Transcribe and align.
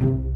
thank 0.00 0.24
you 0.24 0.29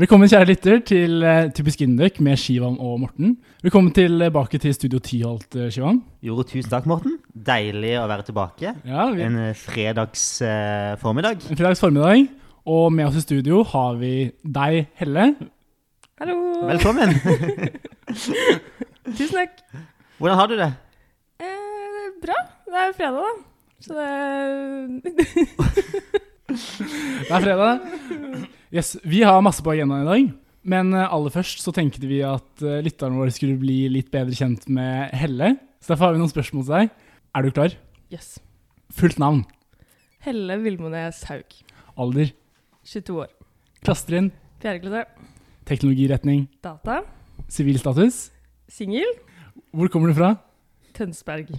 Velkommen, 0.00 0.30
kjære 0.32 0.46
lytter, 0.48 0.78
til 0.88 1.20
uh, 1.20 1.50
Typisk 1.52 1.82
Induk 1.84 2.20
med 2.24 2.38
Shivam 2.40 2.78
og 2.80 2.94
Morten. 3.02 3.34
Velkommen 3.60 3.92
tilbake 3.92 4.56
til 4.58 4.72
Studio 4.72 4.98
Tiholt, 4.98 5.52
uh, 5.60 5.66
Shivam. 5.68 5.98
Jo, 6.24 6.38
tusen 6.40 6.70
takk, 6.72 6.86
Morten. 6.88 7.18
Deilig 7.36 7.90
å 8.00 8.06
være 8.08 8.24
tilbake. 8.30 8.70
Ja, 8.88 9.10
vi, 9.12 9.20
En 9.26 9.34
eh, 9.36 9.50
fredags 9.52 10.22
eh, 10.40 10.96
formiddag. 11.02 11.44
en 11.50 11.58
fredags 11.58 11.82
formiddag. 11.84 12.30
Og 12.64 12.88
med 12.96 13.10
oss 13.10 13.18
i 13.20 13.20
studio 13.26 13.60
har 13.74 13.98
vi 14.00 14.30
deg, 14.40 14.86
Helle. 14.96 15.34
Hallo! 16.22 16.36
Velkommen. 16.70 17.12
Tusen 19.18 19.36
takk. 19.36 19.60
Hvordan 20.16 20.40
har 20.40 20.46
du 20.48 20.56
det? 20.62 20.70
Eh, 21.44 22.06
bra. 22.24 22.38
Det 22.70 22.86
er 22.86 22.96
fredag, 22.96 23.20
da. 23.20 23.32
Så 23.84 23.92
det 24.00 24.08
Det 27.28 27.36
er 27.36 27.44
fredag. 27.44 28.48
Yes, 28.70 28.94
vi 29.02 29.24
har 29.26 29.40
masse 29.42 29.64
på 29.66 29.72
agendaen 29.72 30.04
i 30.04 30.08
dag. 30.08 30.26
Men 30.70 30.92
uh, 30.94 31.08
aller 31.10 31.32
først 31.34 31.58
så 31.64 31.72
tenkte 31.74 32.06
vi 32.06 32.20
at 32.22 32.62
uh, 32.62 32.78
lytterne 32.84 33.18
våre 33.18 33.32
skulle 33.34 33.58
bli 33.58 33.88
litt 33.90 34.12
bedre 34.12 34.36
kjent 34.36 34.68
med 34.70 35.10
Helle. 35.18 35.56
Så 35.82 35.90
derfor 35.90 36.06
har 36.06 36.14
vi 36.14 36.20
noen 36.20 36.30
spørsmål 36.30 36.66
til 36.68 36.76
deg. 36.76 36.92
Er 37.34 37.42
du 37.42 37.50
klar? 37.56 37.74
Yes. 38.14 38.36
Fullt 38.94 39.18
navn. 39.18 39.42
Helle 40.22 40.60
Vilmones 40.62 41.24
Haug. 41.26 41.56
Alder. 41.98 42.30
22 42.86 43.18
år. 43.24 43.32
Klassetrinn. 43.82 44.30
4. 44.62 44.78
klasse. 44.84 45.02
Teknologiretning. 45.66 46.46
Data. 46.62 47.00
Sivilstatus. 47.50 48.28
Singel. 48.70 49.16
Hvor 49.74 49.90
kommer 49.90 50.12
du 50.12 50.18
fra? 50.20 50.36
Tønsberg. 50.94 51.50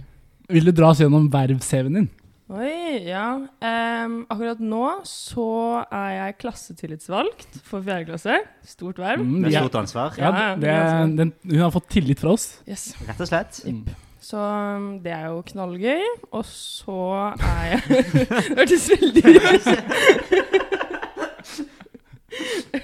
Vil 0.48 0.68
du 0.68 0.72
dra 0.72 0.94
oss 0.94 1.04
gjennom 1.04 1.28
verv-CV-en 1.32 2.00
din? 2.00 2.10
Oi, 2.52 3.00
ja. 3.08 3.28
Um, 3.64 4.16
akkurat 4.28 4.58
nå 4.60 4.84
så 5.08 5.44
er 5.88 6.10
jeg 6.18 6.34
klassetillitsvalgt 6.42 7.56
for 7.64 7.80
fjerde 7.86 8.10
klasse. 8.10 8.34
Stort 8.68 9.00
verv. 9.00 9.22
Mm, 9.24 9.46
Det 9.46 9.54
er 9.54 9.62
stort 9.64 9.78
ansvar. 9.80 10.18
ja, 10.20 10.32
Ja, 10.36 10.50
det, 10.60 11.16
den, 11.16 11.32
hun 11.48 11.62
har 11.64 11.70
fått 11.72 11.88
tillit 11.94 12.20
fra 12.20 12.34
oss. 12.36 12.60
Yes. 12.68 12.90
Rett 13.08 13.22
og 13.24 13.30
slett. 13.30 13.62
Mm. 13.64 13.86
Så 14.20 14.36
um, 14.36 15.00
det 15.02 15.14
er 15.16 15.30
jo 15.32 15.40
knallgøy. 15.48 16.04
Og 16.36 16.44
så 16.44 17.00
er 17.40 17.64
jeg 17.72 17.80
Det 18.12 18.58
hørtes 18.60 18.90
veldig 18.92 19.24
ut. 19.32 19.66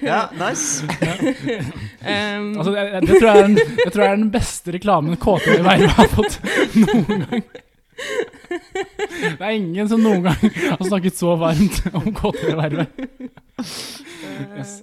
Ja, 0.00 0.22
nice. 0.32 0.84
um, 2.08 2.56
Altså, 2.56 2.72
det, 2.72 3.02
det, 3.04 3.20
tror 3.20 3.28
jeg 3.28 3.36
er 3.36 3.46
den, 3.46 3.56
det 3.84 3.92
tror 3.92 4.02
jeg 4.04 4.10
er 4.12 4.16
den 4.16 4.32
beste 4.32 4.72
reklamen 4.72 5.16
KTV 5.20 5.60
Verve 5.64 5.88
har 6.00 6.12
fått 6.16 6.40
noen 6.76 7.26
gang. 7.28 7.42
Det 7.98 9.40
er 9.44 9.54
ingen 9.56 9.88
som 9.90 10.00
noen 10.02 10.22
gang 10.28 10.38
har 10.70 10.84
snakket 10.86 11.18
så 11.18 11.34
varmt 11.40 11.80
om 11.94 12.08
KTV-vervet. 12.14 12.88
Yes. 14.58 14.74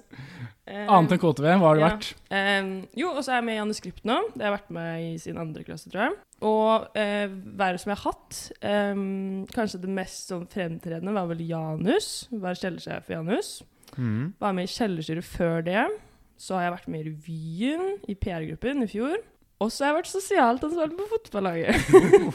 eh, 0.67 0.85
Annet 0.91 1.15
enn 1.15 1.21
KTV, 1.21 1.47
hva 1.61 1.69
har 1.69 1.75
det 1.79 1.83
Ja. 1.83 1.89
vært? 1.93 2.09
Em, 2.35 2.69
jo, 2.97 3.11
og 3.13 3.21
så 3.23 3.31
er 3.33 3.39
jeg 3.39 3.47
med 3.49 3.55
i 3.55 3.59
Januskript 3.61 4.07
nå. 4.07 4.17
Det 4.33 4.41
har 4.43 4.51
jeg 4.51 4.57
vært 4.59 4.73
med 4.77 5.03
i 5.05 5.11
sin 5.21 5.37
andre 5.41 5.63
klasse, 5.67 5.89
tror 5.91 6.07
jeg. 6.07 6.17
Og 6.45 6.89
uh, 6.99 7.27
været 7.57 7.79
som 7.81 7.93
jeg 7.93 7.97
har 8.01 8.11
hatt 8.11 8.39
um, 8.91 9.45
Kanskje 9.55 9.79
det 9.85 9.93
mest 9.95 10.27
sånn 10.33 10.43
fremtredende 10.51 11.13
var 11.15 11.29
vel 11.31 11.45
Janus. 11.47 12.09
Var 12.31 12.57
kjellersjef 12.59 13.07
i 13.09 13.15
Janus. 13.15 13.53
Mm. 13.95 14.33
Var 14.41 14.57
med 14.57 14.67
i 14.67 14.73
kjellerstyret 14.73 15.23
før 15.29 15.63
det. 15.65 15.85
Så 16.37 16.57
har 16.57 16.65
jeg 16.67 16.73
vært 16.75 16.89
med 16.91 16.99
i 16.99 17.07
revyen 17.13 17.85
i 18.11 18.17
PR-gruppen 18.19 18.83
i 18.83 18.89
fjor. 18.91 19.15
Og 19.63 19.69
så 19.71 19.85
har 19.85 19.93
jeg 19.93 19.95
vært 20.01 20.09
sosialt 20.11 20.63
ansvarlig 20.67 20.97
på 20.99 21.05
fotballaget. 21.13 21.77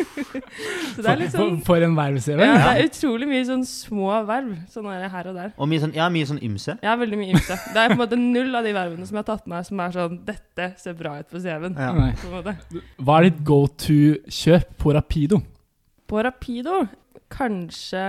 så 0.94 1.02
det 1.04 1.10
er 1.10 1.18
litt 1.20 1.34
For, 1.34 1.42
sånn 1.42 1.58
for 1.66 1.84
en 1.84 1.96
verv-CV. 1.98 2.40
ja, 2.40 2.54
Det 2.62 2.70
er 2.70 2.86
utrolig 2.88 3.28
mye 3.28 3.42
sånn 3.44 3.64
små 3.68 4.14
verv. 4.28 4.54
Sånn 4.72 4.88
er 4.88 5.04
her 5.12 5.28
og 5.28 5.36
der. 5.36 5.50
Og 5.60 5.68
mye 5.68 5.82
sånn, 5.82 5.92
ja, 5.98 6.06
mye 6.12 6.30
sånn 6.30 6.40
ymse. 6.48 6.78
Ja, 6.80 6.94
veldig 7.00 7.18
mye 7.20 7.34
ymse. 7.36 7.58
Det 7.74 7.82
er 7.82 7.92
på 7.92 7.98
en 7.98 8.00
måte 8.00 8.16
null 8.20 8.56
av 8.56 8.64
de 8.64 8.72
vervene 8.72 9.04
som 9.04 9.18
jeg 9.18 9.20
har 9.20 9.28
tatt 9.34 9.50
med 9.52 9.68
som 9.68 9.84
er 9.84 9.94
sånn 9.98 10.16
Dette 10.30 10.70
ser 10.80 10.96
bra 10.96 11.18
ut 11.20 11.28
på 11.28 11.42
CV-en. 11.44 11.76
Ja. 11.76 11.92
Hva 13.04 13.18
er 13.20 13.28
ditt 13.28 13.44
go 13.52 13.60
to-kjøp 13.84 14.72
på 14.80 14.96
Rapido? 14.96 15.42
På 16.08 16.24
Rapido 16.24 16.86
kanskje 17.30 18.00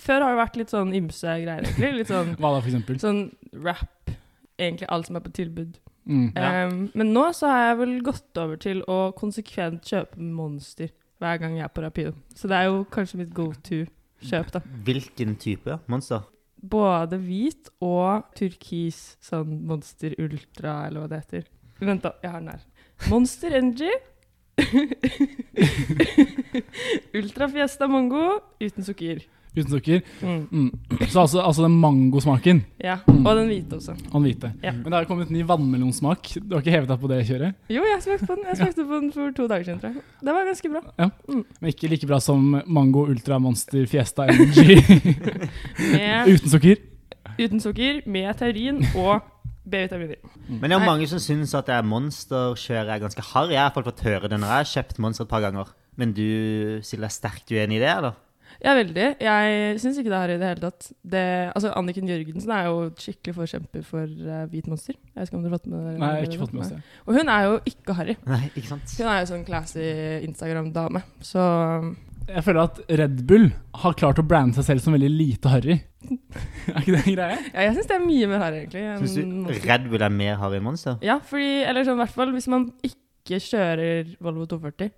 Før 0.00 0.22
har 0.24 0.30
det 0.32 0.38
vært 0.38 0.54
litt 0.62 0.70
sånn 0.72 0.94
ymse 0.96 1.34
greier, 1.42 1.66
egentlig. 1.66 1.90
Litt 1.98 2.14
sånn, 2.14 2.36
Hva 2.38 2.54
da, 2.54 2.62
for 2.62 2.70
eksempel? 2.70 3.02
sånn 3.02 3.24
rap. 3.66 4.14
Egentlig 4.56 4.86
alt 4.94 5.10
som 5.10 5.18
er 5.18 5.24
på 5.26 5.34
tilbud. 5.34 5.74
Mm. 6.04 6.32
Ja. 6.34 6.66
Um, 6.66 6.90
men 6.98 7.12
nå 7.14 7.28
så 7.36 7.50
har 7.52 7.62
jeg 7.68 7.78
vel 7.82 7.94
gått 8.06 8.42
over 8.42 8.58
til 8.60 8.82
å 8.90 8.98
konsekvent 9.18 9.86
kjøpe 9.86 10.18
Monster 10.18 10.90
hver 11.22 11.38
gang 11.38 11.56
jeg 11.58 11.66
er 11.66 11.72
på 11.72 11.84
Rapido. 11.84 12.12
Så 12.34 12.50
det 12.50 12.58
er 12.58 12.70
jo 12.70 12.84
kanskje 12.90 13.22
mitt 13.22 13.34
go 13.34 13.52
to-kjøp, 13.68 14.52
da. 14.56 14.62
Hvilken 14.86 15.36
type 15.40 15.78
monster? 15.86 16.26
Både 16.62 17.18
hvit 17.22 17.70
og 17.82 18.28
turkis, 18.38 19.16
sånn 19.22 19.62
Monster 19.66 20.14
Ultra, 20.22 20.86
eller 20.86 21.02
hva 21.02 21.10
det 21.10 21.22
heter. 21.24 21.44
Vent, 21.82 22.04
da. 22.04 22.14
Jeg 22.22 22.34
har 22.34 22.42
den 22.42 22.54
her. 22.54 22.62
Monster 23.10 23.50
Energy. 23.58 23.92
Ultra 27.18 27.48
Fiesta 27.50 27.88
Mango 27.90 28.26
uten 28.62 28.86
sukker. 28.86 29.24
Uten 29.52 29.68
sukker. 29.68 30.00
Mm. 30.22 30.44
Mm. 30.48 30.68
Så 31.10 31.20
altså, 31.20 31.42
altså 31.44 31.66
den 31.66 31.74
mangosmaken. 31.80 32.62
Ja. 32.80 32.94
Mm. 33.06 33.26
Og 33.26 33.36
den 33.36 33.50
hvite 33.50 33.76
også. 33.76 33.92
Han 34.14 34.24
hvite. 34.24 34.52
Ja. 34.64 34.72
Men 34.72 34.86
det 34.86 34.94
har 34.96 35.04
jo 35.04 35.10
kommet 35.10 35.32
ny 35.34 35.42
vannmelonsmak. 35.44 36.30
Du 36.40 36.54
har 36.56 36.62
ikke 36.64 36.72
hevet 36.72 36.88
deg 36.88 37.02
på 37.02 37.10
det 37.10 37.18
kjøret? 37.28 37.58
Jo, 37.68 37.82
jeg 37.84 38.00
smakte 38.06 38.28
på 38.30 38.36
den 38.38 38.46
Jeg 38.48 38.60
smakte 38.62 38.86
på 38.88 39.00
den 39.02 39.10
for 39.12 39.34
to 39.36 39.48
dager 39.50 39.66
siden, 39.68 39.82
tror 39.82 39.92
jeg. 39.92 40.06
Det 40.24 40.36
var 40.38 40.48
ganske 40.48 40.72
bra. 40.72 41.10
Men 41.36 41.68
ikke 41.74 41.92
like 41.92 42.08
bra 42.08 42.20
som 42.24 42.48
Mango 42.66 43.04
Ultra 43.12 43.38
Monster 43.44 43.84
Fiesta 43.90 44.26
Energy 44.32 44.78
Med, 45.92 46.32
uten 46.32 46.48
sukker. 46.54 46.80
uten 47.38 47.60
sukker, 47.60 48.00
med 48.06 48.32
taurin 48.40 48.80
og 48.96 49.20
B-vitaminer. 49.68 50.18
Men 50.48 50.70
det 50.72 50.76
er 50.78 50.84
mange 50.88 51.06
som 51.06 51.20
syns 51.22 51.52
at 51.54 51.68
er 51.70 51.84
monsterkjøret 51.86 52.96
er 52.96 53.04
ganske 53.04 53.22
harry. 53.34 53.52
Jeg 53.54 53.60
har 53.60 53.68
i 53.68 53.70
hvert 53.70 53.76
fall 53.78 53.90
fått 53.92 54.04
høre 54.08 54.28
det 54.32 54.40
når 54.40 54.48
jeg 54.48 54.62
har 54.64 54.70
kjøpt 54.72 54.98
monster 55.04 55.28
et 55.28 55.30
par 55.30 55.44
ganger. 55.44 55.70
Men 56.00 56.14
du 56.16 56.24
Silje, 56.82 57.04
er 57.04 57.12
sterkt 57.12 57.52
uenig 57.52 57.76
i 57.78 57.82
det, 57.84 57.92
eller? 57.92 58.16
Ja, 58.62 58.76
veldig. 58.78 59.06
Jeg 59.18 59.78
syns 59.82 59.98
ikke 59.98 60.12
det 60.12 60.14
er 60.16 60.22
harry 60.22 60.36
i 60.36 60.40
det 60.40 60.50
hele 60.52 60.62
tatt. 60.62 60.88
Det, 61.02 61.22
altså, 61.50 61.72
Anniken 61.78 62.10
Jørgensen 62.10 62.52
er 62.54 62.68
jo 62.68 62.84
skikkelig 62.94 63.34
forkjemper 63.40 63.82
for 63.86 64.06
uh, 64.06 64.44
hvit 64.52 64.68
monster. 64.70 64.94
Jeg 64.94 65.18
vet 65.18 65.32
ikke 65.32 65.40
om 65.40 65.42
du 65.42 65.50
har 65.50 65.56
fått 65.56 65.68
med 65.72 65.82
det. 65.82 65.96
Nei, 65.98 66.12
jeg 66.12 66.20
har 66.20 66.30
ikke 66.30 66.44
fått 66.44 66.54
med 66.60 66.70
det. 66.70 66.78
Og 67.06 67.18
hun 67.18 67.32
er 67.34 67.48
jo 67.48 67.58
ikke 67.72 67.98
harry. 67.98 68.16
Nei, 68.28 68.40
ikke 68.52 68.70
sant? 68.70 68.94
Hun 69.00 69.10
er 69.10 69.20
jo 69.20 69.28
sånn 69.32 69.44
classy 69.48 69.88
Instagram-dame. 70.28 71.02
Så 71.26 71.42
Jeg 72.28 72.46
føler 72.46 72.62
at 72.62 72.80
Red 73.02 73.24
Bull 73.26 73.48
har 73.82 73.98
klart 73.98 74.22
å 74.22 74.26
brande 74.26 74.54
seg 74.60 74.68
selv 74.70 74.86
som 74.86 74.94
veldig 74.94 75.10
lite 75.10 75.50
harry. 75.50 75.80
er 76.70 76.80
ikke 76.84 76.94
det 76.94 77.02
en 77.02 77.14
greie? 77.16 77.38
ja, 77.50 77.66
jeg 77.66 77.76
syns 77.76 77.90
det 77.90 77.98
er 77.98 78.06
mye 78.06 78.30
mer 78.30 78.46
harry, 78.46 78.62
egentlig. 78.62 78.86
Syns 79.02 79.18
du 79.18 79.66
Red 79.66 79.90
Bull 79.90 80.06
er 80.06 80.18
mer 80.22 80.38
harry 80.38 80.62
enn 80.62 80.68
monster? 80.70 81.02
Ja, 81.02 81.18
fordi 81.26 81.64
Eller 81.66 81.88
sånn 81.88 81.98
i 81.98 82.04
hvert 82.04 82.14
fall 82.14 82.34
hvis 82.36 82.50
man 82.52 82.70
ikke 82.86 83.01
kjører 83.28 84.16
Volvo 84.20 84.46
240. 84.46 84.90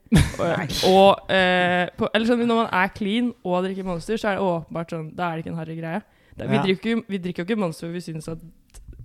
og, 0.89 1.31
eh, 1.31 1.87
på, 1.97 2.09
Eller 2.15 2.27
sånn 2.27 2.47
når 2.47 2.57
man 2.63 2.69
er 2.73 2.89
clean 2.97 3.33
og 3.45 3.65
drikker 3.65 3.85
Monster, 3.85 4.17
så 4.17 4.29
er 4.33 4.37
det 4.39 4.43
åpenbart 4.45 4.91
sånn 4.91 5.15
Da 5.17 5.29
er 5.31 5.37
det 5.37 5.45
ikke 5.45 5.53
en 5.53 5.59
harry 5.61 5.77
greie. 5.77 6.03
Da, 6.37 6.47
vi, 6.47 6.55
Ja. 6.57 6.63
drikker, 6.63 6.91
jo- 6.97 7.05
vi 7.09 7.19
drikker 7.19 7.45
jo 7.45 7.45
ikke 7.55 7.59
Monster 7.61 7.87
fordi 7.89 8.01
vi 8.01 8.13
syns 8.13 8.29
at 8.29 8.39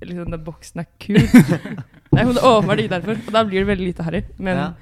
liksom, 0.02 0.32
den 0.32 0.44
boksen 0.44 0.80
er 0.80 0.88
kul. 1.00 1.16
det 2.12 2.20
er 2.20 2.26
åpenbart 2.26 2.80
ikke 2.80 2.96
derfor. 2.96 3.18
Og 3.28 3.32
da 3.34 3.44
blir 3.44 3.60
det 3.66 3.68
veldig 3.68 3.88
lite 3.92 4.04
harry. 4.04 4.24
Men 4.40 4.58
Ja. 4.58 4.74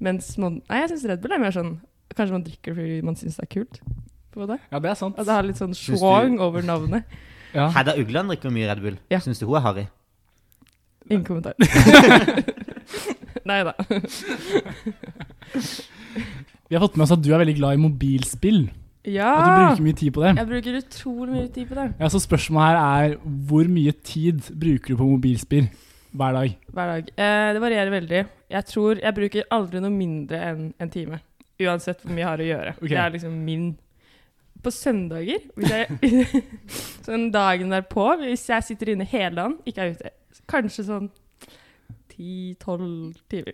mens 0.00 0.36
man 0.38 0.60
Nei, 0.68 0.80
jeg 0.82 0.90
syns 0.90 1.08
Red 1.08 1.22
Bull 1.22 1.32
er 1.32 1.38
mer 1.38 1.50
sånn 1.52 1.80
Kanskje 2.16 2.32
man 2.32 2.44
drikker 2.44 2.74
fordi 2.74 3.02
man 3.02 3.14
syns 3.16 3.36
det 3.36 3.44
er 3.44 3.54
kult. 3.60 3.80
På 4.32 4.40
en 4.40 4.46
måte. 4.48 4.60
Ja, 4.72 4.78
det 4.78 4.90
er 4.90 4.94
sant. 4.94 5.18
At 5.18 5.26
det 5.26 5.32
har 5.34 5.42
litt 5.42 5.56
sånn 5.56 5.74
Syns 5.74 5.86
du- 5.86 5.96
schwang 5.98 6.38
over 6.40 6.62
navnet. 6.62 7.04
Ja. 7.54 7.68
Hedda 7.70 7.96
Ugland 7.96 8.28
drikker 8.30 8.50
mye 8.52 8.68
Red 8.68 8.80
Bull. 8.82 8.96
Ja. 9.10 9.18
Syns 9.18 9.38
du 9.40 9.46
hun 9.46 9.56
er 9.56 9.60
harry? 9.60 9.86
Ingen 11.10 11.24
kommentar. 11.26 11.54
Nei 13.46 13.60
da. 13.66 13.74
Vi 16.66 16.74
har 16.74 16.82
fått 16.82 16.96
med 16.98 17.04
oss 17.06 17.14
at 17.14 17.22
du 17.22 17.28
er 17.30 17.38
veldig 17.42 17.54
glad 17.60 17.76
i 17.76 17.80
mobilspill. 17.84 18.64
Ja! 19.06 19.28
Og 19.36 19.42
du 19.46 19.50
bruker 19.60 19.84
mye 19.86 19.98
tid 20.00 20.10
på 20.16 20.22
det. 20.24 20.32
Jeg 20.34 20.48
bruker 20.50 20.78
utrolig 20.80 21.30
mye 21.36 21.50
tid 21.54 21.68
på 21.70 21.76
det 21.78 21.84
Ja, 22.02 22.08
så 22.10 22.18
spørsmålet 22.18 22.66
her 22.66 22.78
er 23.12 23.12
hvor 23.46 23.68
mye 23.70 23.92
tid 24.02 24.40
bruker 24.50 24.96
du 24.96 24.98
på 24.98 25.06
mobilspill 25.12 25.68
hver 26.16 26.32
dag? 26.34 26.56
hver 26.74 26.90
dag. 26.90 27.12
Eh, 27.14 27.48
det 27.54 27.62
varierer 27.62 27.92
veldig. 27.94 28.22
Jeg 28.50 28.66
tror 28.72 28.98
jeg 29.02 29.14
bruker 29.14 29.46
aldri 29.54 29.82
noe 29.84 29.94
mindre 29.94 30.40
enn 30.50 30.64
en 30.82 30.90
time. 30.90 31.20
Uansett 31.62 32.02
hvor 32.02 32.10
mye 32.12 32.24
jeg 32.24 32.30
har 32.32 32.42
å 32.42 32.48
gjøre. 32.50 32.74
Okay. 32.80 32.90
Det 32.90 32.98
er 33.04 33.14
liksom 33.14 33.36
min 33.46 33.66
På 34.64 34.70
søndager, 34.74 35.38
hvis 35.54 35.70
jeg, 35.70 36.42
sånn 37.06 37.28
dagen 37.30 37.70
derpå, 37.70 38.08
hvis 38.24 38.48
jeg 38.50 38.64
sitter 38.66 38.94
inne 38.96 39.06
hele 39.06 39.36
dagen, 39.36 39.58
ikke 39.68 39.84
er 39.84 39.92
ute, 39.94 40.10
kanskje 40.48 40.84
sånn 40.86 41.08
10-12 42.16 43.14
timer. 43.28 43.52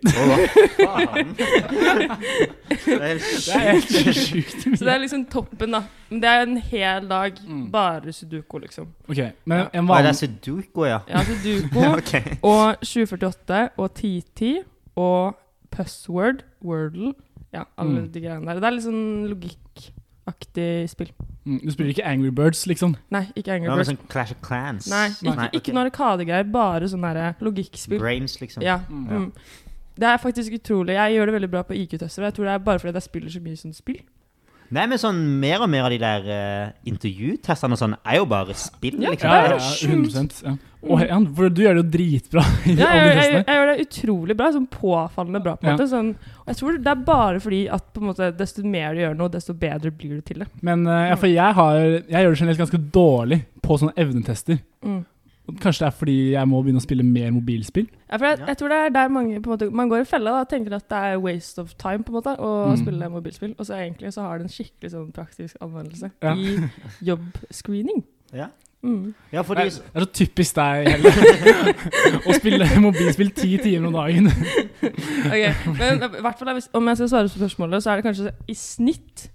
Det 2.87 2.99
er 3.03 3.73
helt 3.73 3.91
sjukt. 3.91 4.79
Så 4.79 4.85
det 4.85 4.93
er 4.93 5.01
liksom 5.03 5.25
toppen, 5.33 5.75
da. 5.75 5.81
Men 6.11 6.21
det 6.23 6.31
er 6.31 6.43
en 6.47 6.57
hel 6.71 7.09
dag 7.11 7.41
Mm. 7.43 7.71
bare 7.73 8.13
sudoku, 8.13 8.59
liksom. 8.63 8.87
Ok, 9.09 9.19
men 9.45 9.67
en 9.75 9.89
vanlig... 9.89 10.05
det 10.05 10.09
er 10.09 10.13
sudoku, 10.21 10.85
ja? 10.87 11.01
Ja, 11.09 11.25
sudoku 11.25 11.87
okay. 11.99 12.37
og 12.43 12.77
2048 12.85 13.69
og 13.77 13.91
1010 13.91 14.63
og 14.97 15.37
Pussword, 15.71 16.43
Wordle 16.63 17.15
Ja, 17.53 17.63
alle 17.79 18.01
Mm. 18.01 18.13
de 18.13 18.21
greiene 18.21 18.47
der. 18.47 18.55
Det 18.61 18.65
er 18.65 18.71
litt 18.71 18.85
sånn 18.87 19.29
logikkaktig 19.29 20.89
spill. 20.89 21.11
Mm, 21.45 21.59
Du 21.65 21.71
spiller 21.75 21.91
ikke 21.91 22.05
Angry 22.07 22.31
Birds, 22.31 22.67
liksom? 22.67 22.95
Nei, 23.11 23.25
ikke 23.35 23.53
Angry 23.57 23.67
Hva 23.69 23.77
med 23.77 23.87
Birds. 23.87 23.91
sånn 23.91 24.09
Clash 24.09 24.31
of 24.31 24.41
Clans? 24.43 24.87
Nei, 24.91 25.09
ikke, 25.09 25.37
Nei, 25.37 25.49
ikke 25.53 25.71
ok. 25.71 25.75
noe 25.75 25.85
arkadegreier, 25.91 26.53
bare 26.53 26.89
sånn 26.93 27.03
derre 27.03 27.35
logikkspill. 27.41 27.99
Brains, 27.99 28.37
liksom. 28.41 28.63
Ja. 28.63 28.79
Mm. 28.89 29.09
Mm. 29.09 29.33
Det 29.99 30.09
er 30.09 30.17
faktisk 30.23 30.53
utrolig. 30.57 30.95
Jeg 30.95 31.17
gjør 31.19 31.27
det 31.27 31.35
veldig 31.35 31.51
bra 31.51 31.63
på 31.69 31.75
IQ-tester. 31.77 32.23
Og 32.23 32.31
Jeg 32.31 32.35
tror 32.35 32.45
det 32.45 32.53
er 32.55 32.59
bare 32.59 32.79
fordi 32.79 32.93
jeg 32.95 33.03
spiller 33.03 33.29
så 33.35 33.41
mye 33.43 33.57
sånn 33.61 33.75
spill. 33.75 33.99
Nei, 34.73 34.87
men 34.89 34.99
sånn 35.01 35.19
mer 35.43 35.61
og 35.65 35.69
mer 35.69 35.85
av 35.85 35.93
de 35.93 35.99
der 36.01 36.27
uh, 36.33 36.69
intervjutestene 36.89 37.77
og 37.77 37.81
sånn 37.81 37.97
er 38.09 38.17
jo 38.23 38.27
bare 38.31 38.55
spill, 38.57 38.97
Ja, 39.03 39.11
liksom. 39.13 39.29
Ja, 39.29 39.37
ja, 39.37 39.43
det 39.43 39.57
er 39.57 39.59
ja, 39.59 39.73
sjukt. 39.77 40.15
100 40.17 40.47
ja. 40.49 40.55
Og, 40.83 40.99
Jan, 41.07 41.27
for 41.37 41.53
du 41.55 41.61
gjør 41.63 41.77
det 41.79 41.83
jo 41.85 41.91
dritbra 41.95 42.43
i 42.67 42.73
Ja, 42.75 42.89
alle 42.89 43.03
jeg, 43.03 43.13
de 43.13 43.21
jeg, 43.23 43.45
jeg, 43.47 43.59
gjør 43.59 43.69
det 43.71 43.85
utrolig 43.87 44.37
bra. 44.41 44.49
Sånn 44.57 44.65
påfallende 44.73 45.43
bra. 45.45 45.53
på 45.61 45.69
en 45.69 45.71
Ja. 45.71 45.77
måte 45.77 45.87
sånn, 45.93 46.09
Og 46.43 46.49
jeg 46.51 46.59
tror 46.59 46.79
det 46.83 46.91
er 46.91 47.05
bare 47.07 47.39
fordi 47.45 47.61
at 47.71 47.85
på 47.95 48.03
en 48.03 48.09
måte, 48.09 48.31
desto 48.41 48.65
mer 48.67 48.97
du 48.97 49.01
gjør 49.05 49.15
noe, 49.21 49.31
desto 49.31 49.55
bedre 49.55 49.93
blir 49.95 50.17
du 50.19 50.21
til 50.27 50.43
det. 50.43 50.49
Men 50.63 50.83
uh, 50.89 51.09
ja, 51.13 51.15
for 51.21 51.31
jeg, 51.31 51.55
har, 51.61 51.79
jeg 51.79 52.25
gjør 52.25 52.35
det 52.35 52.41
generelt 52.43 52.65
ganske 52.65 52.83
dårlig 52.99 53.41
på 53.63 53.79
sånne 53.79 53.95
evnetester. 54.03 54.59
Mm. 54.83 55.05
Kanskje 55.61 55.85
det 55.85 55.87
er 55.87 55.97
fordi 55.99 56.17
jeg 56.33 56.49
må 56.49 56.63
begynne 56.63 56.81
å 56.81 56.85
spille 56.87 57.03
mer 57.05 57.31
mobilspill? 57.31 57.87
Ja, 58.11 58.17
for 58.17 58.27
jeg, 58.27 58.39
jeg 58.47 58.57
tror 58.59 58.69
det 58.69 58.79
er 58.79 58.89
der 58.95 59.09
mange 59.09 59.41
på 59.43 59.51
en 59.51 59.59
måte, 59.59 59.71
Man 59.73 59.89
går 59.89 60.01
i 60.01 60.05
fella 60.05 60.41
og 60.41 60.49
tenker 60.49 60.73
at 60.77 60.89
det 60.89 60.99
er 61.13 61.19
waste 61.21 61.59
of 61.61 61.75
time 61.79 62.03
på 62.05 62.13
en 62.13 62.19
måte 62.21 62.37
å 62.39 62.53
Mm. 62.73 62.77
spille 62.79 63.09
mobilspill, 63.11 63.55
og 63.59 63.67
så 63.67 63.75
egentlig 63.75 64.13
så 64.15 64.23
har 64.23 64.39
det 64.39 64.45
en 64.47 64.55
skikkelig 64.57 64.91
sånn 64.93 65.13
praktisk 65.13 65.57
anvendelse 65.61 66.11
Ja. 66.23 66.35
i 66.35 66.59
jobbscreening. 67.03 68.05
Ja. 68.33 68.47
Mm. 68.83 69.15
Ja, 69.33 69.43
fordi 69.43 69.61
er, 69.61 69.65
det 69.71 69.95
er 69.95 70.01
så 70.01 70.13
typisk 70.13 70.55
deg, 70.57 70.89
å 72.29 72.35
spille 72.35 72.67
mobilspill 72.83 73.31
ti 73.37 73.53
timer 73.63 73.87
om 73.93 73.95
dagen. 74.01 74.27
Ok, 75.23 75.77
men 75.79 76.03
i 76.03 76.09
hvert 76.21 76.39
fall 76.41 76.55
hvis- 76.57 76.69
Om 76.75 76.89
jeg 76.89 76.97
skal 76.99 77.09
svare 77.09 77.29
på 77.31 77.39
spørsmålet, 77.39 77.83
så 77.85 77.91
er 77.93 78.01
det 78.01 78.05
kanskje 78.09 78.33
i 78.49 78.55
snitt 78.59 79.29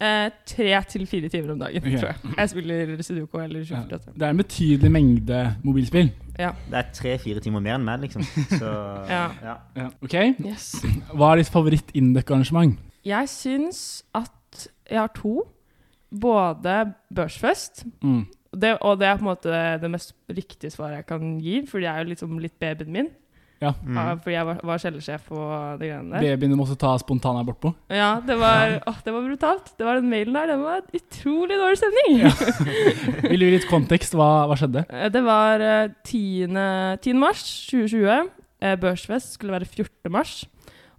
eh, 0.00 0.30
tre 0.46 0.82
til 0.88 1.06
fire 1.06 1.28
timer 1.28 1.52
om 1.52 1.58
dagen. 1.58 1.82
okay. 1.82 1.98
tror 1.98 2.08
jeg. 2.12 2.34
Jeg 2.38 2.50
spiller 2.50 3.02
Sudoku 3.02 3.38
eller 3.38 3.60
Ja. 3.70 3.82
Det 3.88 4.22
er 4.22 4.30
en 4.30 4.36
betydelig 4.36 4.90
mengde 4.92 5.56
mobilspill. 5.64 6.10
Ja. 6.38 6.50
det 6.70 6.74
er 6.78 6.90
tre-fire 6.92 7.40
timer 7.40 7.60
mer 7.60 7.74
enn 7.78 7.84
meg, 7.84 8.00
liksom. 8.00 8.22
Så 8.60 8.70
Ja. 9.08 9.30
ja. 9.42 9.54
Ja. 9.76 9.88
Ok, 10.02 10.14
Yes. 10.44 10.74
Hva 11.14 11.32
er 11.32 11.36
ditt 11.42 11.48
favoritt-Indøk-arrangement? 11.52 12.78
Jeg 13.04 13.28
syns 13.28 14.02
at 14.14 14.68
jeg 14.90 14.98
har 15.00 15.12
to. 15.14 15.44
Både 16.20 16.92
Børsfest 17.14 17.84
Mm. 18.02 18.26
det, 18.60 18.78
og 18.80 18.98
det 19.00 19.06
er 19.08 19.16
på 19.16 19.24
en 19.24 19.30
måte 19.34 19.80
det 19.82 19.90
mest 19.90 20.14
riktige 20.30 20.70
svaret 20.70 20.96
jeg 20.96 21.06
kan 21.06 21.38
gi, 21.40 21.66
for 21.66 21.78
det 21.78 21.88
er 21.88 21.98
jo 21.98 22.08
liksom 22.12 22.38
litt 22.38 22.58
babyen 22.60 22.92
min. 22.92 23.08
Ja. 23.66 23.72
Mm. 23.82 24.22
Fordi 24.24 24.36
jeg 24.36 24.48
var, 24.48 24.60
var 24.70 24.82
kjellesjef 24.82 25.28
og 25.34 25.80
de 25.82 25.90
greiene 25.90 26.14
der. 26.16 26.26
Babyen 26.36 26.54
du 26.54 26.58
måtte 26.60 26.78
ta 26.80 26.94
spontanabort 27.02 27.60
på? 27.66 27.74
Ja, 27.92 28.12
det 28.26 28.38
var, 28.40 28.76
åh, 28.86 28.98
det 29.04 29.14
var 29.16 29.26
brutalt. 29.26 29.72
Det 29.76 29.86
var 29.88 30.00
Den 30.00 30.10
mailen 30.12 30.38
der, 30.38 30.52
den 30.54 30.64
var 30.64 30.82
en 30.82 31.00
utrolig 31.00 31.60
dårlig 31.60 31.80
stemning. 31.82 32.24
Vil 33.30 33.42
du 33.42 33.48
gi 33.48 33.54
litt 33.58 33.68
kontekst? 33.70 34.16
Hva, 34.16 34.30
hva 34.50 34.56
skjedde? 34.58 34.86
Eh, 34.88 35.08
Det 35.12 35.22
var 35.26 35.62
eh, 35.64 35.94
10. 36.06 36.50
10. 37.04 37.16
mars 37.20 37.44
2020. 37.70 38.28
Eh, 38.62 38.76
Børsfest 38.80 39.36
skulle 39.36 39.58
være 39.58 39.68
14. 39.68 40.12
mars. 40.12 40.36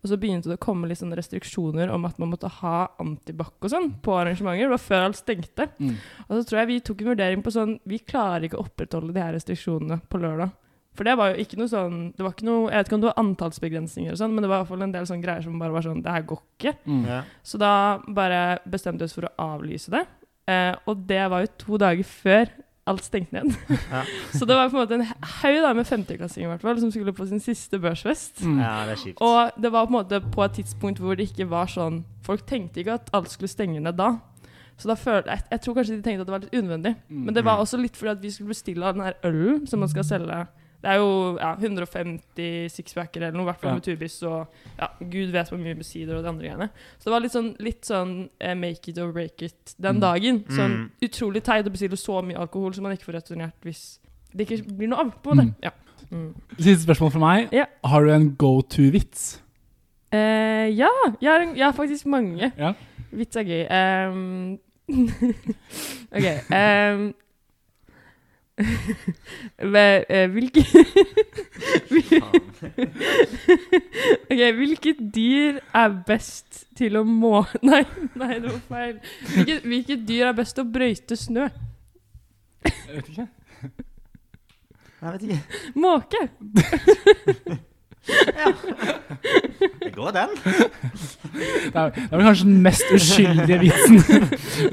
Og 0.04 0.12
så 0.12 0.18
begynte 0.22 0.48
det 0.52 0.60
å 0.60 0.62
komme 0.62 0.86
litt 0.88 1.00
sånne 1.00 1.18
restriksjoner 1.18 1.90
om 1.90 2.04
at 2.06 2.20
man 2.22 2.30
måtte 2.30 2.52
ha 2.60 2.84
antibac 3.02 3.56
og 3.66 3.72
sånn 3.74 3.90
på 4.06 4.14
arrangementer. 4.14 4.68
Det 4.68 4.76
var 4.76 4.84
før 4.84 5.06
alt 5.08 5.18
stengte. 5.18 5.66
Mm. 5.82 5.96
Og 6.28 6.36
så 6.38 6.44
tror 6.46 6.60
jeg 6.62 6.70
vi 6.70 6.78
tok 6.86 7.02
en 7.02 7.10
vurdering 7.16 7.42
på 7.44 7.54
sånn 7.56 7.74
Vi 7.90 7.98
klarer 8.06 8.46
ikke 8.46 8.60
å 8.60 8.68
opprettholde 8.68 9.16
de 9.16 9.24
her 9.26 9.34
restriksjonene 9.36 9.98
på 10.08 10.22
lørdag. 10.22 10.54
For 10.98 11.08
det 11.08 11.16
var 11.20 11.32
jo 11.32 11.44
ikke 11.44 11.60
noe 11.60 11.70
sånn 11.70 11.98
Det 12.18 12.26
var 12.26 12.34
ikke 12.34 12.48
noe 12.48 12.70
Jeg 12.72 12.80
vet 12.80 12.88
ikke 12.90 12.98
om 12.98 13.02
det 13.04 13.10
var 13.12 13.20
antallsbegrensninger 13.22 14.16
og 14.16 14.20
sånn, 14.20 14.32
men 14.34 14.44
det 14.44 14.52
var 14.52 14.60
i 14.60 14.64
hvert 14.64 14.72
fall 14.74 14.86
en 14.88 14.94
del 14.96 15.10
sånne 15.10 15.26
greier 15.26 15.46
som 15.46 15.60
bare 15.62 15.76
var 15.76 15.86
sånn 15.86 16.04
Det 16.06 16.14
her 16.16 16.30
går 16.30 16.44
ikke. 16.44 16.78
Mm. 16.90 17.04
Ja. 17.08 17.24
Så 17.46 17.60
da 17.62 17.74
bare 18.20 18.40
bestemte 18.66 19.06
vi 19.06 19.10
oss 19.12 19.18
for 19.18 19.30
å 19.30 19.36
avlyse 19.54 19.94
det. 19.94 20.06
Eh, 20.48 20.74
og 20.88 21.04
det 21.10 21.26
var 21.30 21.44
jo 21.44 21.52
to 21.62 21.80
dager 21.82 22.08
før 22.08 22.50
alt 22.88 23.04
stengte 23.04 23.36
ned. 23.36 23.56
Ja. 23.92 24.04
så 24.38 24.46
det 24.48 24.56
var 24.56 24.70
på 24.72 24.78
en 24.78 24.84
måte 24.84 24.98
en 24.98 25.06
haug 25.42 25.58
da 25.64 25.74
med 25.76 25.88
femteklassinger 25.88 26.48
i 26.48 26.52
hvert 26.54 26.64
fall, 26.64 26.80
som 26.82 26.92
skulle 26.92 27.14
på 27.16 27.28
sin 27.28 27.44
siste 27.44 27.80
børsfest. 27.84 28.42
Mm. 28.44 28.62
ja, 28.64 28.74
det 28.88 28.96
er 28.96 29.04
kjipt. 29.04 29.22
Og 29.24 29.62
det 29.62 29.72
var 29.72 29.88
på 29.88 29.94
en 29.94 30.00
måte 30.00 30.22
på 30.34 30.44
et 30.44 30.58
tidspunkt 30.60 31.02
hvor 31.04 31.20
det 31.20 31.30
ikke 31.30 31.50
var 31.52 31.70
sånn 31.72 32.04
Folk 32.28 32.44
tenkte 32.48 32.82
ikke 32.82 32.98
at 32.98 33.12
alt 33.16 33.32
skulle 33.32 33.48
stenge 33.48 33.80
ned 33.80 33.96
da. 33.96 34.18
Så 34.78 34.90
da 34.90 34.98
følte 35.00 35.32
jeg, 35.32 35.46
jeg 35.52 35.62
tror 35.64 35.76
kanskje 35.78 35.96
de 35.96 36.04
tenkte 36.06 36.26
at 36.26 36.28
det 36.28 36.34
var 36.36 36.42
litt 36.44 36.58
unødvendig. 36.58 36.94
Mm. 37.08 37.22
Men 37.26 37.36
det 37.38 37.44
var 37.48 37.62
også 37.62 37.80
litt 37.80 37.96
fordi 37.98 38.12
at 38.12 38.20
vi 38.22 38.32
skulle 38.34 38.52
bestille 38.52 38.86
av 38.86 38.98
den 38.98 39.06
her 39.08 39.16
ølen 39.26 39.64
som 39.70 39.80
man 39.82 39.90
skal 39.90 40.06
selge. 40.06 40.42
Det 40.88 40.94
er 40.94 41.00
jo 41.02 41.36
ja, 41.36 41.50
150 41.60 42.70
sixpacker 42.72 43.26
eller 43.26 43.36
noe, 43.36 43.44
i 43.44 43.50
hvert 43.50 43.60
fall 43.60 43.72
Ja. 43.74 43.76
med 43.76 43.84
tubis 43.84 44.14
og 44.24 44.48
ja, 44.80 44.88
gud 45.02 45.34
vet 45.34 45.50
hvor 45.52 45.60
mye 45.60 45.76
besider 45.76 46.16
og 46.16 46.24
de 46.24 46.30
andre 46.32 46.46
greiene. 46.48 46.70
Så 46.98 47.10
det 47.10 47.12
var 47.12 47.20
litt 47.26 47.34
sånn, 47.36 47.50
litt 47.60 47.82
sånn 47.90 48.14
eh, 48.40 48.54
make 48.56 48.88
it 48.88 48.98
or 49.04 49.12
break 49.12 49.42
it 49.44 49.74
den 49.82 49.98
Mm. 49.98 50.00
dagen. 50.02 50.40
Sånn 50.48 50.72
Mm. 50.78 50.92
utrolig 51.04 51.44
teit 51.44 51.68
å 51.68 51.72
bestille 51.74 51.98
så 52.00 52.22
mye 52.24 52.38
alkohol 52.40 52.74
som 52.74 52.84
man 52.84 52.94
ikke 52.96 53.04
får 53.12 53.18
returnert 53.20 53.54
hvis 53.66 54.00
det 54.34 54.48
ikke 54.48 54.78
blir 54.78 54.88
noe 54.88 55.00
av. 55.00 55.12
på 55.22 55.36
det. 55.36 55.46
Mm. 55.46 55.56
Ja. 55.64 55.72
Mm. 56.12 56.36
Siste 56.58 56.86
spørsmål 56.88 57.12
fra 57.12 57.20
meg. 57.20 57.50
Ja. 57.52 57.66
Har 57.84 58.06
du 58.06 58.12
en 58.12 58.36
go 58.38 58.62
to-vits? 58.62 59.42
Eh, 60.14 60.70
ja, 60.72 60.88
jeg 61.20 61.30
har, 61.30 61.42
en, 61.42 61.56
jeg 61.58 61.66
har 61.66 61.74
faktisk 61.74 62.06
mange. 62.06 62.54
Ja. 62.58 62.74
Vits 63.12 63.36
er 63.36 63.44
gøy. 63.44 63.68
Um, 64.08 64.60
OK. 66.16 66.28
Um, 66.52 67.14
hvilke 70.34 70.64
Ok, 74.32 74.42
Hvilket 74.56 74.98
dyr 75.16 75.60
er 75.74 75.90
best 76.08 76.66
til 76.78 76.98
å 76.98 77.04
må... 77.06 77.46
Nei, 77.70 77.84
nei, 78.18 78.40
det 78.42 78.50
var 78.50 78.62
feil. 78.70 78.98
Hvilket, 79.34 79.62
hvilket 79.66 80.08
dyr 80.10 80.32
er 80.32 80.38
best 80.38 80.58
til 80.58 80.66
å 80.66 80.72
brøyte 80.74 81.16
snø? 81.20 81.46
Jeg 82.66 82.74
vet 82.96 83.08
ikke. 83.14 83.28
Jeg 84.98 85.10
vet 85.14 85.24
ikke. 85.30 85.42
Måke! 85.78 86.22
Det 88.08 89.92
går, 89.96 90.12
den. 90.16 90.30
Det 90.38 91.76
er, 91.76 91.90
det 91.92 92.04
er 92.08 92.18
vel 92.18 92.24
kanskje 92.26 92.46
den 92.48 92.62
mest 92.64 92.86
uskyldige 92.94 93.58
vitsen 93.62 93.98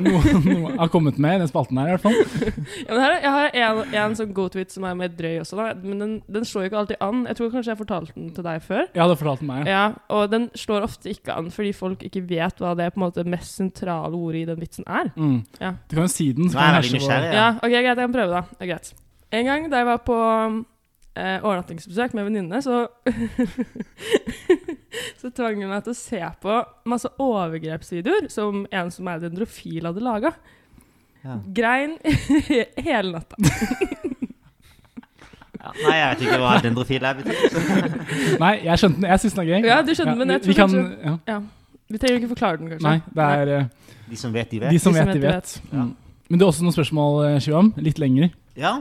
noen, 0.05 0.45
noen 0.47 0.79
har 0.81 0.91
kommet 0.93 1.19
med 1.21 1.37
i 1.37 1.41
den 1.43 1.51
spalten 1.51 1.79
her, 1.81 1.91
i 1.91 1.95
hvert 1.97 2.05
fall. 2.05 2.17
Ja, 2.85 2.91
men 2.95 3.01
her, 3.03 3.15
er- 3.17 3.25
jeg 3.57 3.65
har 3.65 3.81
en, 3.83 3.95
en 4.05 4.17
sånn 4.19 4.33
go-to-vits 4.37 4.77
som 4.79 4.87
er 4.89 4.97
mer 4.99 5.13
drøy 5.13 5.39
også, 5.43 5.59
da. 5.59 5.67
men 5.83 6.01
den, 6.03 6.15
den 6.37 6.47
slår 6.49 6.67
jo 6.67 6.71
ikke 6.71 6.81
alltid 6.83 7.01
an. 7.05 7.23
Jeg 7.31 7.39
tror 7.41 7.53
kanskje 7.55 7.73
jeg 7.75 7.81
fortalte 7.83 8.17
den 8.17 8.31
til 8.37 8.47
deg 8.47 8.63
før. 8.65 8.85
Ja, 8.97 9.09
du 9.11 9.15
fortalt 9.21 9.43
den 9.45 9.51
meg. 9.51 9.65
Ja. 9.71 9.73
Ja, 9.75 9.87
Og 10.17 10.29
den 10.33 10.47
slår 10.57 10.87
ofte 10.87 11.11
ikke 11.11 11.35
an 11.35 11.51
fordi 11.55 11.73
folk 11.77 12.05
ikke 12.07 12.23
vet 12.31 12.61
hva 12.63 12.75
det 12.79 12.91
på 12.95 13.01
en 13.01 13.07
måte 13.09 13.25
mest 13.29 13.59
sentrale 13.59 14.15
ordet 14.17 14.45
i 14.45 14.49
den 14.53 14.61
vitsen 14.63 14.87
er. 14.87 15.11
Mm. 15.19 15.41
Ja. 15.61 15.75
Du 15.91 15.97
kan 15.99 16.07
jo 16.07 16.13
si 16.15 16.29
den. 16.37 16.49
Så 16.53 16.57
kan 16.61 16.79
Nei, 16.79 16.85
jeg 16.87 17.01
herse. 17.03 17.33
Ja, 17.35 17.49
ok, 17.59 17.73
greit, 17.75 17.91
jeg 17.91 17.99
kan 18.05 18.15
prøve, 18.15 18.39
da. 18.39 18.45
Det 18.55 18.65
er 18.69 18.71
greit. 18.75 18.93
En 19.35 19.49
gang 19.51 19.67
da 19.73 19.81
jeg 19.83 19.89
var 19.91 20.01
på 20.07 20.17
eh, 21.17 21.39
overnattingsbesøk 21.43 22.15
med 22.19 22.29
venninne, 22.31 22.61
så 22.65 22.85
Så 25.21 25.31
tvang 25.35 25.59
hun 25.63 25.71
meg 25.73 25.85
til 25.87 25.95
å 25.95 25.99
se 25.99 26.21
på 26.43 26.59
masse 26.91 27.09
overgrepsvideoer 27.23 28.29
som 28.33 28.65
en 28.71 28.91
som 28.95 29.09
er 29.11 29.23
dendrofil, 29.25 29.87
hadde 29.89 30.03
laga. 30.05 30.35
Ja. 31.25 31.39
Grein 31.57 31.97
hele 32.89 33.17
natta. 33.19 33.41
Ja. 35.65 35.71
Nei, 35.81 35.93
jeg 35.97 36.09
vet 36.11 36.23
ikke 36.27 36.39
hva 36.43 36.49
dendrofil 36.61 37.05
er. 37.09 37.21
Nei, 38.43 38.51
jeg 38.67 38.81
skjønte 38.83 38.99
den. 39.01 39.07
Jeg 39.09 39.21
syns 39.23 39.37
den 39.39 39.41
er 39.41 39.47
gøy. 39.49 39.55
Ja, 39.65 39.77
du 39.81 39.93
skjønner, 39.97 40.19
men 40.21 40.33
jeg 40.35 40.43
vi, 40.45 40.51
vi 40.51 40.57
tror 40.59 40.59
kan, 40.59 40.75
kanskje- 40.75 41.07
ja. 41.09 41.13
Ja. 41.31 41.37
Vi 41.95 42.01
trenger 42.03 42.19
ikke 42.21 42.29
forklare 42.35 42.59
den, 42.61 42.69
kanskje. 42.75 42.85
Nei, 42.85 43.15
det 43.17 43.29
er 43.39 43.53
eh, 43.55 43.95
De 44.11 44.19
som 44.21 44.35
vet, 44.35 44.51
de 44.51 44.59
de 44.61 44.67
vet. 44.67 44.83
som 44.85 44.99
vet, 44.99 45.13
de 45.17 45.23
vet. 45.25 45.55
Ja. 45.71 45.87
Mm. 45.87 45.95
Men 46.29 46.43
det 46.43 46.45
er 46.45 46.51
også 46.53 46.67
noen 46.67 46.77
spørsmål, 46.77 47.17
eh, 47.31 47.39
Shivam. 47.47 47.71
Litt 47.81 48.03
lengre. 48.03 48.29
Ja. 48.61 48.75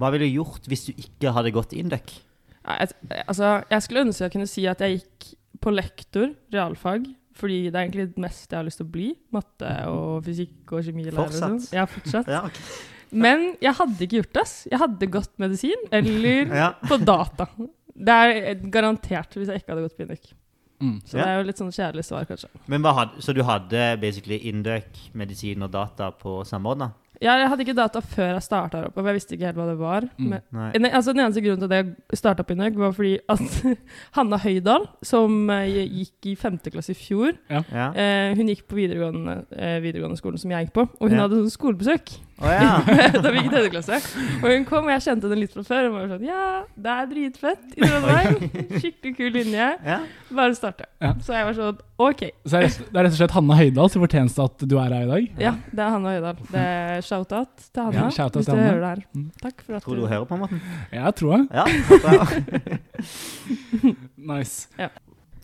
Hva 0.00 0.10
ville 0.14 0.26
du 0.30 0.34
gjort 0.40 0.66
hvis 0.70 0.86
du 0.88 0.92
ikke 0.96 1.32
hadde 1.36 1.52
gått 1.54 1.74
Induc? 1.76 2.14
Jeg, 2.60 2.90
altså, 3.26 3.50
jeg 3.70 3.82
skulle 3.84 4.04
ønske 4.06 4.26
jeg 4.26 4.32
kunne 4.34 4.48
si 4.50 4.66
at 4.70 4.82
jeg 4.84 5.00
gikk 5.00 5.30
på 5.60 5.72
lektor, 5.74 6.30
realfag, 6.52 7.04
fordi 7.36 7.58
det 7.70 7.74
er 7.76 7.84
egentlig 7.86 8.06
det 8.14 8.22
meste 8.24 8.52
jeg 8.54 8.58
har 8.60 8.66
lyst 8.68 8.80
til 8.80 8.86
å 8.88 8.92
bli. 8.94 9.08
Matte 9.32 9.74
og 9.90 10.24
fysikk 10.24 10.72
og 10.76 10.84
kjemi. 10.86 11.06
Fortsatt? 11.14 11.68
Ja, 11.76 11.84
fortsatt. 11.88 12.28
Ja, 12.32 12.42
okay. 12.48 12.64
Men 13.10 13.46
jeg 13.60 13.74
hadde 13.74 14.04
ikke 14.06 14.20
gjort 14.20 14.32
det. 14.36 14.42
ass. 14.44 14.56
Jeg 14.70 14.78
hadde 14.78 15.08
gått 15.10 15.32
medisin 15.42 15.86
eller 15.92 16.54
Ja. 16.54 16.68
på 16.86 16.96
data. 17.04 17.48
Det 17.96 18.08
er 18.08 18.54
garantert 18.70 19.34
hvis 19.36 19.48
jeg 19.50 19.60
ikke 19.62 19.74
hadde 19.74 19.88
gått 19.88 19.96
på 19.98 20.04
Induc. 20.06 20.30
Mm. 20.80 21.00
Så 21.04 21.18
Ja. 21.18 21.24
det 21.24 21.28
er 21.28 21.38
jo 21.40 21.46
litt 21.48 21.58
sånn 21.58 21.72
kjedelig 21.74 22.04
svar, 22.06 22.24
kanskje. 22.24 22.48
Men 22.66 22.80
hva 22.82 22.94
hadde, 22.94 23.20
Så 23.20 23.34
du 23.34 23.42
hadde 23.42 24.00
basically 24.00 24.38
Induc, 24.48 25.10
medisin 25.12 25.62
og 25.62 25.70
data 25.72 26.10
på? 26.12 26.44
Ja, 26.46 26.90
jeg 27.20 27.48
hadde 27.50 27.64
ikke 27.66 27.76
data 27.76 28.00
før 28.00 28.30
jeg 28.32 28.44
starta 28.46 28.78
her 28.80 28.86
og 28.94 29.08
jeg 29.10 29.16
visste 29.18 29.34
ikke 29.36 29.50
helt 29.50 29.58
hva 29.60 29.66
det 29.68 29.76
var. 29.80 30.06
Mm. 30.16 30.34
Men, 30.56 30.86
altså, 30.88 31.12
den 31.12 31.20
eneste 31.24 31.42
grunnen 31.44 31.60
til 31.60 31.74
at 31.74 31.90
jeg 31.90 32.18
starta 32.20 32.44
i 32.48 32.54
Inøk, 32.56 32.78
var 32.80 32.94
fordi 32.96 33.18
at 33.28 33.42
Hanna 34.16 34.38
Høydahl, 34.40 34.86
som 35.04 35.36
uh, 35.52 35.66
gikk 35.68 36.30
i 36.32 36.34
femte 36.40 36.72
klasse 36.72 36.94
i 36.94 36.98
fjor, 36.98 37.36
Ja. 37.50 37.60
uh, 37.92 38.36
hun 38.38 38.48
gikk 38.48 38.64
på 38.70 38.78
videregående, 38.80 39.36
uh, 39.52 39.76
videregående 39.84 40.16
skolen 40.20 40.40
som 40.40 40.54
jeg 40.54 40.68
gikk 40.68 40.76
på, 40.80 40.86
og 40.96 41.08
hun 41.08 41.18
Ja. 41.18 41.26
hadde 41.26 41.42
sånn 41.42 41.52
skolebesøk. 41.58 42.14
Å 42.40 42.48
ja. 42.48 42.68
da 43.22 43.30
vi 43.34 43.42
gikk 43.42 43.50
i 43.50 43.52
tredje 43.52 43.70
klasse. 43.74 43.96
Og 44.40 44.46
hun 44.48 44.62
kom, 44.68 44.86
og 44.88 44.92
jeg 44.94 45.02
kjente 45.04 45.28
den 45.28 45.40
litt 45.42 45.52
fra 45.52 45.64
før. 45.66 45.88
Og 45.90 45.96
var 45.98 46.06
sånn 46.14 46.22
Ja, 46.24 46.44
det 46.72 46.94
er 46.94 47.08
dritfett 47.10 47.74
i 47.76 47.82
Trondheim. 47.84 48.38
Skikkelig 48.80 49.12
kul 49.18 49.30
linje. 49.36 49.66
ja. 49.84 49.98
Bare 50.30 50.54
starte. 50.56 50.86
Ja. 51.02 51.10
Så 51.26 51.34
jeg 51.36 51.48
var 51.50 51.58
sånn 51.58 51.80
OK. 52.00 52.22
Så 52.46 52.54
det 52.54 52.60
er, 52.62 52.70
rett, 52.96 53.10
og 53.12 53.18
slett 53.18 53.34
Hanna 53.36 53.58
Høydahl 53.58 53.90
som 53.92 54.04
fortjeneste 54.06 54.46
at 54.48 54.64
du 54.70 54.76
er 54.80 54.94
her 54.96 55.04
i 55.04 55.10
dag. 55.10 55.28
Ja, 55.42 55.52
det 55.68 55.84
er 55.84 55.92
Hanna 55.96 56.14
Høydahl. 56.16 56.40
Det 56.48 56.64
er 56.64 57.04
shout-out 57.04 57.66
til 57.66 57.82
Hanna. 57.84 57.98
Ja, 57.98 58.08
shout-out 58.16 58.40
hvis 58.40 58.48
du 58.48 58.54
Hanna. 58.54 58.68
hører 58.70 58.80
det 58.80 58.90
her. 58.94 59.04
Mm. 59.20 59.28
Takk 59.44 59.64
for 59.66 59.76
at 59.80 59.84
Tror 59.84 60.00
du 60.00 60.04
du 60.06 60.08
hører 60.14 60.28
på, 60.30 60.40
Morten? 60.40 60.64
Ja, 60.96 61.12
tror 61.12 61.36
jeg. 61.36 61.44
Ja. 61.60 61.64
Nice. 64.16 64.68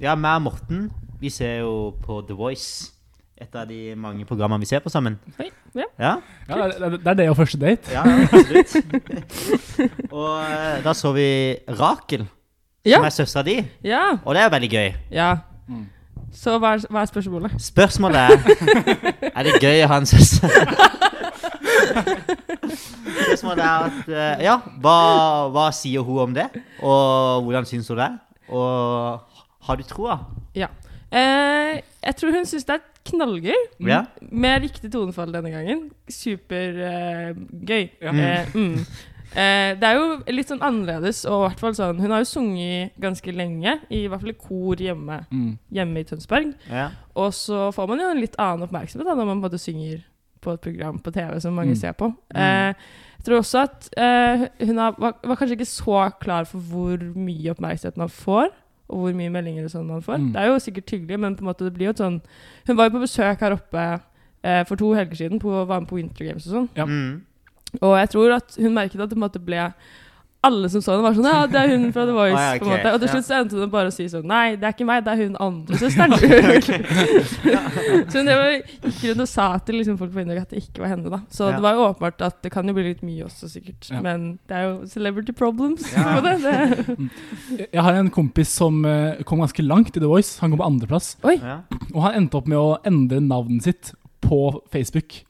Ja, 0.00 0.14
meg 0.16 0.38
og 0.40 0.42
Morten, 0.50 0.86
vi 1.20 1.30
ser 1.32 1.62
jo 1.64 1.72
på 2.04 2.20
The 2.28 2.36
Voice. 2.36 2.92
Et 3.36 3.52
av 3.56 3.66
de 3.68 3.92
mange 4.00 4.24
programmene 4.28 4.62
vi 4.64 4.68
ser 4.70 4.80
på 4.84 4.88
sammen. 4.92 5.18
Oi, 5.40 5.50
ja. 5.76 5.84
Ja, 5.98 6.14
Ja, 6.48 6.56
det, 6.68 6.82
er- 6.82 6.96
det 6.96 7.06
er 7.06 7.14
det 7.14 7.28
og 7.30 7.36
første 7.36 7.58
date. 7.58 7.90
ja, 7.92 8.02
absolutt. 8.32 8.76
og 10.12 10.40
eh, 10.42 10.84
da 10.84 10.92
så 10.94 11.12
vi 11.12 11.26
Rakel, 11.80 12.26
Ja. 12.86 12.96
som 13.00 13.04
er 13.04 13.10
søstera 13.10 13.42
di. 13.44 13.56
Ja. 13.84 14.18
Og 14.24 14.34
det 14.34 14.42
er 14.42 14.48
veldig 14.50 14.70
gøy. 14.70 14.92
ja. 15.10 15.36
Mm. 15.68 15.86
Så 16.36 16.58
hva 16.60 16.74
er, 16.76 16.82
hva 16.90 17.00
er 17.00 17.06
spørsmålet? 17.08 17.52
Spørsmålet 17.62 18.16
er 18.16 18.30
Er 19.38 19.42
det 19.46 19.54
gøy 19.62 19.82
å 19.84 19.88
ha 19.88 19.96
en 20.02 20.06
søster? 20.06 20.50
Spørsmålet 23.26 23.64
er 23.64 23.86
at 23.86 24.08
eh, 24.10 24.44
Ja, 24.44 24.56
hva, 24.82 24.96
hva 25.54 25.66
sier 25.74 26.04
hun 26.06 26.18
om 26.26 26.34
det? 26.36 26.46
Og 26.82 27.42
hvordan 27.46 27.66
syns 27.68 27.88
hun 27.88 27.98
det? 28.00 28.10
Og 28.48 29.20
har 29.66 29.76
du 29.80 29.82
troa? 29.88 30.18
Ja. 30.54 30.68
Eh, 31.10 31.80
jeg 32.04 32.16
tror 32.20 32.34
hun 32.36 32.46
syns 32.46 32.64
det 32.68 32.76
er 32.78 32.84
knallgøy. 33.10 33.60
Ja? 33.88 34.04
Med 34.30 34.62
riktig 34.66 34.90
tonefall 34.94 35.32
denne 35.34 35.50
gangen. 35.54 35.86
Supergøy. 36.12 37.88
Ja. 38.02 38.12
Eh, 38.12 38.54
mm. 38.54 38.74
eh, 39.36 39.70
det 39.80 39.88
er 39.88 39.98
jo 39.98 40.34
litt 40.34 40.50
sånn 40.50 40.62
annerledes, 40.64 41.24
og 41.28 41.44
i 41.44 41.48
hvert 41.48 41.62
fall 41.62 41.76
sånn 41.78 42.00
Hun 42.02 42.10
har 42.14 42.22
jo 42.24 42.28
sunget 42.30 42.96
ganske 43.02 43.34
lenge, 43.36 43.78
i 43.90 44.04
hvert 44.08 44.22
fall 44.24 44.34
i 44.34 44.38
kor 44.40 44.76
hjemme, 44.82 45.20
Mm. 45.30 45.58
hjemme 45.72 46.02
i 46.02 46.04
Tønsberg. 46.08 46.54
Ja. 46.70 46.90
Og 47.16 47.32
så 47.36 47.70
får 47.74 47.88
man 47.88 47.98
jo 48.04 48.10
en 48.10 48.20
litt 48.20 48.36
annen 48.38 48.66
oppmerksomhet 48.68 49.06
da, 49.06 49.14
når 49.14 49.26
man 49.32 49.42
både 49.42 49.58
synger 49.58 50.04
på 50.40 50.52
et 50.54 50.60
program 50.60 50.98
på 51.02 51.12
TV 51.12 51.40
som 51.40 51.54
mange 51.54 51.74
Mm. 51.74 51.80
ser 51.80 51.92
på. 51.92 52.12
Eh, 52.34 52.74
jeg 53.18 53.24
tror 53.24 53.38
også 53.40 53.62
at 53.64 53.88
eh, 53.96 54.46
hun 54.66 54.76
har, 54.78 54.94
var, 54.98 55.16
var 55.24 55.34
kanskje 55.36 55.56
ikke 55.58 55.66
så 55.66 56.12
klar 56.20 56.44
for 56.46 56.58
hvor 56.60 56.96
mye 57.16 57.50
oppmerksomhet 57.50 57.96
man 57.96 58.08
får. 58.08 58.48
Og 58.86 59.02
hvor 59.02 59.14
mye 59.18 59.32
meldinger 59.34 59.66
og 59.66 59.72
sånn 59.72 59.88
man 59.90 60.02
får. 60.04 60.20
Mm. 60.22 60.26
Det 60.34 60.42
er 60.42 60.50
jo 60.50 60.58
sikkert 60.62 60.92
hyggelig, 60.94 61.20
men 61.22 61.36
på 61.38 61.42
en 61.42 61.50
måte 61.50 61.66
det 61.66 61.72
blir 61.74 61.88
jo 61.88 61.94
et 61.96 62.02
sånn 62.02 62.20
Hun 62.68 62.76
var 62.78 62.86
jo 62.86 62.94
på 62.94 63.02
besøk 63.02 63.42
her 63.42 63.56
oppe 63.56 63.86
eh, 64.46 64.62
for 64.68 64.78
to 64.78 64.92
helger 64.94 65.18
siden, 65.18 65.40
på, 65.42 65.50
var 65.50 65.82
med 65.82 65.88
på 65.90 65.98
Winter 65.98 66.28
Games 66.28 66.46
og 66.46 66.52
sånn. 66.60 66.68
Ja. 66.78 66.86
Mm. 66.86 67.24
Og 67.80 67.96
jeg 67.98 68.12
tror 68.12 68.36
at 68.36 68.58
hun 68.60 68.76
merket 68.76 69.00
at 69.00 69.10
det 69.10 69.16
på 69.16 69.20
en 69.20 69.26
måte 69.26 69.42
ble 69.42 69.64
alle 70.46 70.70
som 70.72 70.82
så 70.84 70.94
henne, 70.94 71.04
var 71.06 71.16
sånn 71.16 71.26
Ja, 71.28 71.42
det 71.50 71.60
er 71.60 71.72
hun 71.74 71.86
fra 71.94 72.04
The 72.08 72.14
Voice. 72.16 72.38
Ah, 72.38 72.54
ja, 72.54 72.60
på 72.60 72.66
en 72.68 72.72
måte. 72.72 72.92
Og 72.94 73.00
til 73.02 73.08
ja. 73.08 73.12
slutt 73.14 73.26
så 73.28 73.36
endte 73.40 73.60
hun 73.60 73.72
bare 73.72 73.90
å 73.90 73.94
si 73.94 74.06
sånn 74.12 74.26
Nei, 74.30 74.44
det 74.56 74.68
er 74.68 74.74
ikke 74.76 74.86
meg, 74.88 75.04
det 75.06 75.12
er 75.14 75.20
hun 75.24 75.36
andre 75.46 75.80
søsteren. 75.80 76.14
så 78.10 78.20
hun 78.20 78.30
det 78.30 78.36
var, 78.38 78.52
gikk 78.86 79.02
rundt 79.10 79.24
og 79.26 79.30
sa 79.30 79.48
til 79.66 79.78
liksom, 79.80 79.98
folk 80.00 80.14
på 80.14 80.22
Indøk 80.22 80.40
at 80.44 80.54
det 80.54 80.62
ikke 80.62 80.84
var 80.84 80.92
henne, 80.94 81.12
da. 81.12 81.20
Så 81.32 81.50
Ja. 81.50 81.56
det 81.56 81.64
var 81.66 81.76
jo 81.78 81.84
åpenbart 81.90 82.26
at 82.28 82.40
det 82.46 82.52
kan 82.54 82.68
jo 82.68 82.76
bli 82.76 82.86
litt 82.90 83.04
mye 83.06 83.26
også, 83.26 83.50
sikkert. 83.52 83.90
Ja. 83.90 84.00
Men 84.04 84.38
det 84.48 84.56
er 84.56 84.66
jo 84.68 84.74
celebrity 84.90 85.34
problems 85.36 85.86
Ja. 85.94 86.16
på 86.16 86.24
det. 86.26 86.36
det. 86.46 87.10
Jeg 87.76 87.82
har 87.82 88.00
en 88.00 88.10
kompis 88.10 88.48
som 88.56 88.84
eh, 88.84 89.22
kom 89.28 89.40
ganske 89.44 89.62
langt 89.66 89.96
i 89.96 90.00
The 90.00 90.10
Voice. 90.10 90.38
Han 90.40 90.50
kom 90.52 90.62
på 90.62 90.68
andreplass. 90.70 91.14
Ja. 91.26 91.60
Og 91.92 92.02
han 92.06 92.22
endte 92.22 92.38
opp 92.40 92.50
med 92.50 92.58
å 92.58 92.76
endre 92.86 93.20
navnet 93.24 93.66
sitt 93.68 93.94
på 94.24 94.60
Facebook. 94.72 95.22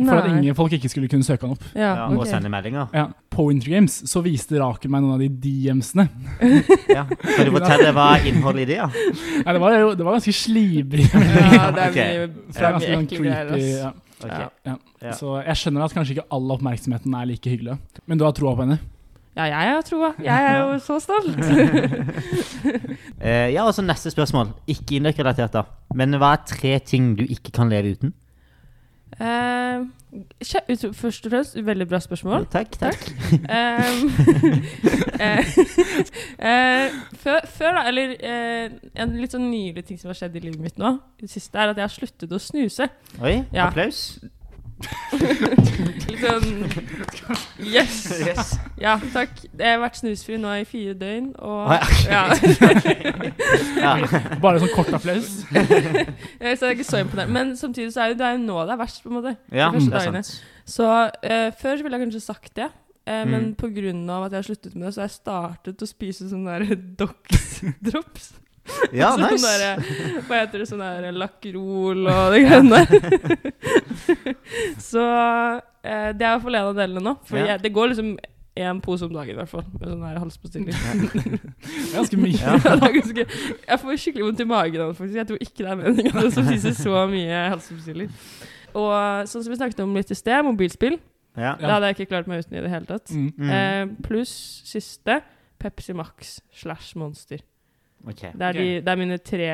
For 0.00 0.16
at 0.16 0.30
ingen 0.30 0.54
folk 0.56 0.72
ikke 0.72 0.88
skulle 0.88 1.10
kunne 1.12 1.26
søke 1.26 1.44
han 1.44 1.56
opp. 1.56 1.64
Ja, 1.74 1.90
Ja, 1.90 2.06
Og 2.08 2.26
sende 2.26 2.48
meldinger. 2.48 2.88
Ja, 2.96 3.08
På 3.40 3.46
Winter 3.48 3.72
Games 3.72 3.94
så 4.10 4.20
viste 4.20 4.58
Rakel 4.60 4.92
meg 4.92 5.00
noen 5.00 5.14
av 5.16 5.22
de 5.24 5.30
DMs-ene. 5.40 6.04
Ja. 6.90 7.06
Kan 7.08 7.48
du 7.48 7.54
fortelle 7.54 7.94
hva 7.96 8.10
innholdet 8.28 8.66
i 8.66 8.68
det? 8.74 8.76
Ja? 8.82 8.88
Nei, 8.90 9.54
det 9.56 9.62
var 9.62 9.76
jo 9.78 9.90
det 9.96 10.04
var 10.04 10.18
ganske 10.18 10.34
slibrig. 10.36 11.06
Ja, 11.08 11.70
det 11.72 11.86
er 11.86 11.96
mye, 11.96 12.28
det 12.28 12.60
er 12.60 12.76
mye 12.76 12.84
sånn 12.84 13.06
ekle 13.06 13.24
greier. 13.24 13.52
creepy. 13.54 13.72
Ja. 13.78 13.92
Okay. 14.20 14.44
Ja. 14.44 14.48
Ja. 14.68 14.76
Ja. 15.00 15.16
Så 15.16 15.38
jeg 15.40 15.56
skjønner 15.56 15.86
at 15.86 15.96
kanskje 15.96 16.18
ikke 16.18 16.26
all 16.36 16.52
oppmerksomheten 16.58 17.14
er 17.16 17.28
like 17.30 17.48
hyggelig. 17.54 17.78
Men 18.04 18.20
du 18.20 18.26
har 18.26 18.36
troa 18.36 18.52
på 18.58 18.66
henne? 18.66 18.76
Ja, 19.38 19.46
jeg 19.48 19.72
har 19.72 19.86
troa. 19.86 20.10
Jeg 20.20 20.48
er 20.50 20.58
jo 20.60 20.76
så 20.84 21.00
stolt. 21.00 21.40
Eh, 23.20 23.50
ja, 23.52 23.66
og 23.68 23.74
så 23.76 23.82
neste 23.84 24.08
spørsmål. 24.08 24.54
Ikke 24.72 24.96
Indøk-relatert, 24.96 25.52
da. 25.52 25.62
Men 25.96 26.16
hva 26.16 26.30
er 26.38 26.44
tre 26.48 26.70
ting 26.80 27.10
du 27.18 27.22
ikke 27.26 27.52
kan 27.52 27.68
leve 27.68 27.92
uten? 27.92 28.14
Kje- 29.20 30.92
først 30.96 31.26
og 31.26 31.32
fremst, 31.32 31.56
veldig 31.66 31.86
bra 31.90 32.00
spørsmål. 32.02 32.46
Takk, 32.50 32.78
takk. 32.80 33.04
Eh, 35.20 35.36
eh, 36.40 36.94
før, 37.20 37.42
før, 37.52 37.74
da, 37.76 37.82
eller 37.90 38.14
uh, 38.24 38.76
en 39.04 39.10
litt 39.20 39.34
sånn 39.34 39.50
nylig 39.52 39.82
ting 39.84 39.98
som 40.00 40.08
har 40.08 40.16
skjedd 40.16 40.38
i 40.40 40.42
livet 40.46 40.62
mitt 40.64 40.78
nå, 40.80 40.94
det 41.20 41.28
siste, 41.28 41.58
er 41.60 41.74
at 41.74 41.76
jeg 41.76 41.84
har 41.84 41.92
sluttet 41.92 42.32
å 42.32 42.38
snuse. 42.40 42.86
Oi, 43.20 43.34
Ja. 43.52 43.66
applaus. 43.68 43.98
Litt 44.80 46.22
sånn 46.22 46.64
Yes! 47.60 47.96
Yes. 48.24 48.52
Ja, 48.80 48.94
takk. 49.12 49.34
Jeg 49.44 49.74
har 49.74 49.80
vært 49.82 49.98
snusfri 50.00 50.38
nå 50.40 50.52
i 50.60 50.64
fire 50.68 50.94
døgn, 50.98 51.30
og 51.38 51.72
Å, 51.74 51.78
ja. 52.08 52.22
Ja. 53.84 53.92
Bare 54.42 54.60
sånn 54.62 54.72
kort 54.74 54.92
applaus. 54.96 55.30
Eh, 56.40 56.54
Så 56.56 56.66
jeg 56.66 56.70
er 56.70 56.76
ikke 56.78 56.88
så 56.88 57.02
imponert. 57.04 57.30
Men 57.32 57.52
samtidig 57.60 57.92
så 57.94 58.04
er 58.06 58.14
det, 58.14 58.20
det 58.22 58.30
jo 58.38 58.42
nå 58.46 58.60
det 58.66 58.74
er 58.74 58.80
verst, 58.80 59.02
på 59.04 59.10
en 59.12 59.18
måte. 59.18 59.34
ja, 59.52 59.68
De 59.74 59.82
det 59.84 60.00
er 60.00 60.06
sant. 60.08 60.30
Så 60.70 60.86
uh, 60.86 61.48
før 61.60 61.76
så 61.76 61.84
ville 61.84 61.98
jeg 61.98 62.04
kanskje 62.06 62.22
sagt 62.24 62.54
det. 62.56 62.70
Eh, 63.06 63.24
Men 63.26 63.50
Mm. 63.50 63.54
på 63.58 63.68
grunn 63.74 64.02
av 64.12 64.24
at 64.26 64.32
jeg 64.32 64.38
har 64.42 64.48
sluttet 64.48 64.74
med 64.76 64.86
det, 64.86 64.94
så 64.94 65.00
har 65.02 65.08
jeg 65.08 65.16
startet 65.18 65.82
å 65.84 65.88
spise 65.88 66.28
sånne 66.30 66.58
der 66.60 66.76
Dox-drops. 67.00 68.32
Ja, 68.96 69.12
sånn 69.16 69.26
nice. 69.26 69.52
der, 69.60 69.84
hva 70.28 70.40
heter 70.42 70.62
det, 70.62 70.66
sånn 70.70 70.82
der 70.82 71.12
Lakrol 71.16 72.06
og 72.10 72.34
det 72.34 72.42
greiene 72.46 72.82
der. 72.82 73.54
så 74.90 75.04
eh, 75.82 76.10
det 76.12 76.24
er 76.24 76.28
i 76.28 76.34
hvert 76.34 76.44
fall 76.44 76.58
en 76.60 76.68
av 76.72 76.76
delene 76.78 77.02
nå. 77.10 77.16
For 77.28 77.40
Ja. 77.40 77.54
jeg, 77.54 77.62
det 77.64 77.72
går 77.76 77.92
liksom 77.92 78.12
én 78.60 78.80
pose 78.84 79.06
om 79.06 79.12
dagen 79.14 79.32
i 79.36 79.38
hvert 79.38 79.48
fall. 79.52 79.64
Med 79.78 79.88
sånn 79.88 80.02
der 80.04 80.18
halsbestilling. 80.20 80.74
Ganske 81.94 82.18
mye. 82.20 82.34
Ja. 82.36 82.56
Det 82.82 82.90
ganske, 82.98 83.26
jeg 83.68 83.80
får 83.84 84.00
skikkelig 84.02 84.26
vondt 84.26 84.42
i 84.42 84.48
magen 84.50 84.82
av 84.84 84.90
det, 84.90 84.96
faktisk. 84.98 85.18
Jeg 85.20 85.28
tror 85.30 85.44
ikke 85.46 85.62
det 85.64 85.70
er 85.70 85.78
meningen 85.80 86.18
å 86.20 86.32
spise 86.34 86.74
så 86.76 87.04
mye 87.10 87.44
halsbestilling. 87.54 88.10
Og 88.74 88.90
sånn 89.30 89.44
som 89.46 89.50
vi 89.54 89.58
snakket 89.60 89.80
om 89.86 89.94
litt 89.96 90.12
i 90.12 90.18
sted, 90.18 90.42
mobilspill. 90.46 90.98
Ja. 91.38 91.54
Det 91.60 91.70
hadde 91.70 91.88
jeg 91.92 91.96
ikke 92.00 92.10
klart 92.10 92.28
meg 92.28 92.42
uten 92.42 92.58
i 92.58 92.62
det 92.64 92.72
hele 92.72 92.88
tatt. 92.90 93.12
Mm. 93.14 93.28
Mm. 93.38 93.50
Eh, 93.54 93.82
Pluss 94.04 94.32
siste 94.66 95.20
Pepsi 95.62 95.94
Max 95.96 96.40
slash 96.60 96.96
Monster. 96.98 97.40
Ok. 98.06 98.20
Det 98.32 98.42
er, 98.42 98.52
de, 98.52 98.66
det 98.80 98.88
er 98.88 98.96
mine 98.96 99.18
tre 99.18 99.48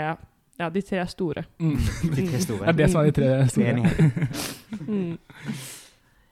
Ja, 0.59 0.69
de 0.73 0.81
tre 0.83 1.03
store. 1.07 1.43
Mm. 1.59 1.77
De 1.77 2.27
tre 2.27 2.39
Det 2.39 2.69
er 2.69 2.73
det 2.73 2.91
som 2.91 3.01
er 3.01 3.11
de 3.11 3.17
tre 3.21 3.49
store. 3.49 3.91
Mm. 4.87 5.19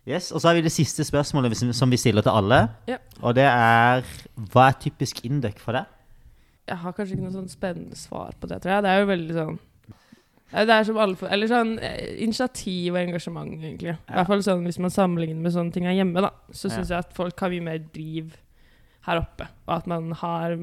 Yes, 0.06 0.30
og 0.32 0.40
så 0.40 0.48
har 0.50 0.54
vi 0.58 0.60
det 0.66 0.72
siste 0.72 1.04
spørsmålet 1.04 1.56
som- 1.74 1.90
vi 1.90 1.96
stiller 1.96 2.22
til 2.22 2.30
alle. 2.30 2.68
Ja. 2.86 2.96
Og 3.22 3.34
det 3.34 3.44
er 3.44 4.02
Hva 4.36 4.68
er 4.68 4.72
typisk 4.80 5.24
Indøk 5.24 5.58
for 5.58 5.72
deg? 5.72 5.84
Jeg 6.68 6.76
har 6.76 6.92
kanskje 6.92 7.12
ikke 7.16 7.24
noe 7.24 7.32
sånn 7.32 7.48
spennende 7.48 7.96
svar 7.96 8.32
på 8.40 8.48
det, 8.48 8.62
tror 8.62 8.72
jeg. 8.72 8.82
Det 8.82 8.90
er 8.90 9.00
jo 9.00 9.06
veldig 9.06 9.34
sånn 9.34 9.58
det 10.54 10.70
er 10.70 10.84
som 10.84 10.96
alle 10.98 11.16
for, 11.16 11.26
Eller 11.28 11.46
sånn 11.50 11.78
eh, 11.82 12.22
initiativ 12.22 12.94
og 12.94 13.00
engasjement, 13.00 13.50
egentlig. 13.58 13.96
I 13.96 14.12
hvert 14.12 14.26
fall 14.26 14.42
sånn 14.42 14.62
Hvis 14.64 14.78
man 14.78 14.90
sammenligner 14.90 15.40
med 15.42 15.52
sånne 15.52 15.72
ting 15.72 15.84
her 15.84 15.92
hjemme, 15.96 16.20
da, 16.20 16.30
så 16.52 16.68
Ja. 16.70 16.82
jeg 16.82 16.98
at 16.98 17.12
folk 17.16 17.40
har 17.40 17.50
mye 17.50 17.62
mer 17.62 17.78
driv 17.78 18.36
her 19.06 19.18
oppe. 19.20 19.46
Og 19.68 19.74
at 19.76 19.86
man 19.90 20.12
har 20.16 20.54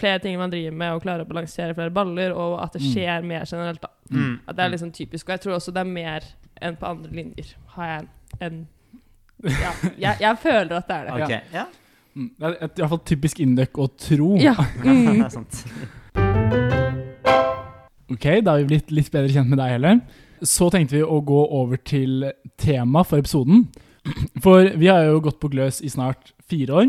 flere 0.00 0.18
ting 0.24 0.38
man 0.40 0.50
driver 0.52 0.72
med, 0.76 0.92
og 0.96 1.02
klarer 1.04 1.24
å 1.24 1.28
balansere 1.28 1.74
flere 1.76 1.90
baller, 1.92 2.32
og 2.32 2.58
at 2.64 2.72
det 2.72 2.82
Mm. 2.82 2.90
skjer 2.94 3.24
mer 3.28 3.44
generelt, 3.44 3.80
da. 3.82 3.88
Mm. 4.10 4.38
At 4.48 4.56
det 4.56 4.64
er 4.64 4.70
liksom 4.72 4.92
typisk. 4.92 5.28
Og 5.28 5.32
jeg 5.36 5.40
tror 5.40 5.54
også 5.58 5.72
det 5.74 5.80
er 5.80 5.90
mer 5.90 6.24
enn 6.62 6.76
på 6.76 6.86
andre 6.88 7.10
linjer, 7.12 7.54
har 7.76 7.86
jeg 7.86 8.08
en 8.40 8.66
Ja, 9.44 9.70
jeg, 9.98 10.16
jeg 10.20 10.38
føler 10.38 10.76
at 10.76 10.88
det 10.88 10.96
er 10.96 11.04
det. 11.04 11.22
Okay. 11.22 11.40
ja. 11.52 11.64
Mm. 12.16 12.30
Det 12.40 12.46
er 12.48 12.56
et, 12.64 12.72
i 12.78 12.80
hvert 12.82 12.90
fall 12.90 13.04
typisk 13.06 13.40
Indøk 13.40 13.78
å 13.78 13.86
tro. 13.96 14.36
Ja. 14.36 14.54
det 14.82 14.96
Mm. 14.96 15.22
er 15.24 15.28
sant. 15.28 15.64
Ok, 18.10 18.24
da 18.42 18.50
har 18.56 18.58
vi 18.64 18.66
blitt 18.72 18.90
litt 18.90 19.10
bedre 19.14 19.30
kjent 19.30 19.48
med 19.52 19.58
deg, 19.60 19.70
heller 19.76 20.00
Så 20.42 20.70
tenkte 20.72 20.96
vi 20.96 21.02
å 21.04 21.20
gå 21.24 21.40
over 21.52 21.76
til 21.76 22.32
tema 22.58 23.02
for 23.04 23.20
episoden. 23.22 23.68
For 24.42 24.64
vi 24.80 24.86
har 24.88 25.04
jo 25.04 25.20
gått 25.20 25.36
på 25.42 25.50
Gløs 25.52 25.82
i 25.84 25.90
snart 25.92 26.30
fire 26.48 26.72
år, 26.80 26.86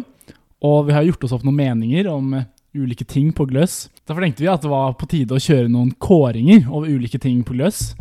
og 0.61 0.87
vi 0.87 0.93
har 0.95 1.05
gjort 1.07 1.23
oss 1.27 1.35
opp 1.35 1.45
noen 1.47 1.57
meninger 1.57 2.07
om 2.11 2.33
eh, 2.37 2.47
ulike 2.77 3.05
ting 3.09 3.31
på 3.35 3.47
Gløs. 3.49 3.87
Derfor 4.07 4.23
tenkte 4.23 4.43
vi 4.45 4.49
at 4.51 4.63
det 4.63 4.71
var 4.71 4.93
på 4.99 5.07
tide 5.09 5.35
å 5.35 5.41
kjøre 5.41 5.71
noen 5.71 5.91
kåringer 6.01 6.67
over 6.69 6.91
ulike 6.91 7.19
ting 7.21 7.41
på 7.47 7.55
Gløs. 7.57 7.91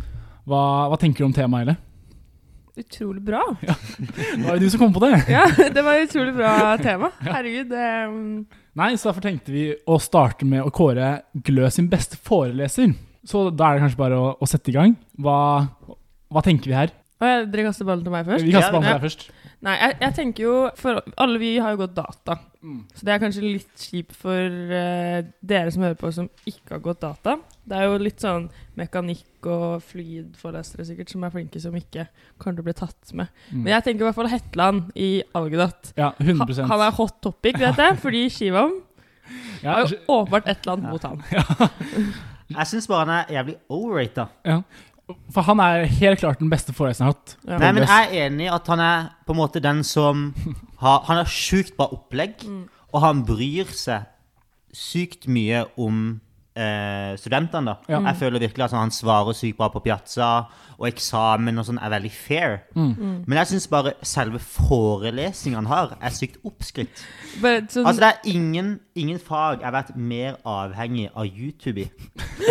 Hva, 0.49 0.61
hva 0.91 0.97
tenker 1.01 1.23
du 1.23 1.29
om 1.29 1.35
temaet, 1.35 1.65
Eile? 1.67 1.77
Utrolig 2.81 3.19
bra. 3.27 3.41
Det 3.67 4.45
var 4.45 4.55
jo 4.55 4.61
du 4.63 4.69
som 4.71 4.79
kom 4.79 4.93
på 4.95 5.01
det. 5.03 5.17
Ja, 5.35 5.43
det 5.51 5.81
var 5.83 5.99
et 5.99 6.07
utrolig 6.07 6.31
bra 6.37 6.53
tema. 6.79 7.09
Herregud. 7.27 7.73
Um, 7.75 8.21
Nei, 8.79 8.93
så 8.95 9.09
derfor 9.09 9.25
tenkte 9.25 9.51
vi 9.51 9.65
å 9.91 9.97
starte 10.01 10.47
med 10.47 10.63
å 10.63 10.71
kåre 10.73 11.17
Gløs 11.35 11.75
sin 11.77 11.89
beste 11.91 12.15
foreleser. 12.15 12.93
Så 13.27 13.49
da 13.51 13.67
er 13.67 13.77
det 13.77 13.83
kanskje 13.85 13.99
bare 13.99 14.17
å, 14.17 14.31
å 14.39 14.47
sette 14.49 14.71
i 14.71 14.77
gang. 14.77 14.95
Hva, 15.19 15.35
hva 16.31 16.43
tenker 16.45 16.71
vi 16.71 16.77
her? 16.79 16.93
Å, 17.21 17.27
ja, 17.27 17.41
dere 17.45 17.67
kaster 17.67 17.85
ballen 17.85 18.07
til 18.07 18.15
meg 18.15 18.25
først? 18.31 18.47
Vi 18.47 18.55
kaster 18.55 18.71
Ja, 18.71 18.73
ballen 18.73 18.87
til 18.87 18.95
ja. 18.95 18.97
deg 18.97 19.05
først. 19.09 19.27
Nei, 19.61 19.75
jeg, 19.77 19.97
jeg 20.01 20.15
tenker 20.17 20.43
jo 20.47 20.53
For 20.79 21.03
alle 21.21 21.41
vi 21.41 21.51
har 21.61 21.75
jo 21.75 21.83
gått 21.83 21.93
data. 21.97 22.37
Mm. 22.61 22.79
Så 22.93 23.05
det 23.05 23.13
er 23.13 23.21
kanskje 23.21 23.43
litt 23.45 23.83
kjipt 23.85 24.15
for 24.17 24.57
uh, 24.73 25.21
dere 25.41 25.73
som 25.73 25.85
hører 25.85 25.97
på 25.97 26.11
som 26.13 26.29
ikke 26.49 26.75
har 26.75 26.83
gått 26.85 27.01
data. 27.03 27.35
Det 27.65 27.77
er 27.77 27.87
jo 27.89 27.99
litt 28.01 28.21
sånn 28.21 28.47
mekanikk 28.77 29.49
og 29.49 29.81
fluid-forelesere 29.85 30.85
sikkert 30.89 31.13
som 31.13 31.25
er 31.25 31.33
flinke, 31.33 31.61
som 31.61 31.77
ikke 31.77 32.07
kommer 32.41 32.57
til 32.57 32.65
å 32.65 32.67
bli 32.69 32.77
tatt 32.77 33.13
med. 33.17 33.29
Mm. 33.49 33.63
Men 33.63 33.73
jeg 33.75 33.87
tenker 33.87 34.05
i 34.05 34.09
hvert 34.09 34.19
fall 34.19 34.31
Hetland 34.33 34.91
i 34.97 35.11
Algedat. 35.37 35.93
Ja, 35.97 36.11
Ha, 36.11 36.25
100 36.25 36.67
han 36.69 36.85
er 36.85 36.97
hot 36.97 37.21
topic, 37.23 37.57
vet 37.61 37.81
jeg, 37.81 37.97
fordi 38.01 38.25
Shivam 38.33 38.75
ja, 39.61 39.77
har 39.77 39.85
jo 39.85 40.01
åpenbart 40.09 40.49
et 40.49 40.61
eller 40.65 40.77
annet 40.77 40.91
mot 40.91 41.07
han. 41.07 41.21
Jeg 42.51 42.67
syns 42.67 42.87
bare 42.91 43.05
han 43.05 43.11
er 43.15 43.29
jævlig 43.37 43.53
overrata. 43.71 44.25
For 45.31 45.41
han 45.47 45.59
er 45.59 45.85
helt 45.85 46.19
klart 46.19 46.39
den 46.39 46.49
beste 46.49 46.73
foreleseren 46.73 47.07
jeg 47.07 47.13
har 47.13 47.19
hatt. 47.19 47.35
Ja. 47.47 47.57
Nei, 47.57 47.71
men 47.71 47.83
jeg 47.87 48.07
er 48.07 48.25
enig 48.27 48.45
i 48.47 48.53
at 48.55 48.67
han 48.67 48.79
er 48.79 49.09
på 49.27 49.33
en 49.35 49.41
måte 49.41 49.61
den 49.61 49.83
som 49.83 50.33
har 50.81 51.03
Han 51.07 51.17
har 51.21 51.25
sjukt 51.29 51.75
bra 51.77 51.87
opplegg, 51.91 52.43
Mm. 52.47 52.67
og 52.93 53.01
han 53.01 53.23
bryr 53.25 53.65
seg 53.73 54.05
sykt 54.73 55.27
mye 55.27 55.65
om 55.77 56.21
eh, 56.55 57.15
studentene. 57.15 57.65
da. 57.65 57.75
Ja. 57.87 57.99
Mm. 57.99 58.05
Jeg 58.09 58.15
føler 58.19 58.39
virkelig 58.39 58.63
at 58.65 58.71
han 58.75 58.91
svarer 58.91 59.33
sykt 59.33 59.57
bra 59.57 59.69
på 59.71 59.79
Piazza, 59.83 60.47
og 60.77 60.87
eksamen 60.89 61.57
og 61.59 61.65
sånn 61.65 61.79
er 61.81 61.89
veldig 61.93 62.11
fair. 62.11 62.57
Mm. 62.75 63.23
Men 63.27 63.37
jeg 63.37 63.47
syns 63.53 63.67
bare 63.71 63.93
selve 64.03 64.39
forelesningen 64.39 65.55
han 65.61 65.69
har, 65.71 65.93
er 66.01 66.09
sykt 66.15 66.39
oppskrytt. 66.47 67.03
Sånn, 67.41 67.85
Altså, 67.85 67.99
det 68.01 68.09
er 68.09 68.31
ingen, 68.33 68.79
ingen 68.99 69.19
fag 69.23 69.61
har 69.63 69.71
vært 69.71 69.93
mer 69.95 70.35
avhengig 70.47 71.05
av 71.15 71.25
YouTube 71.25 71.85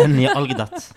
enn 0.01 0.15
i 0.19 0.25
Algedat. 0.31 0.87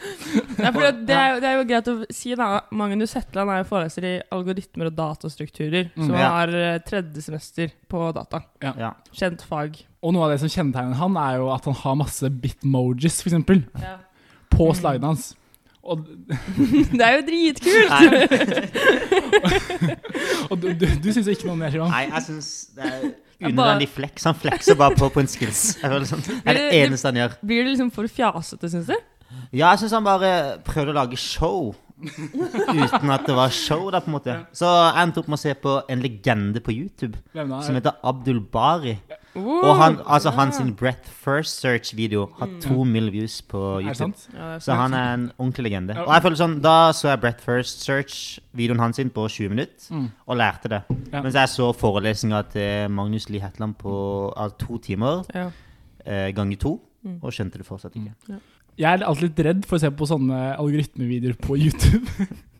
Ja, 0.59 0.71
det, 0.71 1.07
det, 1.09 1.17
er 1.19 1.55
jo, 1.59 1.65
greit 1.69 1.89
å 1.91 1.95
si 2.15 2.35
da 2.39 2.61
Magnus 2.73 3.13
Hetland 3.19 3.51
er 3.53 3.59
jo 3.61 3.67
foreleser 3.69 4.05
i 4.09 4.15
algoritmer 4.33 4.87
og 4.91 4.95
datastrukturer, 4.97 5.85
Mm. 5.95 6.07
som 6.07 6.15
Ja. 6.17 6.29
har 6.31 6.49
eh, 6.49 6.79
tredje 6.87 7.23
semester 7.23 7.69
på 7.91 8.13
data. 8.15 8.41
Ja. 8.63 8.93
Kjent 9.13 9.43
fag. 9.45 9.85
Og 10.03 10.13
noe 10.15 10.25
av 10.25 10.31
det 10.35 10.41
som 10.41 10.49
kjennetegner 10.49 10.95
han, 10.97 11.17
er 11.17 11.37
jo 11.39 11.51
at 11.53 11.65
han 11.69 11.75
har 11.75 11.95
masse 11.97 12.31
bitmojis, 12.31 13.21
for 13.23 13.29
eksempel, 13.31 13.63
på 14.51 14.69
Mm. 14.71 14.75
slidene 14.81 15.07
hans. 15.13 15.35
Og, 15.85 16.07
Det 16.97 17.05
er 17.05 17.13
jo 17.19 17.23
dritkult! 17.29 17.93
Og 20.51 20.57
du, 20.61 20.69
du, 20.73 20.87
du 21.03 21.09
syns 21.13 21.27
jo 21.29 21.33
ikke 21.35 21.49
noe 21.51 21.59
mer, 21.61 21.71
Shivam? 21.73 21.91
nei, 21.93 22.05
jeg 22.09 22.23
syns 22.29 22.49
det 22.77 22.85
er 22.89 23.01
unødvendig 23.53 23.89
flex. 23.93 24.25
Han 24.25 24.35
flekser 24.35 24.75
bare 24.81 24.97
på, 24.99 25.09
på 25.15 25.21
en 25.21 25.31
skills. 25.31 25.63
Sånn. 25.83 26.23
Det 26.25 26.41
er 26.45 26.55
det 26.59 26.65
Det- 26.71 26.83
eneste 26.87 27.11
han 27.11 27.21
gjør. 27.23 27.37
Blir 27.45 27.65
det 27.65 27.71
liksom 27.75 27.91
for 27.93 28.09
fjasete, 28.09 28.71
syns 28.73 28.87
du? 28.87 28.97
Ja, 29.53 29.71
jeg 29.75 29.79
syns 29.85 29.93
han 29.97 30.05
bare 30.07 30.59
prøvde 30.65 30.93
å 30.95 30.99
lage 31.01 31.19
show. 31.19 31.75
Uten 32.05 33.11
at 33.15 33.27
det 33.27 33.35
var 33.37 33.51
show, 33.55 33.91
da, 33.91 34.01
på 34.03 34.11
en 34.11 34.17
måte. 34.19 34.35
Så 34.55 34.67
jeg 34.69 35.03
endte 35.03 35.23
opp 35.23 35.29
med 35.31 35.39
å 35.39 35.43
se 35.45 35.55
på 35.55 35.75
en 35.89 36.03
legende 36.03 36.61
på 36.65 36.75
YouTube 36.75 37.17
som 37.35 37.75
heter 37.79 37.95
Abdul 38.05 38.41
Bari. 38.41 38.97
Og 39.37 39.77
han, 39.77 39.97
altså, 40.07 40.31
hans 40.31 40.61
Breath 40.77 41.11
First 41.11 41.61
Search-video 41.61 42.29
har 42.39 42.49
to 42.63 42.85
mill. 42.85 43.11
views 43.13 43.43
på 43.43 43.81
YouTube. 43.83 44.15
Ja, 44.35 44.59
Så 44.59 44.75
han 44.75 44.95
er 44.95 45.15
en 45.15 45.33
ordentlig 45.39 45.65
legende. 45.71 45.97
Og 46.07 46.13
jeg 46.15 46.23
føler 46.23 46.37
sånn, 46.37 46.61
Da 46.63 46.93
så 46.93 47.09
jeg 47.11 47.21
Breath 47.21 47.43
First 47.45 47.83
Search-videoen 47.85 48.79
hans 48.79 49.01
på 49.13 49.29
20 49.29 49.49
minutter, 49.49 49.91
Mm. 49.91 50.11
og 50.27 50.37
lærte 50.37 50.69
det. 50.69 50.83
Ja. 51.13 51.23
Mens 51.23 51.35
jeg 51.35 51.49
så 51.49 51.73
forelesninga 51.75 52.43
til 52.53 52.91
Magnus 52.91 53.29
Lie 53.29 53.41
Hetland 53.41 53.75
på 53.79 54.33
altså, 54.37 54.57
to 54.59 54.79
timer 54.79 55.25
ja. 55.35 55.51
eh, 56.07 56.33
ganger 56.33 56.57
to, 56.57 56.81
Mm. 57.05 57.19
og 57.23 57.33
skjønte 57.33 57.59
det 57.59 57.67
fortsatt 57.67 57.93
ikke. 57.97 58.13
Jeg 58.79 59.01
er 59.01 59.05
alltid 59.07 59.23
litt 59.29 59.47
redd 59.47 59.67
for 59.67 59.77
å 59.77 59.81
se 59.81 59.91
på 59.91 60.07
sånne 60.07 60.57
algoritmevideoer 60.59 61.37
på 61.41 61.57
YouTube. 61.59 62.07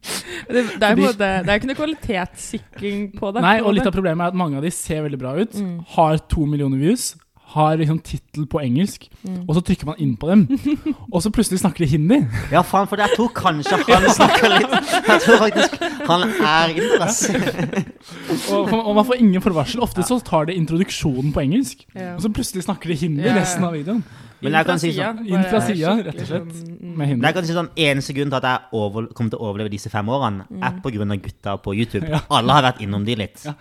Det, 0.49 0.63
det, 0.79 0.83
er 0.83 0.97
jo 0.97 1.11
er 1.17 1.55
ikke 1.57 1.71
noe 1.71 1.79
kvalitetssikring 1.79 3.05
på 3.19 3.33
det. 3.35 3.43
Nei, 3.45 3.59
og 3.65 3.75
litt 3.77 3.87
av 3.89 3.95
problemet 3.97 4.27
er 4.27 4.33
at 4.35 4.39
mange 4.39 4.59
av 4.61 4.63
de 4.67 4.71
ser 4.75 5.05
veldig 5.07 5.19
bra 5.21 5.37
ut, 5.41 5.55
Mm. 5.55 5.85
har 5.97 6.19
to 6.29 6.45
millioner 6.47 6.77
views, 6.79 7.15
har 7.55 7.77
liksom 7.79 8.01
tittel 8.03 8.47
på 8.51 8.59
engelsk, 8.61 9.07
Mm. 9.25 9.45
og 9.49 9.55
så 9.55 9.63
trykker 9.63 9.87
man 9.87 9.97
inn 10.03 10.17
på 10.17 10.27
dem, 10.29 10.43
og 11.13 11.23
så 11.23 11.31
plutselig 11.31 11.61
snakker 11.63 11.85
de 11.85 11.91
hindi. 11.95 12.19
Ja, 12.53 12.63
faen, 12.67 12.89
for 12.91 12.97
jeg 13.01 13.15
tror 13.17 13.31
kanskje 13.37 13.79
han 13.87 14.09
snakker 14.11 14.49
litt 14.51 14.75
Jeg 15.07 15.21
tror 15.23 15.39
faktisk 15.45 15.79
han 16.09 16.27
er 16.35 16.75
inder. 16.75 17.85
Og, 18.53 18.73
og 18.75 18.95
man 18.99 19.07
får 19.07 19.21
ingen 19.23 19.41
forvarsel. 19.45 19.81
Ofte 19.85 20.03
så 20.05 20.19
tar 20.25 20.47
det 20.51 20.57
introduksjonen 20.59 21.33
på 21.33 21.41
engelsk, 21.47 21.87
Ja. 21.95 22.15
og 22.17 22.21
så 22.25 22.33
plutselig 22.33 22.65
snakker 22.67 22.89
de 22.93 22.95
hindi 23.07 23.23
Ja, 23.23 23.35
ja. 23.35 23.41
resten 23.41 23.65
av 23.65 23.73
videoen. 23.77 24.05
Men 24.45 24.57
jeg 24.59 24.67
kan 24.69 24.79
si 24.83 24.91
sånn- 24.95 25.23
Inn 25.27 25.45
fra 25.49 25.61
sida, 25.65 25.95
rett 26.05 26.21
og 26.21 26.29
slett. 26.29 26.53
sånn, 26.53 26.77
mm. 26.81 26.97
Med. 26.97 27.09
Men 27.17 27.27
jeg 27.29 27.35
kan 27.35 27.45
si 27.49 27.57
sånn, 27.57 27.71
Eneste 27.77 28.15
grunn 28.15 28.31
til 28.31 28.39
at 28.39 28.47
jeg 28.51 28.59
over, 28.81 29.07
kommer 29.17 29.31
til 29.35 29.41
å 29.41 29.49
overleve 29.49 29.73
disse 29.73 29.91
fem 29.91 30.07
årene, 30.07 30.47
er 30.63 30.79
på 30.85 30.93
grunn 30.95 31.11
av 31.11 31.21
gutta 31.25 31.57
på 31.65 31.75
YouTube. 31.75 32.09
Ja. 32.09 32.21
Alle 32.31 32.53
har 32.53 32.63
vært 32.69 32.81
innom 32.85 33.05
de 33.05 33.17
litt. 33.17 33.45
Ja. 33.45 33.55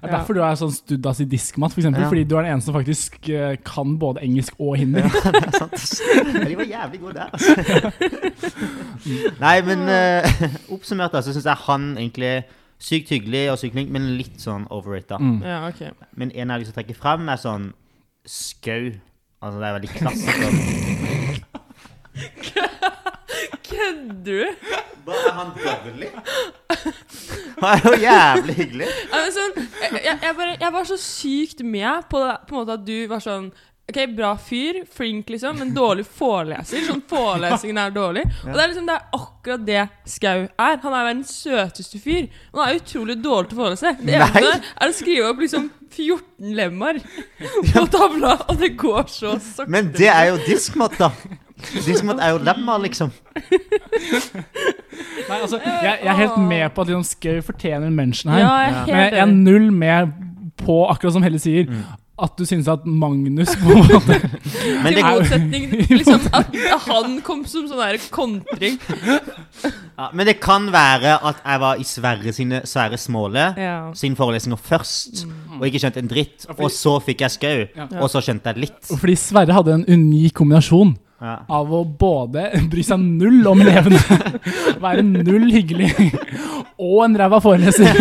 Det 0.00 0.08
er 0.08 0.16
derfor 0.16 0.34
du 0.34 0.40
er 0.40 0.54
sånn 0.56 0.72
studdas 0.72 1.20
i 1.20 1.26
diskmat, 1.28 1.74
for 1.74 1.82
eksempel, 1.82 2.02
Ja. 2.02 2.08
fordi 2.08 2.24
du 2.24 2.36
er 2.38 2.42
den 2.42 2.54
eneste 2.54 2.70
som 2.70 2.74
faktisk 2.74 3.28
eh, 3.28 3.56
kan 3.62 3.98
både 3.98 4.22
engelsk 4.24 4.54
og 4.58 4.76
hindi. 4.80 5.02
det 5.04 5.42
er 5.44 5.58
sant. 5.58 5.76
Ja, 6.34 6.44
de 6.48 6.56
var 6.56 6.64
jævlig 6.64 7.00
gode 7.00 7.14
der, 7.14 7.28
altså. 7.30 7.50
Nei, 9.44 9.60
men 9.60 9.84
uh, 9.88 10.72
oppsummert 10.72 11.12
så 11.12 11.34
syns 11.34 11.44
jeg 11.44 11.56
han 11.66 11.96
egentlig 11.98 12.32
sykt 12.80 13.12
hyggelig 13.12 13.44
og 13.52 13.58
sykt 13.60 13.76
flink, 13.76 13.92
men 13.92 14.14
litt 14.16 14.40
sånn 14.40 14.64
overrated. 14.72 15.20
Mm. 15.20 15.38
Ja, 15.44 15.60
okay. 15.68 15.92
Men 16.16 16.32
en 16.32 16.48
jeg 16.48 16.50
har 16.54 16.62
lyst 16.62 16.72
til 16.72 16.78
å 16.78 16.80
trekke 16.80 16.96
frem, 16.96 17.28
er 17.28 17.40
sånn 17.40 17.70
Skau. 18.28 18.90
Altså, 19.42 19.60
det 19.60 19.68
er 19.68 19.72
veldig 19.72 19.88
klassisk. 19.88 20.40
Kødder 23.70 24.24
du? 24.24 24.44
Bare 25.06 25.16
er 25.28 25.32
han 25.32 25.46
dødelig? 25.56 26.08
Han 27.60 27.70
er 27.70 27.80
jo 27.84 27.90
jævlig 28.02 28.54
hyggelig. 28.54 28.86
Ja, 29.12 29.16
men 29.16 29.32
sånn, 29.34 29.52
jeg, 29.56 30.02
jeg, 30.04 30.18
jeg, 30.22 30.34
bare, 30.36 30.56
jeg 30.60 30.72
var 30.76 30.84
så 30.90 30.96
sykt 31.00 31.62
med 31.64 32.02
på, 32.10 32.18
det, 32.20 32.36
på 32.48 32.54
en 32.54 32.58
måte 32.60 32.72
at 32.76 32.86
du 32.86 32.98
var 33.10 33.20
sånn 33.24 33.50
Ok, 33.90 33.98
bra 34.14 34.36
fyr, 34.38 34.84
flink 34.94 35.30
liksom, 35.34 35.56
men 35.58 35.72
dårlig 35.74 36.04
foreleser. 36.06 36.84
Sånn 36.86 37.00
forelesingen 37.10 37.78
er 37.82 37.90
dårlig. 37.90 38.22
Og 38.44 38.52
det 38.52 38.60
er 38.62 38.68
liksom 38.70 38.86
det 38.86 38.94
er 38.94 39.08
akkurat 39.18 39.64
det 39.66 39.80
Skau 40.12 40.44
er. 40.44 40.76
Han 40.84 40.94
er 40.94 41.08
verdens 41.08 41.32
søteste 41.34 41.98
fyr. 41.98 42.28
Men 42.52 42.60
han 42.60 42.70
er 42.70 42.78
utrolig 42.78 43.16
dårlig 43.18 43.50
til 43.50 43.58
å 43.58 43.60
forelese. 43.64 43.90
Det 43.98 44.14
eneste 44.14 44.52
er 44.60 44.92
å 44.92 44.94
skrive 44.94 45.32
opp 45.32 45.42
liksom 45.42 45.66
14 45.92 46.54
lemmer 46.56 46.98
på 47.72 47.84
tavla, 47.92 48.36
og 48.48 48.58
det 48.60 48.72
går 48.80 49.06
så 49.10 49.36
sakte. 49.42 49.70
Men 49.70 49.92
det 49.96 50.08
er 50.12 50.30
jo 50.32 50.40
diskmat, 50.46 50.96
da. 51.00 51.10
Diskmat 51.84 52.20
er 52.24 52.34
jo 52.34 52.38
lemmer, 52.46 52.78
liksom. 52.86 53.10
Nei, 55.28 55.38
altså, 55.42 55.58
jeg, 55.60 55.98
jeg 56.02 56.08
er 56.12 56.18
helt 56.22 56.38
med 56.40 56.70
på 56.74 56.84
at 56.84 56.90
liksom, 56.90 57.04
Skau 57.06 57.40
fortjener 57.44 57.90
en 57.90 57.96
mention 57.98 58.32
her. 58.32 58.42
Ja, 58.44 58.54
jeg 58.66 58.86
Men 58.88 59.00
jeg 59.04 59.22
er 59.24 59.32
null 59.34 59.70
med 59.72 60.14
på, 60.60 60.82
akkurat 60.92 61.14
som 61.16 61.24
Helle 61.26 61.40
sier, 61.42 61.68
Mm. 61.70 61.82
At 62.22 62.36
du 62.36 62.44
syns 62.48 62.68
at 62.68 62.84
Magnus 62.86 63.54
på 63.60 63.72
en 63.72 63.86
måte 63.88 64.16
Men 64.84 64.98
I 64.98 65.02
motsetning 65.04 65.66
liksom, 65.90 66.26
at 66.36 66.54
han 66.86 67.18
kom 67.26 67.44
som 67.48 67.66
sånn 67.70 67.80
der 67.80 67.98
kontring. 68.12 68.78
ja, 69.62 70.08
men 70.12 70.26
det 70.28 70.36
kan 70.42 70.68
være 70.72 71.16
at 71.30 71.40
jeg 71.44 71.60
var 71.64 71.80
i 71.80 71.86
Sverre 71.88 72.32
sine 72.36 72.62
Sverre 72.68 72.98
Småle 73.00 73.48
Ja. 73.56 73.74
sine 73.96 74.16
forelesninger 74.18 74.60
først, 74.60 75.24
og 75.58 75.66
ikke 75.68 75.80
skjønte 75.82 76.02
en 76.04 76.08
dritt. 76.12 76.46
fordi- 76.46 76.64
Og 76.64 76.70
så 76.70 76.96
fikk 77.04 77.20
jeg 77.26 77.30
Skau, 77.30 77.66
Ja. 77.76 77.86
og 78.00 78.08
så 78.10 78.20
skjønte 78.24 78.52
jeg 78.52 78.56
litt. 78.68 78.82
Fordi 78.98 79.14
Sverre 79.16 79.52
hadde 79.56 79.72
en 79.80 79.84
unik 79.88 80.34
kombinasjon 80.34 80.96
Ja. 81.20 81.38
av 81.48 81.68
å 81.68 81.84
både 81.84 82.46
bry 82.70 82.82
seg 82.82 82.98
null 83.00 83.46
om 83.46 83.60
elevene, 83.60 83.98
være 84.80 85.02
null 85.04 85.50
hyggelig, 85.52 85.90
og 86.78 87.04
en 87.04 87.16
ræva 87.20 87.40
foreleser. 87.44 87.92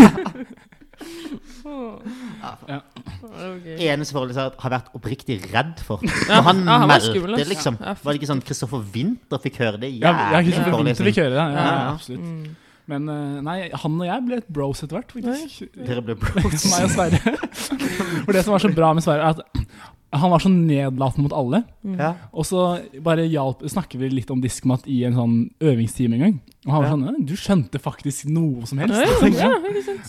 Ja. 2.69 2.79
Gøy. 3.19 3.75
Eneste 3.89 4.15
foreleser 4.15 4.55
har 4.61 4.73
vært 4.73 4.89
oppriktig 4.97 5.39
redd 5.51 5.81
for. 5.85 6.03
Ja. 6.29 6.39
Og 6.39 6.47
han 6.49 6.63
Ja, 6.65 6.77
han 6.83 6.89
meldte 6.91 7.11
skummel, 7.13 7.35
liksom. 7.49 7.77
Ja, 7.81 7.93
Var 8.03 8.13
det 8.15 8.21
ikke 8.21 8.31
sånn 8.31 8.41
Kristoffer 8.45 8.81
Winther 8.93 9.41
fikk 9.43 9.59
høre 9.63 9.79
det? 9.81 9.91
Ja, 9.99 10.13
ja 10.35 10.41
Kristoffer 10.45 10.83
Winther 10.83 11.07
fikk 11.09 11.21
høre 11.23 11.35
det. 11.35 11.43
Ja, 11.43 11.49
Ja, 11.49 11.63
ja, 11.63 11.77
ja. 11.83 11.93
absolutt. 11.93 12.25
Mm. 12.25 12.57
Men 12.89 13.05
eh, 13.13 13.41
nei, 13.45 13.57
han 13.83 13.97
og 14.01 14.07
jeg 14.07 14.23
ble 14.25 14.37
et 14.41 14.47
bros 14.49 14.79
etter 14.81 14.97
hvert. 14.97 15.11
Dere 15.85 16.01
ble 16.07 16.15
bros. 16.17 16.63
Meg 16.71 16.87
og 16.87 16.93
Sverre. 16.95 17.35
For 18.25 18.33
det 18.33 18.41
som 18.47 18.55
var 18.55 18.63
så 18.63 18.71
bra 18.73 18.89
med 18.97 19.05
Sverre, 19.05 19.27
er 19.29 19.37
at 19.37 19.58
han 20.11 20.31
var 20.31 20.41
så 20.41 20.49
nedlatende 20.49 21.21
mot 21.27 21.33
alle. 21.37 21.59
Ja. 21.97 22.13
Og 22.33 22.45
så 22.49 22.63
bare 23.05 23.27
hjalp, 23.29 23.59
snakker 23.69 23.99
vi 24.01 24.09
litt 24.09 24.31
om 24.33 24.39
diskmat 24.41 24.87
i 24.89 25.03
en 25.05 25.13
sånn 25.13 25.35
øvingstime 25.61 26.17
en 26.17 26.23
gang. 26.23 26.39
Og 26.65 26.71
han 26.73 26.81
var 26.81 26.89
Ja. 26.89 26.95
sånn 26.95 27.25
Du 27.29 27.35
skjønte 27.37 27.79
faktisk 27.79 28.25
noe 28.33 28.65
som 28.65 28.79
helst. 28.81 28.97
Ja, 28.97 29.29
ja, 29.29 29.51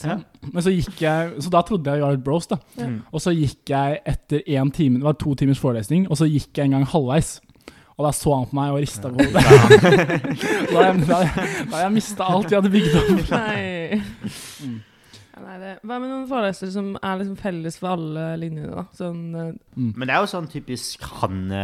jeg. 0.02 0.24
Men 0.52 0.62
så 0.64 0.72
gikk 0.72 0.96
jeg 1.04 1.42
Så 1.42 1.50
da 1.52 1.60
trodde 1.62 1.84
jeg 1.84 2.00
vi 2.00 2.06
var 2.06 2.12
et 2.16 2.24
bros, 2.24 2.46
da. 2.46 2.56
Mm. 2.78 3.02
Og 3.12 3.20
så 3.20 3.34
gikk 3.36 3.68
jeg 3.68 4.00
etter 4.06 4.40
én 4.48 4.72
time 4.72 4.98
Det 4.98 5.04
var 5.04 5.12
to 5.20 5.34
timers 5.34 5.60
forelesning, 5.60 6.08
og 6.10 6.16
så 6.16 6.24
gikk 6.26 6.48
jeg 6.56 6.64
en 6.64 6.78
gang 6.78 6.86
halvveis. 6.86 7.40
Og 7.98 8.06
da 8.06 8.10
så 8.16 8.32
han 8.34 8.46
på 8.48 8.56
meg 8.56 8.72
og 8.72 8.80
rista 8.80 9.10
på 9.12 9.20
hodet. 9.20 9.44
Da 10.70 10.76
har 10.80 10.94
jeg, 10.94 11.06
da, 11.06 11.18
da 11.70 11.82
jeg 11.84 11.92
mista 11.92 12.24
alt 12.24 12.48
vi 12.48 12.56
hadde 12.56 12.70
bygd 12.72 12.94
opp. 12.96 13.30
Nei. 13.36 14.00
Mm. 14.64 14.78
Nei 15.40 15.59
det. 15.62 15.74
Hva 15.83 15.98
med 15.98 16.11
noen 16.11 16.26
forelesere 16.31 16.72
som 16.74 16.90
er 17.00 17.20
liksom 17.20 17.37
felles 17.40 17.79
for 17.81 17.94
alle 17.96 18.24
linjene, 18.40 18.70
da? 18.74 18.85
Sånn 18.96 19.20
mm. 19.35 19.92
Men 19.96 20.05
det 20.07 20.14
er 20.16 20.24
jo 20.24 20.31
sånn 20.33 20.48
typisk 20.53 21.05
Hanne 21.20 21.62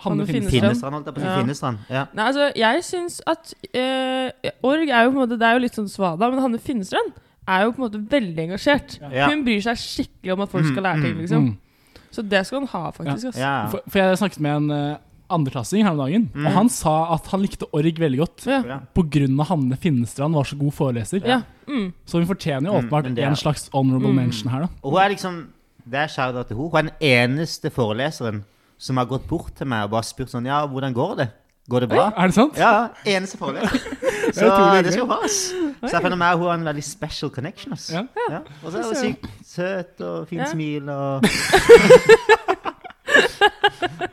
Hanne 0.00 0.24
Hanne 0.24 0.26
Finnestrand. 0.26 0.94
Holdt 0.94 1.10
jeg 1.10 1.16
på 1.16 1.20
å 1.20 1.24
si. 1.24 1.32
Finnestrand. 1.42 1.82
Ja. 1.92 2.04
Nei, 2.16 2.28
altså, 2.30 2.46
jeg 2.56 2.84
syns 2.86 3.18
at 3.28 3.50
eh, 3.76 4.52
Org 4.64 4.88
er 4.88 5.04
jo 5.04 5.10
på 5.10 5.18
en 5.18 5.24
måte 5.26 5.36
Det 5.40 5.48
er 5.48 5.58
jo 5.58 5.64
litt 5.66 5.76
sånn 5.76 5.90
svada, 5.92 6.30
men 6.32 6.40
Hanne 6.40 6.60
Finnestrand 6.62 7.12
er 7.50 7.66
jo 7.66 7.74
på 7.74 7.82
en 7.82 7.86
måte 7.88 8.00
veldig 8.12 8.46
engasjert. 8.46 8.96
Ja. 9.10 9.28
Hun 9.32 9.44
bryr 9.44 9.60
seg 9.64 9.80
skikkelig 9.80 10.36
om 10.36 10.44
at 10.44 10.52
folk 10.52 10.68
skal 10.70 10.84
lære 10.86 11.02
ting, 11.02 11.14
Mm, 11.16 11.20
liksom. 11.24 11.50
Mm. 11.50 12.06
Så 12.10 12.22
det 12.26 12.40
skal 12.46 12.58
hun 12.62 12.68
ha, 12.72 12.90
faktisk. 12.94 13.38
Ja. 13.38 13.54
For, 13.70 13.82
for 13.88 13.98
jeg 13.98 14.18
snakket 14.18 14.40
med 14.40 14.56
en 14.56 14.70
uh, 14.70 14.98
andreklassing 15.30 15.82
her 15.84 15.92
om 15.92 15.98
dagen, 16.02 16.28
Mm. 16.34 16.46
og 16.46 16.52
han 16.52 16.68
sa 16.68 17.14
at 17.14 17.26
han 17.32 17.40
likte 17.42 17.66
org 17.72 17.98
veldig 17.98 18.18
godt. 18.18 18.46
Ja. 18.46 18.80
Av 18.80 19.46
Hanne 19.48 19.76
Finnestrand 19.76 20.34
var 20.34 20.44
så 20.44 20.58
god 20.58 20.72
foreleser. 20.74 21.22
Ja. 21.26 21.42
Mm. 21.68 21.92
Så 22.06 22.18
hun 22.18 22.26
fortjener 22.26 22.66
jo 22.66 22.72
Mm, 22.72 22.88
åpenbart 22.90 23.06
mm, 23.06 23.18
er- 23.18 23.26
en 23.28 23.36
slags 23.36 23.68
honorable 23.72 24.08
Mm. 24.10 24.16
mention 24.16 24.50
her, 24.50 24.60
da. 24.60 24.68
Og 24.84 24.92
hun 24.92 25.00
er 25.00 25.08
liksom 25.14 25.46
Det 25.88 25.98
er 25.98 26.06
shout-out 26.08 26.46
til 26.48 26.56
henne. 26.56 26.70
Hun 26.70 26.78
er 26.78 26.82
den 26.82 26.90
eneste 27.00 27.70
foreleseren 27.70 28.44
som 28.78 28.96
har 28.96 29.06
gått 29.06 29.26
bort 29.26 29.54
til 29.56 29.66
meg 29.66 29.84
og 29.84 29.90
bare 29.90 30.02
spurt 30.04 30.28
sånn 30.30 30.46
Ja, 30.46 30.66
hvordan 30.66 30.92
går 30.94 31.16
det? 31.16 31.30
Går 31.68 31.80
det 31.80 31.88
bra? 31.88 32.12
Er 32.16 32.26
det 32.26 32.34
sant? 32.34 32.56
Ja, 32.56 32.88
eneste 33.06 33.38
foreleser. 33.38 33.78
Så 34.32 34.82
det 34.82 34.92
skal 34.92 35.06
hun 35.06 35.10
ha, 35.10 35.24
ass. 35.24 35.52
Så 35.82 35.90
jeg 35.92 36.02
føler 36.02 36.16
meg 36.16 36.36
hun 36.38 36.46
har 36.46 36.54
en 36.54 36.64
veldig 36.64 36.84
special 36.84 37.30
connection, 37.30 37.72
ass. 37.72 37.90
Ja. 37.92 38.02
Ja. 38.30 38.38
Og 38.64 38.72
så 38.72 38.78
er 38.78 38.82
hun 38.84 38.94
sykt 38.94 39.26
søt 39.44 40.00
og 40.00 40.28
fint 40.28 40.40
Ja. 40.42 40.50
smil 40.52 40.88
og 40.88 41.22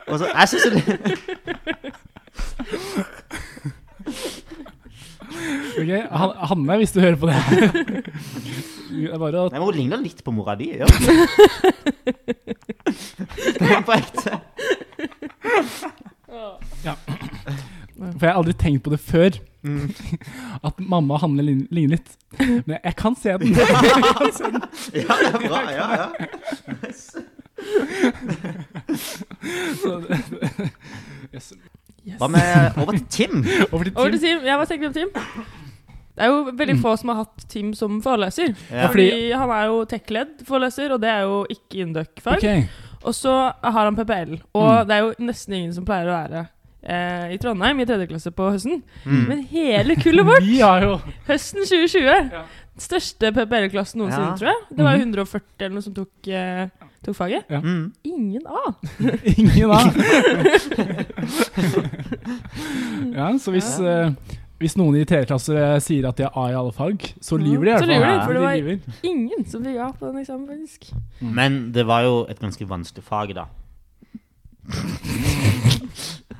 Og 0.08 0.18
så 0.18 0.26
Jeg 0.32 0.48
syns 0.48 0.64
Ok, 5.78 5.90
Han, 6.10 6.30
Hanne, 6.50 6.76
hvis 6.80 6.92
du 6.94 7.00
hører 7.02 7.16
på 7.20 7.26
det 7.28 7.34
her 7.34 7.44
Det 8.88 9.10
er 9.12 9.18
bare 9.20 9.42
å 9.44 9.48
Nei, 9.52 9.58
men 9.60 9.66
Hun 9.68 9.76
ligner 9.76 10.00
litt 10.02 10.22
på 10.24 10.32
mora 10.34 10.54
di. 10.58 10.70
Ja. 10.80 10.86
Det 13.58 13.68
er 13.68 13.82
på 13.84 13.92
ekte. 13.94 14.38
For 17.98 18.24
jeg 18.24 18.30
har 18.30 18.38
aldri 18.38 18.54
tenkt 18.58 18.82
på 18.86 18.92
det 18.94 19.00
før, 19.04 19.36
at 20.64 20.80
mamma 20.80 21.18
og 21.18 21.22
Hanne 21.26 21.42
lign- 21.44 21.66
ligner 21.74 21.98
litt. 21.98 22.10
Men 22.38 22.78
jeg, 22.78 22.94
kan 22.96 23.16
se 23.18 23.36
den. 23.42 23.52
Jeg 23.58 23.66
kan 24.16 24.32
se 24.38 24.44
den. 24.54 24.62
Ja, 25.02 25.18
det 25.20 25.30
er 25.34 25.40
bra. 25.44 25.60
Ja, 25.74 25.86
ja. 26.00 26.06
Så, 26.96 27.20
yes. 31.34 31.52
Hva 32.18 32.28
med 32.32 32.72
over 32.80 32.96
til 32.98 33.06
Tim? 33.12 33.40
Over 33.72 33.84
til 33.88 33.96
Over 33.98 34.10
til 34.14 34.20
Tim. 34.22 34.38
Tim. 34.40 34.46
Ja, 34.48 34.56
hva 34.60 34.66
tenker 34.70 34.88
du 34.88 34.90
om 34.92 34.96
Tim? 34.98 35.12
Det 36.18 36.26
er 36.26 36.32
jo 36.32 36.38
veldig 36.58 36.74
få 36.82 36.92
som 36.98 37.12
har 37.12 37.20
hatt 37.22 37.44
Tim 37.52 37.72
som 37.78 38.00
foreleser. 38.02 38.54
Ja. 38.72 38.88
Fordi 38.90 39.08
han 39.38 39.50
er 39.54 39.68
jo 39.70 39.82
tech-led-foreleser, 39.86 40.94
og 40.96 41.02
det 41.04 41.10
er 41.12 41.26
jo 41.28 41.36
ikke 41.54 41.84
Induc-fag. 41.84 42.40
Okay. 42.40 42.64
Og 43.06 43.14
så 43.14 43.34
har 43.62 43.84
han 43.86 43.94
PPL, 43.98 44.32
og 44.58 44.70
Mm. 44.72 44.86
det 44.88 44.94
er 44.96 45.04
jo 45.04 45.12
nesten 45.28 45.54
ingen 45.54 45.74
som 45.76 45.84
pleier 45.86 46.08
å 46.10 46.16
være 46.16 46.40
eh, 46.82 47.34
i 47.34 47.38
Trondheim 47.38 47.78
i 47.80 47.86
tredje 47.86 48.08
klasse 48.10 48.30
på 48.34 48.48
høsten. 48.50 48.82
Mm. 49.04 49.22
Men 49.28 49.44
hele 49.52 49.94
kullet 50.00 50.26
vårt, 50.26 50.42
Vi 50.50 50.58
har 50.58 50.82
jo 50.82 50.96
høsten 51.28 51.62
2020, 51.62 52.32
Ja. 52.34 52.42
største 52.78 53.30
PPL-klassen 53.34 54.02
noensinne, 54.02 54.32
Ja. 54.32 54.36
tror 54.38 54.50
jeg. 54.50 54.60
Det 54.74 54.84
var 54.84 54.96
Mhm. 54.96 55.14
140 55.14 55.66
eller 55.66 55.74
noe 55.78 55.82
som 55.86 55.94
tok, 55.94 56.10
eh, 56.28 56.66
tok 57.04 57.14
faget. 57.16 57.42
Mm. 57.50 57.92
Ingen 58.04 58.42
A. 58.46 58.72
ingen 59.36 59.70
A! 59.70 59.80
Ja, 63.18 63.30
så 63.40 63.50
hvis, 63.54 63.68
eh, 63.80 64.10
hvis 64.60 64.74
noen 64.78 64.96
i 64.98 65.04
tredje 65.08 65.26
klasse 65.30 65.54
eh, 65.56 65.78
sier 65.82 66.08
at 66.10 66.18
de 66.18 66.26
har 66.26 66.34
A 66.38 66.48
i 66.52 66.56
alle 66.58 66.72
fag, 66.76 67.06
så 67.24 67.38
lyver 67.40 67.64
de 67.64 67.70
i 67.70 67.78
Så 67.78 67.86
hvert 67.86 67.92
lyver 67.94 68.06
fall. 68.06 68.18
de, 68.18 68.24
for 68.24 68.32
det 68.32 68.42
var- 68.42 68.52
de 68.54 68.80
Ingen 69.08 69.44
som 69.48 69.64
fikk 69.64 69.78
A 69.78 69.88
på 69.98 70.06
den 70.10 70.18
eksamen, 70.22 70.46
faktisk. 70.50 70.80
Men 71.20 71.72
det 71.72 71.86
var 71.86 72.00
jo 72.06 72.26
et 72.30 72.40
ganske 72.42 72.68
vanskelig 72.68 73.04
fag, 73.06 73.34
da. 73.38 73.44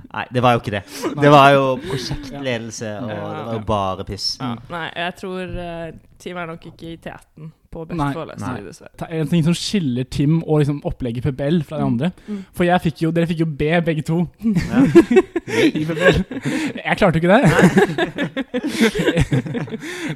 Nei, 0.08 0.24
det 0.32 0.40
var 0.42 0.54
jo 0.56 0.60
ikke 0.62 0.70
det. 0.72 0.82
Det 1.20 1.30
var 1.30 1.50
jo 1.52 1.64
prosjektledelse, 1.84 2.94
og 3.02 3.08
det 3.10 3.16
var 3.20 3.52
jo 3.52 3.58
bare 3.68 4.04
piss. 4.08 4.38
Ja. 4.40 4.54
Nei, 4.72 4.86
jeg 4.96 5.14
tror 5.20 5.42
uh, 5.52 5.90
Tim 6.18 6.34
er 6.40 6.46
nok 6.50 6.64
ikke 6.66 6.88
i 6.92 6.96
teten 6.98 7.52
på 7.68 7.82
best 7.84 7.98
Nei. 8.00 8.12
foreleser, 8.16 8.52
Nei. 8.56 8.62
dessverre. 8.64 8.94
Det 8.98 9.06
er 9.12 9.20
en 9.22 9.28
ting 9.28 9.42
som 9.44 9.54
skiller 9.54 10.04
Tim 10.10 10.38
og 10.40 10.58
liksom 10.62 10.80
opplegget 10.88 11.22
PBL 11.28 11.58
fra 11.68 11.76
de 11.78 11.84
andre. 11.84 12.08
Mm. 12.26 12.38
For 12.56 12.64
jeg 12.66 12.80
fikk 12.86 13.02
jo, 13.04 13.10
dere 13.14 13.28
fikk 13.28 13.40
jo 13.44 13.48
B, 13.60 13.62
begge 13.84 14.02
to. 14.08 14.16
Ja. 14.42 14.82
i 15.78 15.84
PBL. 15.86 16.16
Jeg 16.80 16.94
klarte 16.98 17.14
jo 17.14 17.20
ikke 17.22 17.34
det. 17.34 17.42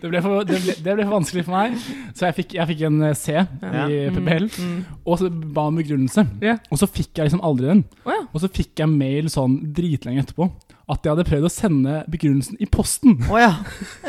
det, 0.03 0.09
ble 0.09 0.19
for, 0.25 0.33
det, 0.49 0.57
ble, 0.65 0.73
det 0.81 0.93
ble 0.97 1.05
for 1.05 1.15
vanskelig 1.19 1.45
for 1.47 1.55
meg, 1.59 1.69
så 2.17 2.21
jeg 2.31 2.35
fikk, 2.41 2.51
jeg 2.59 2.67
fikk 2.73 2.81
en 2.89 2.99
eh, 3.11 3.17
C 3.19 3.23
Ja. 3.37 3.45
i 3.87 3.89
PBL. 4.17 4.47
Mm. 4.59 4.81
Og 5.05 5.15
så 5.21 5.25
ba 5.31 5.63
om 5.71 5.77
begrunnelse. 5.79 6.23
Yeah. 6.43 6.59
Og 6.73 6.77
så 6.83 6.87
fikk 6.91 7.13
jeg 7.21 7.25
liksom 7.31 7.45
aldri 7.47 7.67
den. 7.71 7.83
Oh, 8.07 8.13
ja. 8.17 8.23
Og 8.33 8.39
så 8.43 8.49
fikk 8.53 8.73
jeg 8.83 8.89
mail 8.91 9.27
sånn 9.33 9.55
dritlenge 9.77 10.21
etterpå 10.25 10.45
at 10.93 11.05
jeg 11.05 11.13
hadde 11.15 11.25
prøvd 11.29 11.47
å 11.47 11.51
sende 11.53 11.93
begrunnelsen 12.11 12.57
i 12.61 12.67
posten. 12.71 13.13
Å 13.31 13.37
ja. 13.41 13.53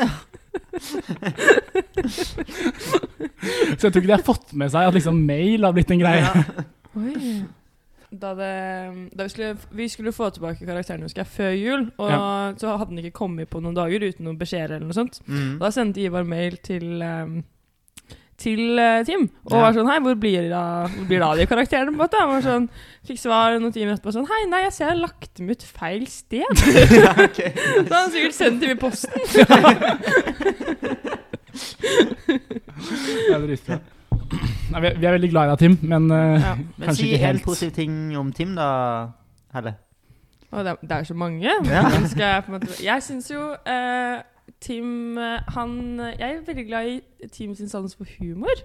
Så 3.78 3.86
jeg 3.86 3.92
tror 3.92 4.00
ikke 4.00 4.08
de 4.08 4.16
har 4.16 4.24
fått 4.26 4.54
med 4.56 4.72
seg 4.72 4.88
at 4.88 4.96
liksom 4.96 5.20
mail 5.26 5.66
har 5.66 5.74
blitt 5.76 5.92
en 5.94 6.02
greie. 6.02 6.26
Oi. 6.98 7.44
Da, 8.14 8.30
det, 8.38 8.50
da 9.16 9.24
vi, 9.26 9.30
skulle, 9.32 9.56
vi 9.74 9.88
skulle 9.90 10.12
få 10.14 10.28
tilbake 10.30 10.66
karakteren 10.66 11.02
husker 11.02 11.24
jeg, 11.24 11.32
før 11.34 11.56
jul, 11.58 11.88
og 11.98 12.60
så 12.60 12.76
hadde 12.76 12.92
den 12.92 13.02
ikke 13.02 13.18
kommet 13.18 13.50
på 13.50 13.58
noen 13.62 13.74
dager 13.74 14.06
uten 14.06 14.28
noen 14.28 14.38
beskjeder 14.38 14.76
eller 14.76 14.86
noe 14.86 14.94
sånt. 14.96 15.18
Mm. 15.26 15.56
Da 15.62 15.70
sendte 15.74 16.04
Ivar 16.04 16.26
mail 16.28 16.60
til 16.62 17.02
um, 17.02 17.40
til 18.44 18.78
eh, 18.78 19.00
Tim 19.08 19.24
og 19.46 19.52
Ja. 19.56 19.60
var 19.64 19.72
sånn 19.76 19.88
Hei, 19.90 19.98
hvor 20.04 20.14
blir 20.20 20.44
det 20.50 20.52
av 20.58 20.92
hvor 20.92 21.06
blir 21.08 21.18
det 21.22 21.26
av 21.30 21.36
de 21.40 21.46
karakterene? 21.50 21.90
på 21.90 21.96
en 21.96 22.02
måte? 22.04 22.20
Han 22.20 22.32
var 22.34 22.44
sånn, 22.44 22.68
Fikk 23.08 23.18
svar 23.20 23.56
noen 23.58 23.72
timer 23.74 23.96
etterpå 23.96 24.12
sånn 24.14 24.28
Hei, 24.30 24.42
nei, 24.52 24.62
jeg 24.66 24.72
ser 24.76 24.84
jeg 24.86 24.92
har 24.94 25.02
lagt 25.06 25.30
dem 25.40 25.50
ut 25.52 25.62
feil 25.64 26.04
sted. 26.12 26.64
ja, 27.04 27.12
ok. 27.24 27.40
Så 27.40 27.88
han 27.88 27.98
har 27.98 28.12
sikkert 28.14 28.36
sendt 28.38 28.60
dem 28.64 28.76
i 28.76 28.80
posten. 28.80 29.20
Er. 33.34 33.80
Nei, 34.72 34.80
vi, 34.80 34.86
er, 34.88 34.96
vi 34.98 35.06
er 35.06 35.14
veldig 35.14 35.30
glad 35.30 35.46
i 35.46 35.52
deg, 35.52 35.58
Tim, 35.62 35.74
men 35.90 36.06
uh, 36.10 36.34
Ja. 36.40 36.52
Men 36.56 36.88
Kanskje 36.88 36.96
si 37.02 37.08
ikke 37.12 37.20
en 37.20 37.26
helt. 37.28 37.44
positiv 37.46 37.74
ting 37.76 37.96
om 38.18 38.32
Tim, 38.34 38.54
da, 38.58 38.68
Helle. 39.54 39.74
Å, 40.50 40.62
det, 40.62 40.72
er- 40.74 40.86
det 40.90 40.96
er 40.98 41.06
så 41.08 41.16
mange. 41.18 41.42
Ja. 41.44 41.56
Jeg 41.62 42.44
en 42.48 42.68
Jeg 42.82 43.02
syns 43.06 43.30
jo 43.32 43.42
eh, 43.66 44.22
Tim 44.64 45.18
eh, 45.20 45.44
Han 45.54 45.76
Jeg 46.16 46.24
er 46.30 46.42
veldig 46.48 46.66
glad 46.70 46.88
i 46.94 47.28
Tim 47.34 47.52
sin 47.58 47.68
sans 47.72 47.94
for 47.98 48.08
humor. 48.18 48.64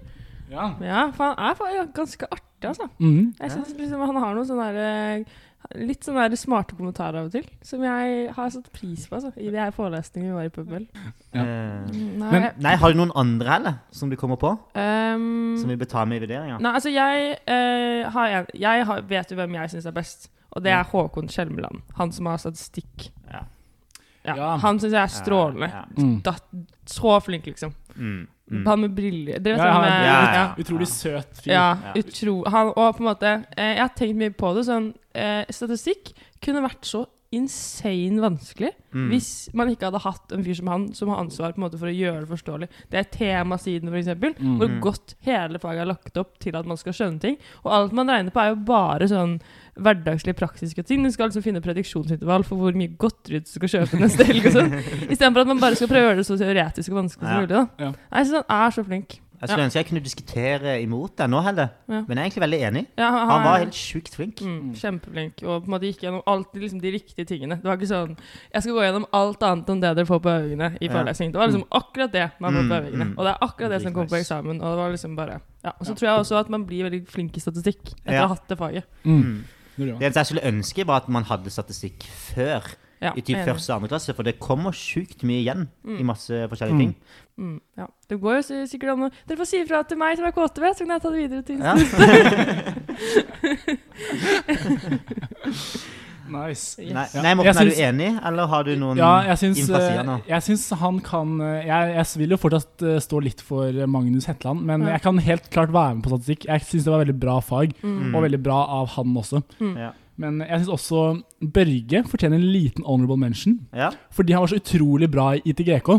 ja. 0.49 0.71
Ja, 0.81 1.03
for 1.13 1.35
han 1.35 1.51
er 1.83 1.91
ganske 1.93 2.25
artig, 2.31 2.65
altså. 2.71 2.88
Mm. 2.99 3.33
Jeg 3.39 3.51
synes 3.53 3.75
liksom 3.77 4.01
Han 4.09 4.15
har 4.23 4.33
noen 4.35 4.47
sånne 4.49 4.71
der, 4.73 5.19
eh, 5.19 5.38
litt 5.85 6.05
sånne 6.07 6.29
der 6.31 6.39
smarte 6.39 6.73
kommentarer 6.79 7.19
av 7.19 7.27
og 7.27 7.33
til, 7.35 7.45
som 7.67 7.83
jeg 7.83 8.29
har 8.33 8.49
satt 8.55 8.71
pris 8.73 9.03
på 9.09 9.17
altså, 9.19 9.33
i 9.38 9.49
de 9.51 9.59
her 9.59 9.73
forelesningene 9.75 10.31
vi 10.31 10.38
var 10.38 10.47
i 10.47 10.53
Pubbel. 10.55 10.88
Ja. 11.35 11.43
Eh, 11.43 11.91
Nei, 11.91 12.31
Men- 12.31 12.47
nei, 12.63 12.75
har 12.79 12.91
du 12.91 12.97
noen 12.97 13.12
andre, 13.15 13.49
heller, 13.57 13.73
som 13.91 14.09
du 14.09 14.15
kommer 14.15 14.39
på? 14.39 14.53
Um, 14.75 15.57
Som 15.59 15.69
vi 15.69 15.75
bør 15.75 15.91
ta 15.91 16.05
med 16.05 16.21
i 16.21 16.25
vurderinga? 16.25 16.59
Nei, 16.63 16.71
altså 16.73 16.89
jeg, 16.95 17.38
uh, 17.47 18.09
har 18.15 18.27
en, 18.39 18.47
jeg 18.55 18.85
har, 18.85 19.01
vet 19.01 19.31
jo 19.31 19.35
hvem 19.35 19.53
jeg 19.59 19.69
syns 19.75 19.85
er 19.85 19.91
best, 19.99 20.29
og 20.51 20.63
det 20.63 20.71
er 20.71 20.83
Håkon 20.89 21.27
Skjelmeland. 21.29 21.81
Han 21.99 22.12
som 22.15 22.25
har 22.31 22.38
statistikk. 22.41 23.12
Ja. 23.31 23.43
Ja. 24.25 24.58
Han 24.62 24.79
syns 24.79 24.91
jeg 24.93 25.01
er 25.03 25.08
strålende. 25.13 25.69
Ja. 25.71 25.84
Mm. 25.97 26.21
Da, 26.25 26.34
så 26.86 27.19
flink, 27.23 27.45
liksom. 27.45 27.73
Mm. 27.95 28.27
Mm. 28.51 28.63
Han 28.65 28.79
med 28.82 28.95
briller 28.97 29.38
Dere 29.39 29.58
vet 29.58 29.65
Ja, 29.65 29.73
han- 29.73 30.05
ja, 30.05 30.34
ja. 30.34 30.45
Utrolig 30.58 30.88
søt 30.88 31.41
fyr. 31.43 31.51
Ja, 31.53 31.77
Ja. 31.84 31.91
utro 31.95 32.43
han, 32.49 32.67
Og 32.75 32.95
på 32.97 33.03
en 33.03 33.05
måte 33.05 33.45
eh, 33.58 33.75
Jeg 33.75 33.79
har 33.79 33.89
tenkt 33.95 34.15
mye 34.17 34.32
på 34.34 34.53
det. 34.55 34.65
Sånn, 34.65 34.93
eh, 35.13 35.45
statistikk 35.49 36.13
kunne 36.41 36.63
vært 36.65 36.82
så 36.82 37.05
insane 37.31 38.19
vanskelig 38.23 38.71
Mm. 38.89 39.09
hvis 39.11 39.49
man 39.53 39.69
ikke 39.69 39.85
hadde 39.85 39.99
hatt 40.01 40.31
en 40.33 40.41
fyr 40.43 40.55
som 40.57 40.67
han, 40.67 40.85
som 40.97 41.09
har 41.09 41.19
ansvar 41.21 41.51
på 41.53 41.59
en 41.59 41.63
måte 41.67 41.77
for 41.77 41.85
å 41.85 41.93
gjøre 41.93 42.23
det 42.25 42.29
forståelig. 42.31 42.67
Det 42.89 42.97
er 42.97 43.09
temasiden, 43.13 43.91
f.eks., 43.93 44.07
Mm. 44.39 44.57
hvor 44.57 44.79
godt 44.81 45.13
hele 45.21 45.59
faget 45.61 45.81
er 45.83 45.85
lagt 45.85 46.17
opp 46.17 46.39
til 46.39 46.55
at 46.57 46.65
man 46.65 46.75
skal 46.77 46.93
skjønne 46.93 47.19
ting. 47.21 47.37
Og 47.63 47.71
alt 47.71 47.93
man 47.93 48.07
regner 48.09 48.31
på, 48.33 48.41
er 48.41 48.49
jo 48.55 48.55
bare 48.65 49.05
sånn 49.07 49.39
hverdagslige, 49.79 50.33
praktiske 50.35 50.83
ting. 50.83 51.03
Du 51.03 51.11
skal 51.11 51.29
altså 51.29 51.43
finne 51.43 51.61
prediksjonsintervall 51.61 52.43
for 52.43 52.57
hvor 52.57 52.73
mye 52.73 52.97
godteri 52.97 53.39
du 53.43 53.45
skal 53.45 53.69
kjøpe 53.69 53.99
neste 54.01 54.25
helg. 54.25 54.45
og 54.47 54.51
sånn. 54.57 54.73
Istedenfor 55.13 55.41
at 55.41 55.47
man 55.53 55.59
bare 55.61 55.75
skal 55.77 55.87
prøve 55.87 56.01
å 56.01 56.09
gjøre 56.09 56.23
det 56.23 56.25
så 56.25 56.37
teoretisk 56.41 56.89
og 56.89 57.03
vanskelig 57.03 57.29
som 57.29 57.37
mulig. 57.43 57.49
da. 57.49 57.67
Ja. 57.77 57.91
Jeg 58.17 58.25
syns 58.25 58.43
han 58.49 58.57
er 58.65 58.71
så 58.71 58.83
flink. 58.89 59.19
Jeg 59.39 59.49
skulle 59.49 59.65
ønske 59.65 59.80
jeg 59.80 59.88
kunne 59.88 60.04
diskutere 60.04 60.82
imot 60.84 61.15
deg 61.17 61.30
nå, 61.30 61.39
heller, 61.43 61.69
Ja. 61.88 62.02
Men 62.08 62.17
jeg 62.17 62.17
er 62.17 62.25
egentlig 62.30 62.43
veldig 62.43 62.60
enig. 62.67 62.86
Ja, 62.97 63.10
Han 63.10 63.43
var 63.43 63.58
helt 63.60 63.73
sjukt 63.73 64.13
flink. 64.15 64.41
Mm, 64.41 64.73
kjempeflink. 64.75 65.43
Og 65.43 65.63
på 65.63 65.65
en 65.65 65.71
måte 65.71 65.88
gikk 65.88 66.02
gjennom 66.04 66.21
alltid 66.28 66.62
liksom 66.62 66.82
de 66.82 66.91
riktige 66.91 67.25
tingene. 67.25 67.56
Det 67.56 67.63
var 67.63 67.78
ikke 67.78 67.88
sånn 67.88 68.17
Jeg 68.54 68.62
skal 68.62 68.73
gå 68.73 68.82
gjennom 68.84 69.06
alt 69.13 69.39
annet 69.43 69.69
enn 69.69 69.80
det 69.82 69.95
dere 69.95 70.06
får 70.06 70.19
på 70.19 70.30
øvingene 70.30 70.78
i 70.82 70.86
Ja. 70.86 70.91
forelesning. 70.93 71.32
Det 71.32 71.39
var 71.39 71.47
liksom 71.47 71.65
akkurat 71.71 72.12
det 72.12 72.32
man 72.39 72.54
får 72.54 72.62
på 72.62 72.65
Mm, 72.67 72.80
øvingene. 72.84 73.06
mm. 73.06 73.17
Og 73.17 73.23
det 73.25 73.32
er 73.32 73.38
akkurat 73.47 73.69
det 73.69 73.82
som 73.82 73.93
kommer 73.93 74.10
på 74.10 74.19
eksamen. 74.19 74.62
Og 74.62 74.67
det 74.75 74.78
var 74.84 74.91
liksom 74.91 75.15
bare 75.15 75.39
Ja. 75.63 75.71
Og 75.80 75.86
så 75.88 75.95
tror 75.95 76.08
jeg 76.10 76.19
også 76.19 76.39
at 76.39 76.49
man 76.49 76.65
blir 76.65 76.84
veldig 76.89 77.08
flink 77.08 77.38
i 77.38 77.39
statistikk 77.39 77.82
etter 78.06 78.12
Ja. 78.13 78.25
å 78.25 78.28
ha 78.28 78.36
hatt 78.36 78.47
det 78.47 78.58
faget. 78.58 78.84
Mm. 79.06 79.43
Mm. 79.78 79.97
Det 79.99 80.02
eneste 80.04 80.19
jeg 80.19 80.25
skulle 80.25 80.43
ønske, 80.52 80.86
var 80.86 80.97
at 80.97 81.08
man 81.10 81.23
hadde 81.23 81.49
statistikk 81.49 82.04
før. 82.04 82.62
Ja, 83.01 83.13
I 83.15 83.21
typ 83.23 83.38
første 83.47 83.71
og 83.71 83.75
andre 83.79 83.89
klasse, 83.93 84.13
for 84.13 84.23
det 84.27 84.39
kommer 84.43 84.71
sjukt 84.75 85.23
mye 85.23 85.39
igjen 85.39 85.67
i 85.88 86.03
masse 86.03 86.35
forskjellige 86.51 86.75
Mm. 86.75 86.79
ting. 86.79 86.95
Mm, 87.39 87.62
ja. 87.79 87.85
Det 88.09 88.17
går 88.19 88.33
jo 88.35 88.41
sikkert 88.67 88.89
an 88.91 89.05
å 89.07 89.12
Dere 89.27 89.38
får 89.39 89.47
si 89.47 89.57
ifra 89.63 89.79
til 89.88 89.97
meg 89.97 90.17
som 90.19 90.25
er 90.27 90.31
KTV, 90.35 90.65
så 90.75 90.79
kan 90.83 90.91
jeg 90.97 91.01
ta 91.01 91.09
det 91.09 91.19
videre 91.23 91.43
til 91.47 91.59
Ja. 91.63 91.75
Nice. 96.29 96.77
Yes. 96.77 96.93
Nei, 96.93 97.05
nei, 97.25 97.31
Morten, 97.39 97.55
syns, 97.57 97.73
er 97.73 97.73
du 97.73 98.01
enig, 98.03 98.09
eller 98.29 98.49
har 98.51 98.65
du 98.67 98.75
noen 98.77 98.99
Ja, 98.99 99.13
jeg 99.31 99.39
syns, 99.41 99.63
siden 99.65 100.05
nå? 100.05 100.17
eh, 100.19 100.27
jeg 100.29 100.45
syns 100.45 100.67
han 100.77 100.99
kan 101.01 101.31
eh, 101.41 101.63
jeg, 101.65 101.93
jeg 101.95 102.21
vil 102.21 102.35
jo 102.35 102.38
fortsatt 102.43 102.83
eh, 102.85 102.99
stå 103.01 103.21
litt 103.25 103.41
for 103.41 103.65
eh, 103.73 103.88
Magnus 103.89 104.27
Hetland, 104.29 104.62
men 104.67 104.83
mm. 104.83 104.91
jeg 104.93 105.01
kan 105.07 105.21
helt 105.25 105.47
klart 105.55 105.73
være 105.73 105.95
med 105.97 106.05
på 106.05 106.12
statistikk. 106.13 106.45
Jeg 106.51 106.67
syns 106.69 106.85
det 106.85 106.93
var 106.93 107.01
veldig 107.01 107.17
bra 107.23 107.39
fag, 107.41 107.73
Mm. 107.81 108.13
og 108.13 108.21
veldig 108.27 108.39
bra 108.45 108.59
av 108.77 108.91
han 108.93 109.15
også. 109.17 109.41
Ja. 109.79 109.89
Men 110.19 110.41
jeg 110.43 110.60
syns 110.65 110.71
også 110.75 111.01
Børge 111.55 112.01
fortjener 112.12 112.36
en 112.41 112.49
liten 112.51 112.84
honorable 112.84 113.15
mention, 113.21 113.60
ja. 113.73 113.89
fordi 114.12 114.34
han 114.36 114.41
var 114.43 114.51
så 114.51 114.60
utrolig 114.60 115.08
bra 115.13 115.29
i 115.38 115.41
ITGK. 115.53 115.93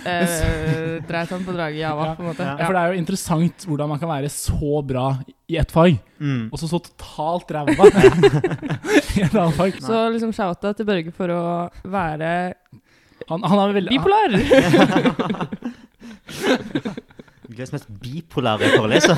eh, 0.06 1.02
dreit 1.10 1.30
han 1.34 1.42
på 1.44 1.52
draget 1.56 1.80
Java, 1.82 2.06
Ja. 2.06 2.14
på 2.14 2.22
en 2.22 2.28
måte. 2.30 2.44
Ja. 2.46 2.54
Ja. 2.60 2.66
For 2.68 2.74
det 2.78 2.82
er 2.84 2.88
jo 2.94 3.00
interessant 3.02 3.66
hvordan 3.66 3.90
man 3.90 4.00
kan 4.00 4.08
være 4.12 4.30
så 4.30 4.82
bra 4.86 5.08
i 5.50 5.58
ett 5.58 5.72
fag, 5.74 5.98
Mm. 6.20 6.50
og 6.54 6.60
så 6.62 6.68
så 6.70 6.80
totalt 6.86 7.52
ræva 7.52 7.74
i 9.18 9.22
et 9.26 9.34
annet 9.36 9.58
fag. 9.58 9.74
Så 9.82 10.04
liksom 10.14 10.32
shouta 10.34 10.74
til 10.78 10.86
Børge 10.86 11.12
for 11.12 11.28
å 11.34 11.70
være 11.84 12.54
Han, 13.28 13.42
han 13.44 13.60
er 13.60 13.74
veldig 13.74 13.92
bipolar. 13.92 14.30
Gleds 17.58 17.72
mest 17.74 17.88
bipolare 18.02 18.70
foreleser. 18.78 19.18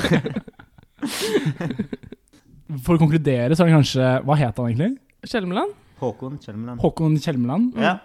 For 2.84 2.96
å 2.96 3.00
konkludere, 3.00 3.54
så 3.56 3.64
er 3.64 3.70
det 3.70 3.76
kanskje 3.78 4.08
Hva 4.26 4.38
het 4.38 4.58
han 4.60 4.70
egentlig? 4.70 4.92
Kjelmeland? 5.28 5.76
Håkon 6.00 6.38
Kjelmeland. 6.40 6.80
Håkon 6.80 7.16
Kjelmeland? 7.20 7.76
Ja. 7.80 7.98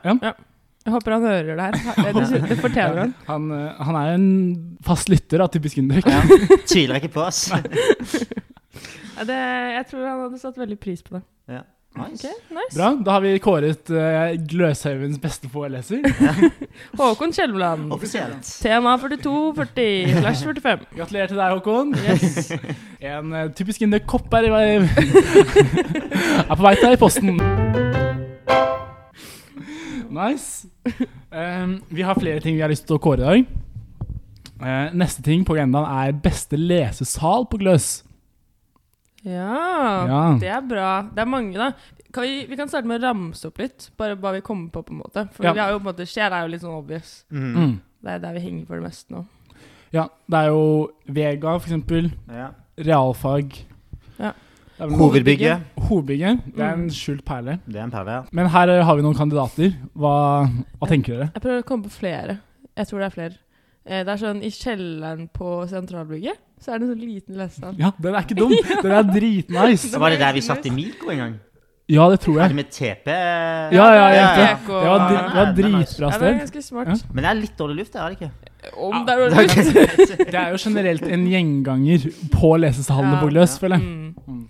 Jeg 0.86 0.94
håper 0.94 1.16
han 1.16 1.24
hører 1.26 1.58
det 1.58 1.64
her. 1.66 1.78
Det, 2.16 2.42
det, 2.50 2.58
fortjener 2.62 3.00
han. 3.00 3.14
Han, 3.26 3.46
eh, 3.56 3.86
han 3.88 3.96
er 3.98 4.10
en 4.14 4.28
fast 4.86 5.10
lytter 5.10 5.42
av 5.42 5.50
Typisk 5.54 5.80
Induk. 5.82 6.06
Ja. 6.06 6.20
Tviler 6.70 7.00
ikke 7.00 7.16
på 7.16 7.24
oss. 7.26 7.48
Ja, 9.16 9.24
det, 9.26 9.40
jeg 9.80 9.88
tror 9.90 10.04
han 10.06 10.22
hadde 10.28 10.42
satt 10.44 10.60
veldig 10.60 10.78
pris 10.82 11.02
på 11.06 11.16
det. 11.18 11.24
Ja. 11.56 11.64
Nice. 11.96 12.28
Okay, 12.28 12.36
nice. 12.52 12.76
Bra. 12.76 12.90
Da 13.06 13.12
har 13.16 13.22
vi 13.24 13.30
kåret 13.40 13.90
uh, 13.90 14.34
Gløshaugens 14.52 15.20
beste 15.24 15.48
foreleser. 15.50 16.02
Håkon 17.00 17.32
Skjelmeland. 17.34 17.88
Offisielt. 17.96 18.44
Tema 18.62 18.98
4240 19.00 20.20
slash 20.20 20.44
45. 20.44 20.84
Gratulerer 20.98 21.32
til 21.32 21.40
deg, 21.40 21.56
Håkon. 21.56 21.96
Yes. 22.04 22.52
En 23.06 23.32
uh, 23.32 23.46
Typisk 23.56 23.82
Induk-kopp 23.86 24.34
er, 24.34 24.48
i 24.48 24.52
vei- 24.52 24.82
er 26.50 26.56
på 26.56 26.64
vei 26.66 26.74
til 26.80 26.88
deg 26.90 26.96
i 26.98 27.00
posten. 27.00 27.38
Nice. 30.16 30.68
Um, 31.32 31.78
vi 31.92 32.02
har 32.08 32.18
flere 32.20 32.40
ting 32.44 32.56
vi 32.58 32.64
har 32.64 32.72
lyst 32.72 32.88
til 32.90 32.98
å 32.98 33.02
kåre 33.04 33.22
i 33.22 33.26
dag. 33.30 33.46
Uh, 34.56 34.96
neste 34.96 35.22
ting 35.26 35.44
på 35.46 35.56
agendaen 35.58 35.86
er 36.08 36.16
beste 36.24 36.58
lesesal 36.60 37.46
på 37.52 37.60
Gløs. 37.62 38.02
Ja, 39.26 40.06
Ja. 40.08 40.38
det 40.40 40.48
er 40.54 40.62
bra. 40.62 40.90
Det 41.14 41.20
er 41.24 41.26
mange, 41.30 41.54
da. 41.58 41.72
Kan 42.14 42.24
vi, 42.24 42.46
vi 42.48 42.56
kan 42.56 42.70
starte 42.70 42.88
med 42.88 43.02
å 43.02 43.08
ramse 43.10 43.46
opp 43.50 43.58
litt, 43.60 43.90
bare 43.98 44.16
hva 44.16 44.32
vi 44.38 44.42
kommer 44.46 44.70
på. 44.72 44.84
på 44.86 44.92
en 44.94 45.02
måte 45.02 45.26
For 45.34 45.44
Ja. 45.44 45.54
vi 45.54 45.60
har 45.60 45.72
jo 45.72 45.80
på 45.80 45.88
en 45.90 45.94
måte 45.96 46.06
skjer 46.08 46.32
er 46.32 46.46
jo 46.46 46.52
litt 46.54 46.62
sånn 46.62 46.78
obvious. 46.78 47.24
Mm. 47.32 47.56
Mm. 47.56 47.80
Det 48.04 48.12
er 48.14 48.20
der 48.20 48.34
vi 48.34 48.40
henger 48.40 48.66
for 48.68 48.76
det 48.80 48.84
meste 48.86 49.12
nå. 49.12 49.26
Ja, 49.92 50.08
det 50.30 50.38
er 50.38 50.48
jo 50.50 50.92
Vega, 51.08 51.58
for 51.60 51.68
eksempel. 51.70 52.12
Ja. 52.30 52.50
Realfag. 52.78 53.54
Ja. 54.20 54.32
Hovedbygget. 54.80 55.62
Hovedbygget. 55.80 56.42
Det 56.56 56.60
er 56.62 56.74
en 56.74 56.86
Mm. 56.88 56.90
skjult 56.90 57.24
perle. 57.26 57.60
Det 57.68 57.76
er 57.78 57.84
en 57.84 57.92
perle, 57.92 58.12
ja. 58.12 58.24
Men 58.32 58.48
her 58.48 58.70
eh, 58.70 58.84
har 58.84 58.96
vi 58.96 59.02
noen 59.02 59.16
kandidater. 59.16 59.74
Hva, 59.96 60.48
hva 60.80 60.88
tenker 60.88 61.16
dere? 61.18 61.32
Jeg 61.34 61.42
prøver 61.42 61.64
å 61.64 61.66
komme 61.66 61.84
på 61.84 61.92
flere. 61.92 62.40
Jeg 62.78 62.88
tror 62.88 63.00
det 63.00 63.06
er 63.06 63.16
flere. 63.16 63.38
Eh, 63.86 64.04
Det 64.04 64.10
er 64.10 64.18
sånn 64.26 64.44
I 64.44 64.50
kjelleren 64.50 65.30
på 65.32 65.68
Sentralbygget 65.70 66.38
så 66.62 66.72
er 66.74 66.80
det 66.80 66.88
en 66.88 66.94
sånn 66.94 67.02
liten 67.04 67.36
lesesal. 67.40 67.74
Ja, 67.80 67.92
den 68.02 68.16
er 68.16 68.24
ikke 68.26 68.38
dum! 68.40 68.54
Den 68.82 68.94
er 68.96 69.04
dritnice. 69.10 69.90
Så 69.94 70.00
var 70.02 70.14
det 70.16 70.20
der 70.24 70.34
vi 70.38 70.42
satt 70.46 70.66
i 70.66 70.72
Mikro 70.74 71.12
en 71.14 71.22
gang? 71.22 71.36
Ja, 71.92 72.08
det 72.10 72.18
tror 72.24 72.40
jeg. 72.40 72.46
Er 72.48 72.54
det 72.56 72.58
med 72.58 72.70
TP? 72.74 73.10
Ja, 73.14 73.70
ja, 73.76 73.90
ja, 73.94 74.06
ja. 74.10 74.30
ja. 74.42 74.54
Det 74.66 74.74
var, 74.74 75.04
dri- 75.06 75.20
det 75.20 75.36
var 75.36 75.52
dritbra 75.54 75.82
dritbra 75.84 76.08
Ja, 76.10 76.18
det 76.18 76.26
var 76.26 76.40
ganske 76.40 76.62
smart. 76.66 76.88
Ja. 76.90 76.96
Men 77.14 77.22
det 77.28 77.30
er 77.30 77.38
litt 77.44 77.58
dårlig 77.60 77.76
luft 77.84 77.94
det 77.94 78.02
er 78.02 78.08
det 78.10 78.18
ikke? 78.18 78.32
Om 78.88 78.96
det 79.06 79.14
er 79.14 79.22
dårlig 79.22 79.58
luft. 79.60 80.16
Det 80.32 80.40
er 80.42 80.56
jo 80.56 80.62
generelt 80.64 81.06
en 81.18 81.28
gjenganger 81.30 82.08
på 82.34 82.50
lesesalene 82.64 83.20
på 83.22 83.30
Gløs, 83.30 83.60
føler 83.62 83.78
jeg. 83.78 84.18
mm. 84.26 84.42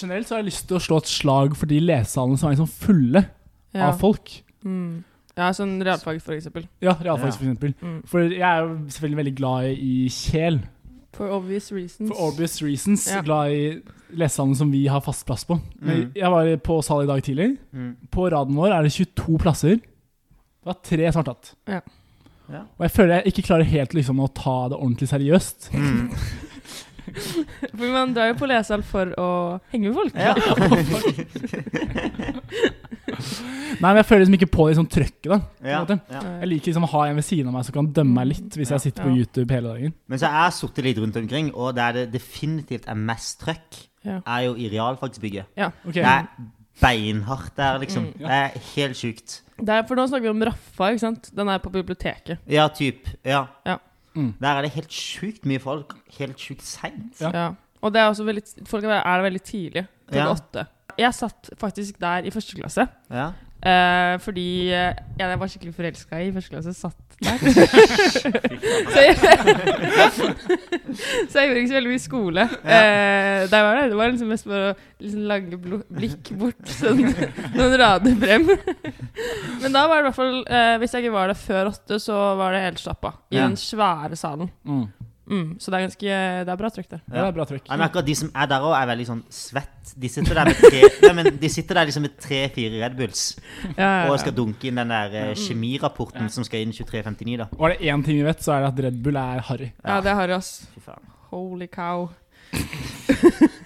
Generelt 0.00 0.28
så 0.30 0.36
har 0.36 0.40
jeg 0.44 0.48
lyst 0.52 0.68
til 0.70 0.78
å 0.78 0.82
slå 0.86 1.02
et 1.02 1.10
slag 1.10 1.54
for 1.58 1.66
de 1.68 1.80
lesesalene 1.82 2.38
som 2.40 2.48
er 2.48 2.56
liksom 2.56 2.72
fulle 2.86 3.24
av 3.74 3.96
folk. 4.00 4.32
Mm. 4.64 5.02
ja, 5.36 5.48
sånn 5.56 5.76
realfag, 5.84 6.20
for 6.24 6.36
eksempel. 6.38 6.64
Ja, 6.80 6.94
realfag 7.02 7.34
for 7.34 7.42
eksempel. 7.44 7.74
Mm. 7.82 7.96
For 8.08 8.24
jeg 8.24 8.40
er 8.46 8.62
jo 8.64 8.76
selvfølgelig 8.94 9.20
veldig 9.20 9.34
glad 9.42 9.68
i 9.74 9.96
Kjel. 10.14 10.62
For 11.16 11.30
obvious 11.34 11.72
reasons. 11.72 12.10
For 12.10 12.28
obvious 12.28 12.60
reasons. 12.62 13.06
Ja. 13.10 13.22
Glad 13.26 13.52
i 13.52 13.62
lesesalene 14.14 14.56
som 14.56 14.70
vi 14.72 14.84
har 14.90 15.02
fast 15.04 15.26
plass 15.26 15.44
på. 15.48 15.58
Mm. 15.82 16.12
Jeg 16.14 16.30
var 16.32 16.50
på 16.66 16.80
sal 16.86 17.04
i 17.04 17.10
dag 17.10 17.22
tidlig. 17.26 17.48
Mm. 17.72 17.94
På 18.14 18.28
raden 18.30 18.58
vår 18.58 18.74
er 18.76 18.86
det 18.86 18.92
22 18.94 19.38
plasser. 19.42 19.80
Det 19.80 20.70
var 20.70 20.78
tre 20.84 21.10
som 21.10 21.22
har 21.22 21.32
tatt. 21.32 21.54
Ja. 21.70 21.80
Ja. 22.50 22.64
Og 22.78 22.82
jeg 22.86 22.94
føler 22.96 23.20
jeg 23.20 23.30
ikke 23.30 23.46
klarer 23.46 23.68
helt 23.70 23.92
liksom, 23.94 24.22
å 24.22 24.30
ta 24.34 24.56
det 24.72 24.78
ordentlig 24.78 25.10
seriøst. 25.10 25.70
Mm. 25.74 26.10
For 27.78 27.86
man 27.92 28.14
drar 28.16 28.26
jo 28.32 28.36
på 28.40 28.48
lesesal 28.50 28.82
for 28.86 29.06
å 29.20 29.28
henge 29.72 29.86
med 29.90 29.96
folk. 29.98 30.12
Ja. 30.14 30.34
Nei, 33.80 33.92
men 33.92 33.98
jeg 34.00 34.06
føler 34.08 34.22
liksom 34.24 34.36
ikke 34.36 34.48
på 34.52 34.66
det 34.68 34.76
sånn 34.78 34.88
trøkket. 34.90 35.28
da 35.30 35.38
Ja. 35.66 35.80
Ja. 35.88 36.20
Jeg 36.42 36.48
liker 36.50 36.66
liksom 36.72 36.86
å 36.86 36.90
ha 36.94 37.02
en 37.08 37.18
ved 37.20 37.26
siden 37.26 37.48
av 37.50 37.54
meg 37.56 37.64
som 37.68 37.74
kan 37.76 37.90
dømme 37.96 38.14
meg 38.20 38.26
litt 38.34 38.52
hvis 38.58 38.72
jeg 38.74 38.80
sitter 38.86 39.06
på 39.06 39.14
YouTube 39.16 39.50
hele 39.54 39.68
dagen. 39.74 39.94
Men 40.10 40.16
så 40.20 40.30
har 40.30 40.48
jeg 40.48 40.56
sittet 40.60 40.86
litt 40.88 41.00
rundt 41.02 41.18
omkring, 41.20 41.46
og 41.54 41.74
der 41.78 41.90
det 42.00 42.06
definitivt 42.14 42.88
er 42.90 42.96
mest 42.98 43.40
trøkk, 43.44 43.70
Ja. 44.04 44.20
er 44.26 44.40
jo 44.46 44.54
i 44.56 44.68
realfagsbygget. 44.72 45.44
Ok, 45.84 45.92
Det 45.92 46.04
er 46.04 46.26
beinhardt 46.80 47.56
der, 47.56 47.78
liksom. 47.78 48.04
Mm. 48.14 48.18
Det 48.18 48.30
er 48.30 48.48
helt 48.76 48.96
sjukt. 48.96 49.40
Det 49.60 49.68
er, 49.68 49.82
for 49.86 49.94
nå 49.94 50.06
snakker 50.08 50.22
vi 50.22 50.28
om 50.32 50.42
Raffa, 50.48 50.88
ikke 50.94 51.00
sant? 51.04 51.30
Den 51.36 51.48
er 51.48 51.58
på 51.58 51.70
biblioteket. 51.70 52.38
Ja, 52.48 52.68
typ. 52.68 53.08
Ja. 53.24 53.46
Ja. 53.66 53.76
Mm. 54.14 54.34
Der 54.40 54.48
er 54.48 54.62
det 54.62 54.70
helt 54.74 54.92
sjukt 54.92 55.44
mye 55.46 55.58
folk. 55.62 55.94
Helt 56.18 56.40
sjukt 56.40 56.62
seint. 56.66 57.20
Ja. 57.20 57.30
Ja. 57.34 57.48
Og 57.82 57.92
det 57.94 58.00
er 58.00 58.08
også 58.10 58.24
veldig, 58.26 58.42
folk 58.68 58.84
er 58.84 58.88
er 58.98 59.16
der 59.16 59.22
veldig 59.22 59.42
tidlig. 59.42 59.86
Klokka 60.10 60.24
Ja. 60.24 60.32
åtte. 60.32 60.66
Jeg 60.98 61.14
satt 61.14 61.50
faktisk 61.60 62.00
der 62.00 62.26
i 62.26 62.30
første 62.30 62.56
klasse. 62.56 62.88
Eh, 63.60 64.14
fordi 64.24 64.72
uh, 64.72 64.96
jeg 65.20 65.38
var 65.40 65.50
skikkelig 65.52 65.74
forelska 65.76 66.16
i 66.24 66.30
første 66.32 66.54
klasse. 66.54 66.72
Satt 66.72 66.96
der. 67.20 67.36
så, 68.92 69.02
jeg, 69.04 69.16
så 71.28 71.42
jeg 71.42 71.50
gjorde 71.50 71.60
ikke 71.60 71.68
så 71.68 71.76
veldig 71.76 71.92
mye 71.92 72.04
skole. 72.04 72.46
Uh, 72.64 73.44
der 73.52 73.66
var 73.66 73.76
det, 73.76 73.84
det 73.92 73.98
var 74.00 74.08
liksom 74.14 74.32
mest 74.32 74.48
for 74.48 74.70
å 74.70 74.72
liksom 75.04 75.60
blo- 75.66 75.82
blikk 75.92 76.32
bort 76.40 76.72
sånn, 76.78 77.04
noen 77.58 77.76
rader 77.82 78.16
frem. 78.24 78.48
Men 79.60 79.76
da 79.76 79.84
var 79.90 80.00
det 80.00 80.00
i 80.00 80.06
hvert 80.08 80.16
fall 80.16 80.38
Hvis 80.80 80.94
jeg 80.94 81.04
ikke 81.04 81.14
var 81.14 81.28
der 81.28 81.38
før 81.38 81.68
åtte, 81.74 81.98
så 82.00 82.16
var 82.40 82.56
det 82.56 82.64
helt 82.64 82.80
stappa. 82.80 83.12
I 83.28 83.42
den 83.42 83.60
svære 83.60 84.16
salen. 84.16 84.48
Mm. 84.64 84.86
Mm, 85.30 85.50
så 85.62 85.70
det 85.70 85.78
er 85.78 85.82
ganske 85.86 86.14
Det 86.44 86.50
er 86.50 86.58
bra 86.58 86.68
trykk 86.74 86.88
der. 86.90 87.00
Ja, 87.06 87.20
det 87.20 87.26
er 87.28 87.34
bra 87.36 87.44
trykk. 87.46 87.68
Jeg 87.70 87.78
merker 87.78 88.00
at 88.02 88.06
de 88.08 88.14
som 88.18 88.30
er 88.34 88.48
der 88.50 88.64
òg, 88.66 88.72
er 88.74 88.88
veldig 88.90 89.06
sånn 89.06 89.20
svett. 89.30 89.92
De 90.02 90.08
sitter 90.10 90.34
der 90.40 90.50
med 90.50 90.58
tre 90.58 90.80
Nei, 91.06 91.12
men 91.20 91.28
de 91.38 91.50
sitter 91.54 91.78
der 91.78 91.86
liksom 91.86 92.02
med 92.06 92.16
tre-fire 92.18 92.80
Red 92.82 92.96
Bulls 92.98 93.22
Ja, 93.76 93.86
ja, 93.86 94.08
og 94.10 94.18
skal 94.22 94.34
dunke 94.34 94.66
inn 94.70 94.80
den 94.82 94.90
der 94.90 95.14
eh, 95.22 95.30
kjemirapporten 95.38 96.26
som 96.34 96.42
skal 96.46 96.64
inn 96.66 96.74
2359, 96.74 97.36
da. 97.44 97.46
Og 97.58 97.68
er 97.68 97.76
det 97.76 97.86
én 97.94 98.02
ting 98.06 98.18
vi 98.18 98.26
vet, 98.26 98.42
så 98.42 98.56
er 98.56 98.66
det 98.66 98.72
at 98.74 98.82
Red 98.88 98.98
Bull 99.06 99.16
er 99.22 99.40
harry. 99.48 99.70
ja, 99.84 100.00
det 100.02 100.10
er 100.10 100.18
harry, 100.18 100.34
ass. 100.40 100.50
Fy 100.74 100.82
faen. 100.88 101.06
Holy 101.30 101.70
cow. 101.70 102.08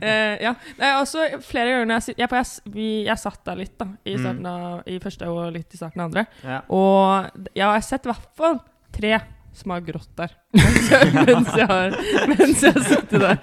Eh, 0.00 0.36
ja. 0.42 0.52
Det 0.78 0.84
er 0.86 0.96
også 1.00 1.24
flere 1.42 1.70
ganger 1.72 1.88
når 1.88 1.96
jeg, 2.08 2.14
jeg, 2.22 2.28
jeg, 2.30 2.72
vi, 2.74 2.86
jeg 3.08 3.18
satt 3.20 3.40
der 3.46 3.56
litt, 3.58 3.72
da. 3.80 3.86
I, 4.06 4.14
Mm. 4.14 4.20
starten 4.22 4.46
av, 4.50 4.82
I 4.86 4.98
første 5.02 5.28
og 5.30 5.48
litt 5.54 5.74
i 5.74 5.80
starten 5.80 6.00
av 6.02 6.10
andre. 6.10 6.24
Ja. 6.44 6.60
Og 6.70 7.40
ja, 7.54 7.64
jeg 7.64 7.66
har 7.72 7.84
sett 7.88 8.06
i 8.06 8.10
hvert 8.12 8.28
fall 8.38 8.60
tre 8.94 9.12
som 9.54 9.70
har 9.74 9.82
grått 9.86 10.10
der. 10.18 10.32
Mens 10.54 10.88
jeg, 10.90 11.12
mens 11.28 11.52
jeg, 11.58 11.66
har, 11.70 11.94
mens 12.30 12.62
jeg 12.64 12.74
har 12.74 12.84
sittet 12.88 13.22
der. 13.22 13.38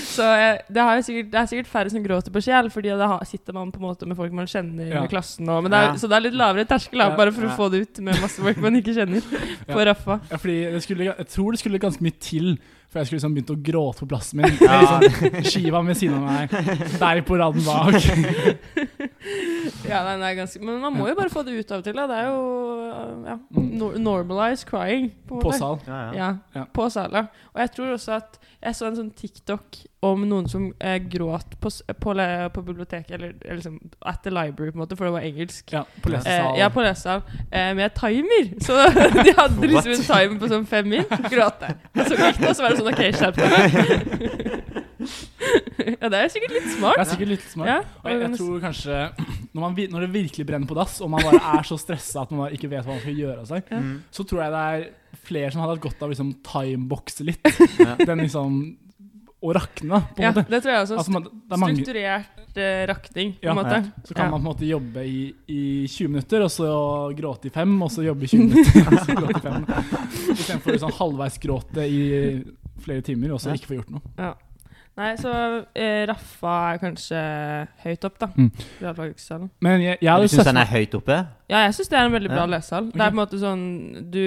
Så 0.00 0.26
jeg, 0.38 0.60
det, 0.70 0.84
sikkert, 1.06 1.30
det 1.32 1.40
er 1.40 1.48
sikkert 1.50 1.70
færre 1.70 1.92
som 1.92 2.04
gråter 2.04 2.34
på 2.34 2.42
sjel, 2.44 2.70
fordi 2.72 2.92
da 3.00 3.10
sitter 3.28 3.56
man 3.56 3.72
på 3.74 3.80
en 3.82 3.86
måte 3.88 4.08
med 4.08 4.18
folk 4.18 4.34
man 4.36 4.48
kjenner 4.50 4.90
Ja. 4.90 5.04
i 5.04 5.10
klassen. 5.10 5.48
Og, 5.50 5.62
men 5.64 5.74
det 5.74 5.80
er. 5.82 5.96
Så 6.00 6.10
det 6.10 6.18
er 6.18 6.26
litt 6.28 6.38
lavere 6.38 6.66
terskel, 6.70 7.02
bare 7.18 7.34
for 7.36 7.48
å 7.48 7.54
få 7.58 7.70
det 7.72 7.84
ut 7.86 8.02
med 8.06 8.20
masse 8.22 8.42
folk 8.42 8.60
man 8.62 8.78
ikke 8.80 8.96
kjenner. 8.96 9.24
På. 9.70 9.80
Raffa. 9.90 10.20
Fordi 10.36 10.58
det 10.74 10.82
skulle, 10.84 11.10
jeg 11.10 11.28
tror 11.30 11.54
det 11.54 11.62
skulle 11.62 11.82
ganske 11.82 12.04
mye 12.04 12.18
til 12.20 12.54
For 12.90 12.98
jeg 12.98 13.06
skulle 13.06 13.20
liksom 13.20 13.34
begynt 13.36 13.50
å 13.54 13.58
gråte 13.70 14.02
på 14.02 14.08
plassen 14.10 14.40
min. 14.42 14.56
Ja. 14.66 14.98
Liksom 14.98 15.44
Skiva 15.46 15.80
ved 15.86 15.94
siden 16.00 16.16
av 16.18 16.24
meg, 16.26 16.54
der 16.98 17.20
på 17.22 17.38
raden 17.38 17.62
bak. 17.62 17.94
Ja, 19.90 20.00
nei, 20.06 20.16
nei, 20.20 20.30
ganske, 20.38 20.60
men 20.64 20.78
man 20.82 20.94
må 20.96 21.06
jo 21.10 21.14
bare 21.18 21.30
få 21.32 21.42
det 21.46 21.54
ut 21.58 21.70
av 21.74 21.80
og 21.82 21.86
til. 21.86 21.96
Da. 21.98 22.06
Det 22.10 22.18
er 22.18 22.28
jo 22.30 22.40
ja, 23.26 23.36
Mm. 23.50 23.66
no 23.78 23.88
normalize 24.00 24.64
crying. 24.66 25.10
På, 25.28 25.38
På 25.42 25.52
sal. 25.54 25.78
Ja, 25.86 25.98
ja. 26.00 26.12
Ja, 26.16 26.30
Ja. 26.60 26.64
på 26.74 26.88
sal, 26.90 27.10
ja. 27.14 27.24
Og 27.54 27.60
jeg 27.62 27.70
tror 27.76 27.92
også 27.94 28.16
at 28.16 28.38
jeg 28.62 28.74
så 28.78 28.86
en 28.88 28.96
sånn 28.96 29.10
TikTok 29.16 29.80
om 30.02 30.22
noen 30.24 30.46
som 30.48 30.62
eh, 30.80 30.96
gråt 31.12 31.58
på, 31.60 31.68
på, 32.00 32.14
på 32.54 32.62
biblioteket, 32.64 33.10
eller, 33.18 33.34
eller 33.44 33.58
liksom 33.58 33.74
at 34.08 34.22
the 34.24 34.30
library, 34.32 34.70
på 34.72 34.78
en 34.78 34.82
måte, 34.84 34.96
for 34.96 35.04
det 35.04 35.12
var 35.12 35.26
engelsk. 35.28 35.72
Ja, 35.76 35.82
på 36.00 36.08
Eh, 36.08 36.14
lesesal. 36.16 36.58
ja, 36.58 36.68
på 36.72 36.84
lesesal. 36.86 37.20
Eh, 37.52 37.74
med 37.76 37.94
timer. 37.98 38.48
Så 38.64 38.78
de 39.24 39.34
hadde 39.36 39.68
liksom 39.68 39.92
en 39.92 40.06
timer 40.08 40.38
på 40.40 40.48
sånn 40.54 40.64
fem 40.70 40.88
min. 40.88 41.04
Gråt 41.28 41.66
jeg. 41.66 41.76
Og 41.98 42.06
så 42.08 42.16
gikk 42.16 42.40
det, 42.40 42.48
og 42.48 42.56
så 42.56 42.64
var 42.64 42.70
det 42.70 42.80
sånn 42.80 42.92
OK, 42.94 43.02
skjerp 43.20 43.36
deg. 43.44 44.80
ja, 46.00 46.08
det 46.12 46.18
er 46.20 46.28
sikkert 46.32 46.52
litt 46.56 46.70
smart. 46.76 46.96
Det 46.98 47.04
er 47.04 47.10
sikkert 47.12 47.30
litt 47.34 47.44
smart. 47.48 47.68
Ja, 47.70 47.78
Og 48.02 48.08
jeg, 48.12 48.20
jeg 48.24 48.38
tror 48.40 48.60
kanskje 48.64 48.98
når, 49.50 49.60
man, 49.64 49.76
når 49.94 50.04
det 50.06 50.10
virkelig 50.14 50.46
brenner 50.48 50.68
på 50.70 50.76
dass, 50.78 50.96
og 51.04 51.10
man 51.12 51.24
bare 51.26 51.40
er 51.58 51.66
så 51.66 51.76
stressa 51.80 52.24
at 52.24 52.32
man 52.36 52.52
ikke 52.56 52.70
vet 52.70 52.84
hva 52.86 52.94
man 52.96 53.02
skal 53.04 53.16
gjøre 53.20 53.42
av 53.44 53.48
seg, 53.50 53.68
Ja. 53.72 53.80
Mm. 53.84 53.94
så 54.14 54.24
tror 54.28 54.44
jeg 54.44 54.52
det 54.54 54.64
er 54.72 54.88
flere 55.26 55.50
som 55.52 55.60
hadde 55.64 55.74
hatt 55.76 55.82
godt 55.84 56.02
av 56.04 56.08
å 56.08 56.12
liksom 56.12 56.30
timebokse 56.46 57.26
litt. 57.26 57.48
Ja. 57.80 57.96
Den 57.98 58.22
liksom 58.24 58.60
Å 59.40 59.52
rakne, 59.56 60.02
på 60.12 60.20
en 60.20 60.26
Ja, 60.26 60.30
måte. 60.36 60.42
det 60.52 60.58
tror 60.62 60.72
jeg 60.74 60.82
også. 60.84 60.96
Altså, 61.00 61.12
man, 61.14 61.22
det 61.24 61.54
er 61.56 61.60
mange, 61.62 61.76
Strukturert 61.80 62.58
uh, 62.60 62.86
rakning, 62.90 63.30
på 63.40 63.46
Ja, 63.48 63.54
måte. 63.56 63.78
Ja. 63.78 64.04
så 64.04 64.14
kan 64.14 64.24
Ja. 64.26 64.30
man 64.30 64.40
på 64.42 64.42
en 64.42 64.48
måte 64.50 64.66
jobbe 64.68 65.04
i, 65.08 65.34
i 65.48 65.62
20 65.88 66.08
minutter, 66.12 66.42
og 66.44 66.50
så 66.52 66.68
gråte 67.16 67.46
i 67.48 67.50
fem, 67.54 67.72
og 67.82 67.90
så 67.90 68.04
jobbe 68.04 68.24
i 68.24 68.28
20 68.28 68.44
minutter, 68.50 68.92
og 68.92 69.00
så 69.06 69.16
gråte 69.16 69.38
i 69.38 69.44
fem. 69.46 69.64
Istedenfor 70.36 70.72
liksom 70.76 70.92
halvveis 70.98 71.38
gråte 71.40 71.86
i 71.88 72.02
flere 72.84 73.00
timer, 73.02 73.32
og 73.32 73.40
så 73.40 73.54
ikke 73.56 73.70
få 73.72 73.78
gjort 73.80 73.90
noe. 73.96 74.02
Ja. 74.18 74.34
Nei, 75.00 75.14
så 75.16 75.30
eh, 75.72 76.02
Raffa 76.10 76.54
er 76.74 76.80
kanskje 76.82 77.20
høyt 77.86 78.02
opp, 78.04 78.16
da. 78.20 78.26
Mm. 78.36 78.50
Realfagssalen. 78.82 79.46
Men 79.64 79.80
jeg, 79.80 79.96
jeg 79.96 80.04
Du 80.04 80.10
hadde 80.12 80.28
syns 80.34 80.48
den 80.50 80.58
er 80.60 80.68
høyt 80.68 80.96
oppe? 80.98 81.16
Ja, 81.48 81.62
jeg 81.64 81.76
syns 81.78 81.88
det 81.88 81.96
er 81.98 82.08
en 82.10 82.12
veldig 82.12 82.30
bra 82.34 82.42
Ja. 82.42 82.48
lesesal. 82.52 82.90
Det 82.92 83.00
er 83.00 83.06
på 83.14 83.16
en 83.16 83.20
måte 83.22 83.38
sånn 83.40 83.62
Du, 84.12 84.24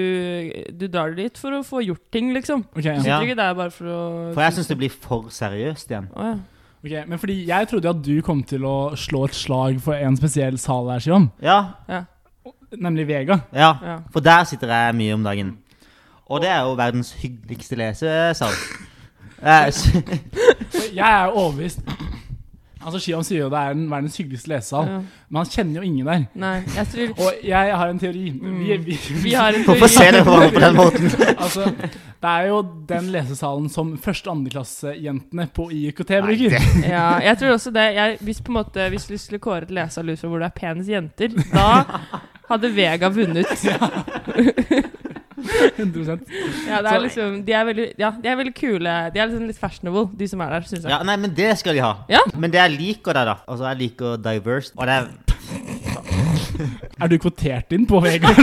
du 0.80 0.88
drar 0.90 1.14
dit 1.18 1.38
for 1.38 1.54
å 1.60 1.62
få 1.68 1.84
gjort 1.86 2.02
ting, 2.16 2.32
liksom. 2.34 2.64
Ok, 2.74 2.82
Du 2.82 2.88
ja. 2.90 2.96
sitter 2.98 3.12
Ja. 3.12 3.20
ikke 3.28 3.36
der 3.38 3.54
bare 3.60 3.70
for 3.76 3.86
å 3.86 4.00
For 4.34 4.42
jeg 4.42 4.54
syns 4.58 4.72
det 4.72 4.78
blir 4.82 4.90
for 5.04 5.30
seriøst 5.30 5.94
igjen. 5.94 6.08
Oh, 6.16 6.26
ja. 6.32 6.40
Ok, 6.84 6.96
men 7.08 7.20
fordi 7.22 7.36
jeg 7.48 7.68
trodde 7.70 7.88
jo 7.88 7.94
at 7.94 8.02
du 8.04 8.16
kom 8.26 8.42
til 8.44 8.66
å 8.68 8.74
slå 9.00 9.26
et 9.30 9.36
slag 9.38 9.78
for 9.80 9.94
en 9.96 10.18
spesiell 10.20 10.58
sal 10.60 10.90
der, 10.90 11.00
Shivam. 11.06 11.30
Ja, 11.42 11.60
Nemlig 12.74 13.06
Vega. 13.08 13.38
ja. 13.54 13.70
ja. 13.86 14.00
For 14.12 14.20
der 14.26 14.44
sitter 14.50 14.68
jeg 14.74 14.96
mye 14.98 15.14
om 15.14 15.24
dagen. 15.24 15.54
Og 16.26 16.42
det 16.42 16.50
er 16.50 16.64
jo 16.66 16.74
verdens 16.76 17.14
hyggeligste 17.22 17.78
lesesal. 17.78 18.50
Jeg 20.94 21.08
er 21.08 21.26
jo 21.26 21.32
overbevist. 21.32 21.80
Altså, 22.84 23.00
Shivam 23.00 23.24
sier 23.24 23.46
jo 23.46 23.50
det 23.52 23.56
er 23.60 23.74
den 23.78 23.86
verdens 23.88 24.18
hyggeligste 24.20 24.50
lesesal, 24.52 24.88
ja. 24.92 24.96
men 25.32 25.38
han 25.40 25.48
kjenner 25.54 25.78
jo 25.80 25.84
ingen 25.88 26.08
der. 26.10 26.24
Nei, 26.36 26.56
jeg 26.76 26.88
tror 26.92 27.22
Og 27.30 27.46
jeg 27.48 27.78
har 27.80 27.92
en 27.94 28.00
teori. 28.02 28.24
Mm. 28.36 28.58
Vi, 28.60 28.78
vi, 28.90 28.98
Vi 29.24 29.32
har 29.40 29.56
en 29.56 29.64
Hvorfor 29.70 29.88
ser 29.94 30.12
dere 30.18 30.26
på 30.28 30.34
hverandre 30.36 30.58
på 30.58 30.66
den 30.66 30.76
måten? 30.76 31.06
Altså, 31.46 31.70
det 32.24 32.32
er 32.34 32.50
jo 32.50 32.58
den 32.90 33.08
lesesalen 33.16 33.70
som 33.72 33.94
første- 34.04 34.28
og 34.28 34.36
andreklassejentene 34.38 35.48
på 35.56 35.70
IKT 35.72 36.12
bruker. 36.28 36.58
det- 36.58 36.84
Ja, 36.96 37.06
jeg 37.24 37.38
tror 37.40 37.56
også 37.56 37.72
det. 37.72 37.88
Jeg, 37.96 38.18
hvis, 38.22 38.42
på 38.42 38.52
en 38.52 38.60
måte, 38.60 38.90
hvis 38.90 39.08
du 39.08 39.16
skulle 39.18 39.40
kåre 39.44 39.64
et 39.64 39.72
lesesal 39.80 40.10
ut 40.12 40.20
fra 40.20 40.28
hvor 40.34 40.44
det 40.44 40.52
er 40.52 40.60
penest 40.60 40.92
jenter, 40.92 41.40
da 41.54 41.70
hadde 42.52 42.76
Vega 42.76 43.08
vunnet. 43.16 43.48
100 45.84 46.17
Ja, 46.67 46.82
det 46.84 46.91
er 46.93 47.04
liksom, 47.04 47.38
de, 47.46 47.56
er 47.60 47.67
veldig, 47.69 47.88
ja, 48.00 48.12
de 48.24 48.32
er 48.32 48.39
veldig 48.39 48.56
kule. 48.58 48.96
De 49.13 49.22
er 49.22 49.30
liksom 49.30 49.48
litt 49.50 49.60
fashionable, 49.62 50.06
de 50.19 50.28
som 50.32 50.43
er 50.46 50.50
der, 50.56 50.67
Synes 50.69 50.84
jeg. 50.84 50.91
Ja, 50.93 51.00
nei, 51.08 51.17
men 51.19 51.36
det 51.36 51.52
skal 51.62 51.78
de 51.78 51.84
ha. 51.84 51.93
Ja. 52.12 52.24
Men 52.36 52.54
det 52.54 52.60
jeg 52.62 52.76
liker 52.78 53.12
der, 53.17 53.26
da 53.34 53.36
Altså, 53.48 53.67
jeg 53.72 53.78
liker 53.84 54.17
diverse. 54.24 54.74
Og 54.78 54.88
det 54.88 54.96
er 55.02 55.06
Er 57.02 57.08
du 57.12 57.17
kvotert 57.22 57.74
inn 57.76 57.86
på 57.89 58.00
VG? 58.04 58.24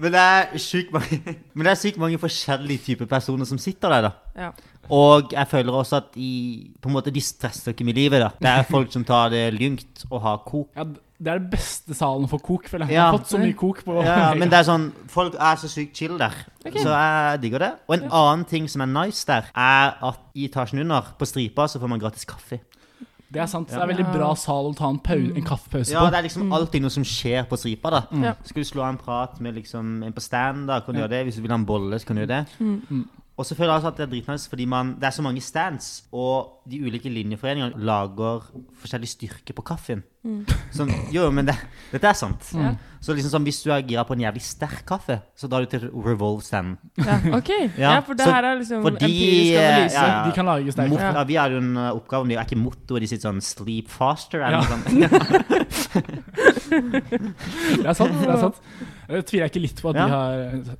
Men 0.00 0.14
det 0.14 0.20
er 0.20 0.60
sykt 0.60 0.92
mange 0.94 1.18
Men 1.28 1.66
det 1.66 1.72
er 1.72 1.78
sykt 1.78 2.00
mange 2.00 2.18
forskjellige 2.20 2.84
typer 2.86 3.08
personer 3.10 3.48
som 3.48 3.58
sitter 3.60 3.92
der, 3.92 4.08
da. 4.08 4.46
Ja. 4.46 4.50
Og 4.90 5.34
jeg 5.34 5.46
føler 5.50 5.76
også 5.76 6.00
at 6.00 6.08
de 6.14 6.30
På 6.82 6.88
en 6.88 6.96
måte, 6.96 7.12
de 7.14 7.20
stresser 7.20 7.74
ikke 7.74 7.84
med 7.84 7.98
livet, 7.98 8.22
da. 8.22 8.30
Det 8.40 8.50
er 8.50 8.68
folk 8.70 8.92
som 8.92 9.04
tar 9.04 9.30
det 9.34 9.44
lyngt 9.54 10.06
og 10.10 10.22
har 10.24 10.40
kok. 10.46 10.70
Ja, 10.76 10.88
det 11.22 11.28
er 11.28 11.38
den 11.38 11.50
beste 11.52 11.94
salen 11.94 12.26
for 12.28 12.38
kok, 12.38 12.64
føler 12.68 12.86
jeg. 12.86 12.94
Jeg 12.94 12.96
Ja. 12.96 13.10
har 13.10 13.18
fått 13.18 13.28
så 13.28 13.38
mye 13.38 13.52
kok 13.56 13.84
på 13.84 14.02
Ja, 14.04 14.32
men 14.40 14.48
det 14.48 14.58
er 14.58 14.64
sånn 14.64 14.92
Folk 15.08 15.34
er 15.34 15.56
så 15.60 15.68
sykt 15.68 15.94
chill 15.96 16.16
der. 16.18 16.32
okay. 16.64 16.80
Så 16.82 16.88
jeg 16.88 17.40
digger 17.42 17.58
det. 17.58 17.72
Og 17.88 17.94
en 17.98 18.08
annen 18.10 18.44
ting 18.48 18.68
som 18.68 18.80
er 18.82 18.86
nice 18.86 19.26
der, 19.26 19.44
er 19.54 19.96
at 20.02 20.18
i 20.34 20.48
etasjen 20.48 20.80
under, 20.80 21.02
på 21.18 21.26
stripa, 21.26 21.66
så 21.68 21.78
får 21.80 21.88
man 21.88 22.00
gratis 22.00 22.24
kaffe. 22.24 22.60
Det 23.30 23.38
er 23.40 23.46
sant. 23.46 23.68
Det 23.68 23.76
er 23.78 23.82
en 23.84 23.88
veldig 23.92 24.08
bra 24.12 24.34
sal 24.34 24.72
å 24.72 24.74
ta 24.74 24.88
en, 24.90 24.98
pau 24.98 25.14
en 25.14 25.44
kaffepause 25.46 25.92
Ja, 25.92 26.00
på. 26.02 26.10
det 26.10 26.18
er 26.18 26.22
liksom 26.26 26.52
alltid 26.52 26.82
noe 26.82 26.90
som 26.90 27.04
skjer 27.04 27.44
på 27.46 27.56
stripa, 27.60 27.90
da. 27.90 28.00
Ja. 28.18 28.32
Skal 28.42 28.64
du 28.64 28.68
slå 28.68 28.82
av 28.82 28.88
en 28.88 28.98
prat 28.98 29.38
med 29.40 29.54
liksom 29.54 30.02
en 30.02 30.12
på 30.12 30.20
stand, 30.20 30.66
da 30.66 30.80
kan 30.80 30.94
du 30.94 31.00
Ja. 31.00 31.06
gjøre 31.06 31.10
det. 31.10 31.24
Hvis 31.26 31.36
du 31.36 31.42
vil 31.42 31.50
ha 31.52 31.58
en 31.60 31.64
bolle, 31.66 31.94
så 32.00 32.06
kan 32.06 32.16
du 32.16 32.22
gjøre 32.26 32.34
det. 32.40 32.46
Mm. 32.58 33.08
Og 33.38 33.46
så 33.46 33.54
føler 33.54 33.70
jeg 33.70 33.82
også 33.82 33.86
at 33.88 33.96
det 33.96 34.08
er 34.08 34.10
dritnice 34.20 34.48
fordi 34.50 34.66
man, 34.66 34.94
det 34.98 35.04
er 35.04 35.10
så 35.14 35.22
mange 35.22 35.40
stands, 35.40 36.02
og 36.12 36.58
de 36.68 36.80
ulike 36.82 37.08
linjeforeningene 37.08 37.78
lager 37.78 38.42
forskjellig 38.82 39.08
styrke 39.08 39.54
på 39.54 39.62
kaffen. 39.64 40.02
Mm. 40.22 40.44
Sånn, 40.76 40.90
jo, 41.14 41.30
men 41.32 41.46
det, 41.48 41.54
dette 41.94 42.04
er 42.10 42.12
sant. 42.18 42.50
Ja. 42.52 42.74
Så 43.00 43.14
liksom 43.16 43.30
sånn, 43.32 43.44
hvis 43.48 43.62
du 43.64 43.70
er 43.72 43.80
gira 43.88 44.02
på 44.04 44.12
en 44.12 44.20
jævlig 44.20 44.42
sterk 44.44 44.82
kaffe, 44.84 45.22
så 45.34 45.48
drar 45.48 45.64
du 45.64 45.70
til 45.72 45.86
Revolve 46.04 46.42
Stand. 46.44 46.76
Ja, 47.00 47.14
ok. 47.38 47.48
Ja, 47.80 47.94
Ja, 47.94 48.00
for 48.04 48.12
det 48.14 48.26
så- 48.26 48.34
her 48.34 48.44
er 48.44 48.58
liksom 48.60 48.82
fordi, 48.84 49.00
empirisk 49.08 49.54
eh, 49.56 49.68
analyse. 49.70 49.94
ja, 49.96 50.04
ja. 50.10 50.24
De 50.28 50.32
kan 50.36 50.44
lage 50.50 50.72
sterk 50.76 50.90
kaffe. 50.92 51.00
Ja. 51.06 51.12
ja, 51.16 51.24
vi 51.24 51.34
har 51.40 51.48
jo 51.50 51.56
en 51.62 51.70
uh, 51.80 51.86
oppgave 51.96 52.20
om 52.20 52.28
det. 52.28 52.36
Er 52.36 52.44
ikke 52.44 52.60
mottoet 52.60 53.00
de 53.00 53.06
sitt 53.14 53.22
sånn 53.24 53.40
'sleep 53.40 53.88
faster'? 53.88 54.44
Eller 54.44 54.60
Ja. 54.60 54.60
noe 54.60 54.68
sånt? 54.76 56.20
Det 56.70 57.86
er 57.86 57.94
sant. 57.96 58.12
det 58.20 58.28
er 58.30 58.38
sant 58.38 58.58
Jeg 59.08 59.24
tviler 59.26 59.42
jeg 59.46 59.50
ikke 59.50 59.62
litt 59.64 59.80
på 59.82 59.90
at 59.90 59.96
Ja. 59.96 60.04
de 60.06 60.12
har 60.12 60.32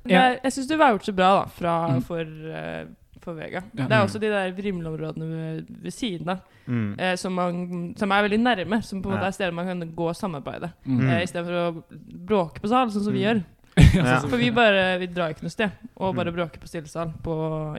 Jeg, 0.07 0.39
jeg 0.43 0.51
syns 0.55 0.67
du 0.69 0.77
har 0.77 0.93
gjort 0.93 1.05
så 1.09 1.15
bra 1.15 1.29
da, 1.41 1.45
fra, 1.57 1.73
Mm. 1.97 2.03
for, 2.05 2.21
eh, 2.21 2.85
for 3.23 3.33
Vega. 3.37 3.61
Ja. 3.77 3.85
Det 3.87 3.91
er 3.91 4.01
også 4.05 4.19
de 4.19 4.29
der 4.31 4.51
vrimleområdene 4.57 5.27
ved, 5.29 5.65
ved 5.83 5.91
siden 5.91 6.29
av, 6.29 6.41
Mm. 6.67 6.95
eh, 6.99 7.15
som, 7.17 7.33
man, 7.33 7.93
som 7.97 8.11
er 8.11 8.21
veldig 8.27 8.39
nærme. 8.39 8.81
Som 8.83 9.01
på 9.01 9.09
en 9.09 9.15
måte 9.17 9.25
er 9.27 9.31
steder 9.31 9.51
man 9.57 9.65
kan 9.65 9.91
gå 9.95 10.07
og 10.07 10.15
samarbeide. 10.15 10.69
Mm. 10.85 11.01
Eh, 11.09 11.23
Istedenfor 11.23 11.57
å 11.57 11.83
bråke 12.27 12.61
på 12.61 12.69
sal, 12.69 12.87
sånn 12.93 13.03
som 13.03 13.13
vi 13.13 13.23
Mm. 13.23 13.27
gjør. 13.27 13.43
Ja. 13.95 14.17
For 14.27 14.35
vi 14.39 14.49
bare 14.51 14.97
vi 14.99 15.07
drar 15.11 15.31
ikke 15.33 15.45
noe 15.45 15.51
sted, 15.53 15.71
og 15.95 16.15
bare 16.15 16.31
Mm. 16.31 16.35
bråker 16.35 16.59
på 16.59 16.67
stillesal 16.67 17.11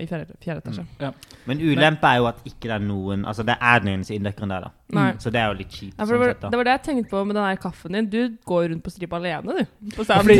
i 0.00 0.07
fjerde, 0.09 0.35
fjerde 0.42 0.62
etasje. 0.64 1.12
Men 1.48 1.61
ulempe 1.61 2.09
er 2.09 2.16
jo 2.20 2.26
at 2.31 2.38
ikke 2.48 2.68
det 2.68 2.74
er 2.78 2.85
noen 2.85 3.24
Altså, 3.28 3.42
det 3.44 3.57
er 3.61 3.78
den 3.81 3.88
eneste 3.94 4.14
inndekkeren 4.16 4.50
der, 4.55 4.61
da. 4.66 4.70
Nei. 4.92 5.12
Så 5.18 5.31
det 5.33 5.40
er 5.40 5.46
jo 5.52 5.57
litt 5.59 5.70
kjipt. 5.72 5.94
Ja, 5.98 6.05
det, 6.05 6.09
sånn 6.09 6.18
var, 6.20 6.33
sett, 6.33 6.42
det 6.52 6.59
var 6.61 6.64
det 6.68 6.72
jeg 6.76 6.83
tenkte 6.87 7.11
på 7.12 7.22
med 7.24 7.37
den 7.37 7.44
der 7.48 7.61
kaffen 7.62 7.96
din. 7.96 8.09
Du 8.12 8.37
går 8.48 8.66
rundt 8.72 8.83
på 8.85 8.92
stripa 8.92 9.16
alene, 9.16 9.57
du. 9.57 9.88
På 9.96 10.05
fordi 10.05 10.37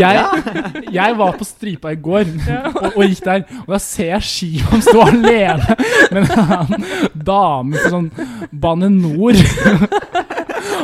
jeg, 0.00 0.92
jeg 0.96 1.16
var 1.18 1.36
på 1.40 1.44
stripa 1.48 1.92
i 1.92 1.98
går 2.00 2.24
og, 2.84 2.88
og 2.96 3.02
gikk 3.04 3.24
der, 3.24 3.44
og 3.66 3.74
da 3.76 3.80
ser 3.84 4.14
jeg 4.14 4.22
Shivam 4.30 4.80
stå 4.84 5.04
alene 5.08 5.76
med 6.12 6.30
en 6.30 7.20
dame 7.24 7.76
på 7.80 7.92
sånn 7.92 8.10
Bane 8.52 8.88
Nor. 8.96 9.36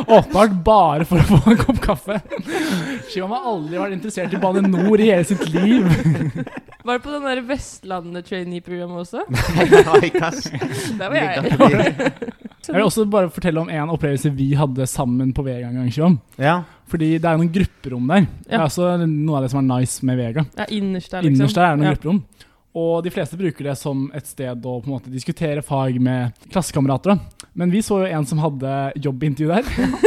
Åpenbart 0.07 0.53
bare 0.65 1.05
for 1.07 1.21
å 1.21 1.25
få 1.29 1.51
en 1.51 1.57
kopp 1.61 1.79
kaffe. 1.83 2.17
Shivam 3.11 3.33
har 3.35 3.47
aldri 3.51 3.79
vært 3.81 3.95
interessert 3.97 4.33
i 4.33 4.39
Bane 4.41 4.63
Nor 4.67 4.99
i 5.01 5.07
hele 5.11 5.25
sitt 5.27 5.43
liv. 5.53 5.85
Var 6.81 6.97
det 6.97 7.03
på 7.05 7.11
den 7.13 7.25
der 7.29 7.41
Vestlandet 7.45 8.25
trainee-programmet 8.29 9.03
også? 9.03 9.25
Nei, 9.91 10.09
kass. 10.15 10.47
Der 10.97 11.07
var 11.07 11.17
Det 11.17 11.71
jeg. 11.71 12.11
Jeg 12.71 12.75
vil 12.77 12.85
også 12.85 13.03
bare 13.09 13.29
fortelle 13.33 13.57
om 13.63 13.69
en 13.73 13.89
opplevelse 13.89 14.29
vi 14.37 14.51
hadde 14.55 14.85
sammen 14.87 15.31
på 15.33 15.41
Vega 15.43 15.65
en 15.71 15.79
gang. 15.79 15.87
Shivam. 15.91 16.19
Ja. 16.37 16.59
Fordi 16.91 17.07
det 17.17 17.25
er 17.25 17.39
noen 17.39 17.49
grupperom 17.51 18.05
der. 18.11 18.27
Det 18.45 18.53
er 18.53 18.59
Ja. 18.61 18.67
også 18.67 18.91
noe 19.09 19.39
av 19.39 19.43
det 19.47 19.49
som 19.51 19.63
er 19.63 19.79
nice 19.79 20.05
med 20.05 20.19
Vega. 20.21 20.43
Ja, 20.59 20.67
innerst 20.69 21.09
der, 21.11 21.25
liksom. 21.25 21.39
Innerst 21.41 21.57
der 21.57 21.65
er 21.65 21.71
det 21.75 21.79
noen 21.81 21.89
Ja. 21.89 21.95
grupperom. 21.97 22.21
Og 22.77 23.01
de 23.03 23.11
fleste 23.11 23.35
bruker 23.35 23.67
det 23.67 23.73
som 23.75 24.05
et 24.15 24.27
sted 24.29 24.63
å 24.63 24.77
på 24.79 24.87
en 24.87 24.93
måte 24.93 25.11
diskutere 25.11 25.63
fag 25.65 25.97
med 25.99 26.31
klassekamerater. 26.53 27.19
Men 27.53 27.71
vi 27.73 27.81
så 27.83 27.99
jo 28.05 28.07
en 28.07 28.27
som 28.27 28.39
hadde 28.39 28.93
jobbintervju 28.95 29.49
der. 29.51 29.63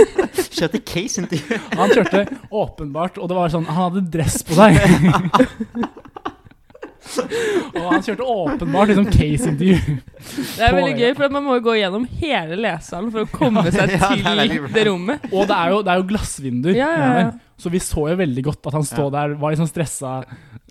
Kjørte 0.54 0.80
case-intervju. 0.86 1.58
Han 1.80 1.92
kjørte 1.92 2.24
åpenbart, 2.48 3.18
og 3.20 3.28
det 3.28 3.36
var 3.36 3.52
sånn 3.52 3.68
Han 3.68 3.80
hadde 3.82 4.04
dress 4.14 4.40
på 4.46 4.56
seg. 4.56 4.78
og 7.74 7.84
han 7.84 8.02
kjørte 8.02 8.24
åpenbart 8.24 8.90
liksom 8.90 9.10
case-intervju. 9.12 9.98
Det 10.56 10.64
er 10.64 10.72
veldig 10.74 10.94
gøy, 10.96 11.10
for 11.18 11.34
man 11.36 11.44
må 11.44 11.58
jo 11.58 11.64
gå 11.66 11.74
gjennom 11.82 12.06
hele 12.22 12.56
lesesalen 12.64 13.12
for 13.12 13.26
å 13.26 13.30
komme 13.30 13.66
seg 13.68 13.92
Ja, 13.92 14.08
til 14.08 14.24
det 14.24 14.36
veldig 14.40 14.60
bra. 14.64 14.72
det 14.78 14.86
rommet. 14.88 15.28
Og 15.30 15.44
det 15.50 15.58
er 15.58 15.74
jo, 15.74 15.82
det 15.84 15.92
er 15.92 16.00
jo 16.00 16.08
glassvinduer. 16.14 16.78
Ja, 16.78 16.90
ja, 16.96 17.12
ja. 17.20 17.28
Så 17.60 17.70
vi 17.70 17.82
så 17.82 18.08
jo 18.08 18.16
veldig 18.18 18.46
godt 18.48 18.70
at 18.70 18.78
han 18.78 18.88
stod 18.88 19.12
der, 19.14 19.36
var 19.38 19.52
liksom 19.54 19.68
stressa 19.70 20.16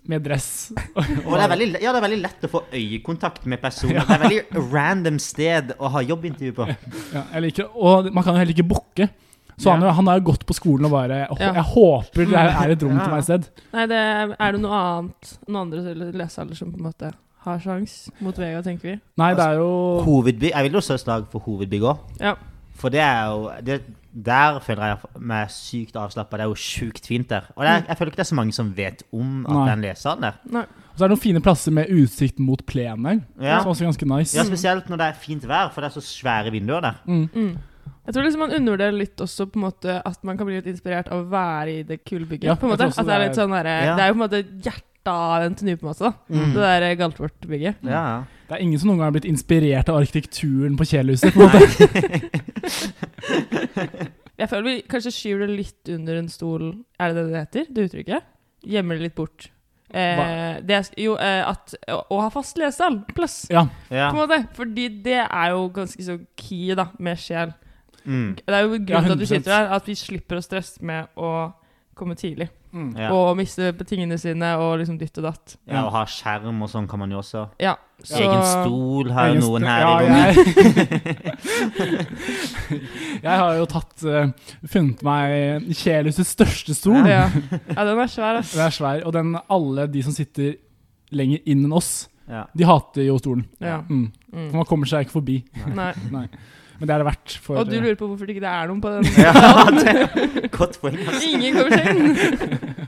med 0.08 0.22
dress. 0.26 0.70
Og 0.96 1.34
det 1.34 1.42
er, 1.42 1.48
veldig, 1.54 1.68
ja, 1.82 1.92
det 1.92 2.00
er 2.00 2.04
veldig 2.04 2.20
lett 2.22 2.46
å 2.46 2.50
få 2.52 2.60
øyekontakt 2.74 3.46
med 3.50 3.60
personer. 3.62 4.00
Det 4.04 4.16
er 4.18 4.24
veldig 4.24 4.64
random 4.74 5.18
sted 5.22 5.72
å 5.78 5.90
ha 5.94 6.02
jobbintervju 6.04 6.52
på. 6.56 6.66
Ja, 7.14 7.22
jeg 7.34 7.42
liker 7.48 7.70
Og 7.74 8.10
man 8.12 8.24
kan 8.26 8.34
jo 8.36 8.42
heller 8.42 8.52
ikke 8.56 8.68
booke. 8.74 9.08
Så 9.56 9.70
han, 9.70 9.82
Ja. 9.86 9.92
han 9.94 10.06
har 10.10 10.18
jo 10.18 10.24
gått 10.32 10.42
på 10.48 10.54
skolen 10.56 10.88
og 10.88 10.90
bare 10.96 11.28
«Åh, 11.30 11.36
Ja. 11.40 11.52
Jeg 11.54 11.62
håper 11.70 12.24
det 12.26 12.34
er 12.34 12.70
et 12.74 12.82
rom 12.82 12.96
Ja. 12.98 13.04
til 13.04 13.12
meg 13.12 13.18
et 13.18 13.24
sted. 13.28 13.44
Nei, 13.72 13.84
det 13.86 13.96
er, 14.00 14.32
er 14.40 14.52
det 14.56 14.60
noe 14.64 14.80
annet 14.80 15.34
Noen 15.46 15.60
andre 15.74 15.94
lesealder 16.12 16.56
som 16.58 16.72
på 16.72 16.80
en 16.80 16.88
måte 16.88 17.12
har 17.44 17.58
sjans 17.60 18.08
mot 18.24 18.34
Vega, 18.36 18.62
tenker 18.66 18.82
vi? 18.90 19.00
Nei, 19.20 19.30
det 19.38 19.44
er 19.44 19.60
jo 19.60 20.00
Hovedby 20.02 20.50
Jeg 20.50 20.62
vil 20.66 20.72
jo 20.80 20.82
slå 20.82 20.94
et 20.98 21.04
slag 21.04 21.26
for 21.30 21.44
hovedbygg 21.46 21.82
òg. 21.86 21.98
Ja. 22.20 22.34
For 22.74 22.90
det 22.90 23.00
er 23.04 23.26
jo 23.30 23.50
det, 23.62 23.80
Der 24.14 24.60
føler 24.62 24.92
jeg 24.92 24.98
meg 25.18 25.50
sykt 25.50 25.96
avslappa. 25.98 26.38
Det 26.38 26.44
er 26.44 26.50
jo 26.52 26.54
sjukt 26.54 27.06
fint 27.10 27.28
der. 27.32 27.48
Og 27.56 27.64
det 27.64 27.70
er, 27.72 27.84
jeg 27.88 27.98
føler 27.98 28.12
ikke 28.12 28.20
det 28.20 28.26
er 28.26 28.30
så 28.30 28.38
mange 28.38 28.54
som 28.54 28.70
vet 28.76 29.02
om 29.12 29.44
at 29.46 29.52
Nei. 29.56 29.64
det 29.82 29.90
er 29.90 30.12
en 30.14 30.22
der. 30.22 30.40
Nei. 30.54 30.62
Og 30.94 30.98
så 30.98 31.04
er 31.04 31.08
det 31.08 31.16
noen 31.16 31.24
fine 31.24 31.40
plasser 31.42 31.74
med 31.74 31.90
utsikt 31.90 32.38
mot 32.38 32.62
plenen. 32.70 33.24
Ja. 33.42 33.58
Som 33.60 33.72
også 33.72 33.82
er 33.82 33.90
ganske 33.90 34.06
nice. 34.06 34.36
ja, 34.38 34.44
spesielt 34.46 34.88
når 34.88 35.00
det 35.02 35.06
er 35.10 35.18
fint 35.18 35.46
vær, 35.50 35.72
for 35.74 35.82
det 35.82 35.90
er 35.90 35.96
så 35.98 36.04
svære 36.06 36.52
vinduer 36.54 36.80
der. 36.86 37.00
Mm. 37.10 37.28
Mm. 37.34 37.56
Jeg 38.04 38.14
tror 38.14 38.26
liksom 38.26 38.42
man 38.44 38.52
undervurderer 38.54 38.92
litt 38.92 39.20
også 39.24 39.46
på 39.50 39.58
en 39.58 39.64
måte 39.64 39.96
at 40.06 40.24
man 40.28 40.36
kan 40.38 40.46
bli 40.46 40.58
litt 40.60 40.68
inspirert 40.70 41.08
av 41.10 41.24
å 41.24 41.28
være 41.32 41.78
i 41.80 41.82
det 41.88 42.02
kulebygget. 42.04 42.50
Ja, 42.52 42.54
på 42.60 42.68
en 42.68 42.74
måte. 42.74 42.86
At 42.92 43.00
det 43.08 43.14
er 43.16 43.24
litt 43.26 43.38
sånn 43.38 43.54
der, 43.56 43.64
Ja. 43.66 43.96
Det 43.96 44.04
er 44.04 44.12
jo 44.12 44.14
på 44.14 44.20
en 44.20 44.26
måte 44.28 44.42
hjertet 44.68 45.10
av 45.10 45.44
NTNU, 45.50 45.76
på 45.80 45.84
en 45.84 45.90
måte. 45.90 46.04
da 46.04 46.12
Mm. 46.34 46.52
Det 46.54 46.62
der 46.62 46.94
Galtvort-bygget. 47.00 47.74
Ja, 47.82 47.90
ja. 47.90 48.24
Det 48.44 48.52
er 48.58 48.62
ingen 48.64 48.80
som 48.80 48.90
noen 48.90 48.98
gang 49.00 49.08
har 49.08 49.14
blitt 49.16 49.28
inspirert 49.28 49.88
av 49.88 49.96
arkitekturen 50.02 50.74
på 50.76 50.84
Kjelhuset. 50.90 51.32
på 51.32 51.46
måte. 51.46 51.64
Jeg 54.34 54.50
føler 54.50 54.64
vi 54.66 54.74
kanskje 54.90 55.12
skyver 55.14 55.44
det 55.46 55.54
litt 55.60 55.90
under 55.94 56.16
en 56.18 56.28
stol 56.32 56.62
Er 56.98 57.12
det 57.14 57.22
det 57.22 57.30
det 57.30 57.42
heter? 57.44 57.64
Det 57.70 57.84
uttrykket? 57.88 58.24
Gjemmer 58.66 58.98
det 58.98 59.04
litt 59.06 59.14
bort. 59.18 59.46
Eh, 59.94 60.56
det 60.64 60.74
er, 60.74 60.86
jo, 60.98 61.12
eh, 61.20 61.42
at 61.46 61.74
å, 61.92 61.98
å 62.16 62.18
ha 62.24 62.30
fast 62.32 62.56
lesesal, 62.58 62.96
plass, 63.14 63.44
Ja. 63.52 63.66
ja. 63.92 64.08
på 64.08 64.16
en 64.16 64.22
måte. 64.24 64.38
Fordi 64.56 64.86
det 65.04 65.20
er 65.22 65.52
jo 65.52 65.66
ganske 65.76 66.02
så 66.06 66.16
key, 66.40 66.72
da, 66.74 66.86
med 66.98 67.20
sjel. 67.20 67.52
Mm. 68.04 68.32
Det 68.40 68.56
er 68.56 68.64
jo 68.64 68.72
grunnen 68.72 68.90
Ja, 68.96 69.02
til 69.04 69.14
at 69.14 69.20
vi 69.22 69.28
sitter 69.28 69.54
her, 69.54 69.68
at 69.76 69.86
vi 69.88 69.94
slipper 70.00 70.40
å 70.40 70.44
stresse 70.44 70.82
med 70.84 71.12
å 71.20 71.30
komme 71.94 72.16
tidlig. 72.18 72.48
Mm. 72.74 72.88
ja. 72.98 73.12
Og 73.14 73.36
miste 73.38 73.68
tingene 73.86 74.16
sine 74.18 74.48
og 74.58 74.80
liksom 74.80 74.96
ditt 74.98 75.14
og 75.22 75.28
datt. 75.28 75.52
ja, 75.70 75.84
og 75.84 75.92
ha 75.94 76.00
skjerm 76.10 76.64
og 76.64 76.72
sånn 76.72 76.88
kan 76.90 76.98
man 77.04 77.12
jo 77.14 77.20
også. 77.20 77.44
Ja, 77.62 77.76
så 78.04 78.20
Egen 78.20 78.42
stol 78.44 79.10
har 79.16 79.30
jo 79.32 79.40
noen 79.40 79.64
her 79.68 79.80
ja, 79.80 79.92
i 79.94 80.04
rommet. 80.04 80.36
jeg, 80.36 81.84
jeg 83.26 83.36
har 83.40 83.58
jo 83.58 83.66
tatt 83.70 84.04
uh, 84.08 84.28
funnet 84.70 85.04
meg 85.06 85.68
Kjelhusets 85.78 86.34
største 86.36 86.76
stol. 86.76 87.02
Ja. 87.08 87.26
ja, 87.30 87.84
den 87.88 88.00
er 88.04 88.10
svær, 88.12 88.40
ass. 88.42 88.52
Den 88.54 88.66
er 88.66 88.74
svær, 88.76 89.04
og 89.08 89.14
den, 89.16 89.34
alle 89.48 89.86
de 89.92 90.02
som 90.04 90.14
sitter 90.16 90.56
lenger 91.14 91.44
inn 91.48 91.64
enn 91.68 91.76
oss, 91.76 91.94
Ja. 92.28 92.46
de 92.56 92.64
hater 92.64 93.04
jo 93.04 93.18
stolen. 93.20 93.44
Ja. 93.60 93.82
Mm. 93.88 94.06
Mm. 94.32 94.46
For 94.50 94.56
man 94.62 94.68
kommer 94.68 94.88
seg 94.88 95.04
ikke 95.06 95.18
forbi. 95.18 95.40
Nei. 95.76 95.90
Nei. 96.16 96.26
Men 96.78 96.88
det 96.88 96.94
er 96.94 97.02
det 97.04 97.06
verdt. 97.06 97.34
For, 97.44 97.60
Og 97.60 97.68
du 97.70 97.76
lurer 97.78 97.94
på 98.00 98.08
hvorfor 98.10 98.26
det 98.26 98.34
ikke 98.34 98.50
er 98.50 98.66
noen 98.70 98.80
på 98.82 98.90
den? 98.96 99.04
Ja, 99.20 99.32
det, 99.70 100.48
godt 100.52 100.80
poeng. 100.82 100.96
ass. 101.06 101.22
Ingen 101.22 101.54
kommer 101.54 101.70
seg 101.78 101.86
inn. 101.94 102.83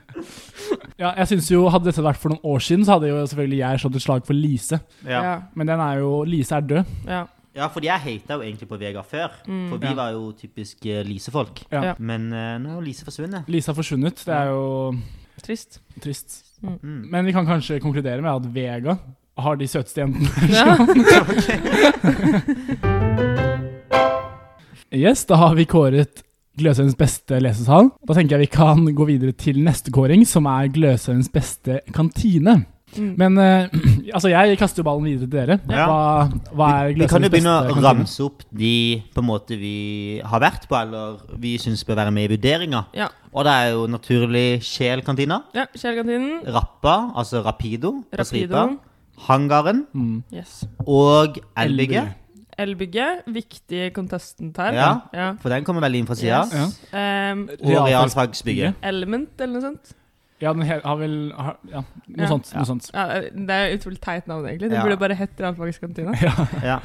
Ja, 0.99 1.11
jeg 1.19 1.27
synes 1.29 1.51
jo, 1.51 1.67
Hadde 1.69 1.85
dette 1.91 2.03
vært 2.05 2.17
for 2.23 2.29
noen 2.33 2.41
år 2.55 2.59
siden, 2.65 2.85
så 2.87 2.93
hadde 2.97 3.09
jo 3.11 3.19
selvfølgelig 3.29 3.59
jeg 3.59 3.79
slått 3.83 3.97
et 3.99 4.03
slag 4.07 4.23
for 4.27 4.35
Lise. 4.39 4.79
Ja. 5.05 5.21
Ja. 5.23 5.35
Men 5.55 5.67
den 5.73 5.81
er 5.81 5.99
jo, 6.01 6.23
Lise 6.25 6.55
er 6.57 6.61
død. 6.61 6.85
ja. 7.07 7.25
ja, 7.57 7.67
fordi 7.73 7.87
jeg 7.89 8.01
hata 8.07 8.35
jo 8.37 8.43
egentlig 8.45 8.69
på 8.69 8.77
Vegard 8.81 9.07
før. 9.09 9.29
Mm. 9.49 9.69
For 9.71 9.77
vi 9.81 9.87
Ja. 9.87 9.95
var 9.97 10.11
jo 10.13 10.33
typisk 10.37 10.87
eh, 10.87 11.03
Lise-folk. 11.09 11.63
Ja. 11.73 11.83
Ja. 11.91 11.95
Men 11.99 12.27
uh, 12.33 12.59
nå 12.61 12.69
er 12.71 12.75
jo 12.81 12.85
Lise 12.85 13.05
forsvunnet. 13.05 13.45
Lise 13.49 13.71
har 13.73 13.77
forsvunnet. 13.79 14.17
Det 14.27 14.35
er 14.35 14.47
jo 14.53 14.95
Trist. 15.43 15.81
trist. 16.03 16.43
Mm. 16.63 17.07
Men 17.13 17.25
vi 17.29 17.33
kan 17.37 17.47
kanskje 17.47 17.81
konkludere 17.81 18.21
med 18.25 18.31
at 18.33 18.47
Vega 18.55 18.97
har 19.39 19.57
de 19.61 19.67
søteste 19.69 20.01
jentene. 20.01 20.29
Ja. 20.57 20.77
Yes, 24.97 25.25
da 25.27 25.35
har 25.37 25.55
vi 25.59 25.65
kåret 25.69 26.23
Gløshaugens 26.57 26.97
beste 26.99 27.41
lesesal. 27.43 27.91
Da 28.09 28.15
tenker 28.17 28.37
jeg 28.39 28.47
vi 28.49 28.55
kan 28.57 28.85
gå 28.97 29.07
videre 29.09 29.33
til 29.37 29.59
neste 29.65 29.93
kåring, 29.93 30.25
som 30.29 30.47
er 30.51 30.71
Gløshaugens 30.73 31.29
beste 31.33 31.81
kantine. 31.95 32.65
Mm. 32.97 33.09
Men 33.19 33.37
uh, 33.37 33.67
altså, 34.15 34.31
jeg 34.31 34.57
kaster 34.61 34.81
jo 34.81 34.87
ballen 34.87 35.05
videre 35.05 35.27
til 35.27 35.33
dere. 35.35 35.57
Ja. 35.69 35.85
Hva, 35.91 36.51
hva 36.57 36.69
er 36.87 36.93
Vi, 36.95 37.01
vi 37.03 37.09
kan 37.11 37.27
jo 37.27 37.31
begynne 37.35 37.57
å 37.75 37.77
ramse 37.85 38.23
opp 38.25 38.45
de 38.57 39.03
på 39.13 39.21
en 39.25 39.29
måte 39.29 39.59
vi 39.61 39.73
har 40.25 40.41
vært 40.41 40.69
på, 40.71 40.79
eller 40.79 41.19
vi 41.43 41.57
syns 41.61 41.83
bør 41.85 41.99
være 42.05 42.15
med 42.15 42.29
i 42.29 42.33
vurderinga. 42.37 42.85
Ja. 42.97 43.11
Og 43.37 43.45
det 43.45 43.53
er 43.53 43.73
jo 43.75 43.87
naturlig 43.93 44.47
Sjel-kantina. 44.65 45.43
ja, 45.59 45.67
kjelkantinen. 45.77 46.39
Rappa, 46.55 46.95
altså 47.19 47.43
Rapido 47.45 47.99
på 48.09 48.25
Stripa. 48.25 48.63
Rapido. 48.65 48.79
Hangaren 49.27 49.87
Mm. 49.97 50.23
Yes. 50.33 50.63
og 50.87 51.39
Elbygget. 51.57 52.15
Elbygget. 52.59 53.27
Viktig 53.33 53.91
contestant 53.97 54.57
her. 54.63 54.77
Ja. 54.77 54.89
ja. 55.13 55.29
For 55.43 55.53
den 55.53 55.67
kommer 55.67 55.85
veldig 55.85 56.03
inn 56.03 56.09
fra 56.09 56.17
sida. 56.19 56.43
Yes. 56.49 56.81
Um, 56.93 57.47
Og 57.61 57.87
realfagsbygget. 57.89 58.83
Element, 58.87 59.35
eller 59.41 59.59
noe 59.59 59.67
sånt. 59.71 59.97
Ja, 60.39 60.53
den 60.53 60.63
he- 60.69 60.83
har 60.85 60.97
vel 61.01 61.33
har, 61.33 61.57
Ja, 61.71 61.81
noe 62.09 62.19
Ja. 62.21 62.27
sånt. 62.29 62.51
Ja. 62.53 62.59
Noe 62.59 62.67
sånt. 62.67 62.91
Ja, 62.93 63.21
det 63.23 63.51
er 63.51 63.71
et 63.73 63.81
utrolig 63.81 64.01
teit 64.01 64.27
navn, 64.29 64.45
egentlig. 64.45 64.69
Det 64.69 64.77
Ja. 64.77 64.83
burde 64.85 64.99
bare 64.99 65.15
hett 65.17 65.31
Realfagskantina. 65.41 66.13
Ja. 66.23 66.47
Ja. 66.63 66.81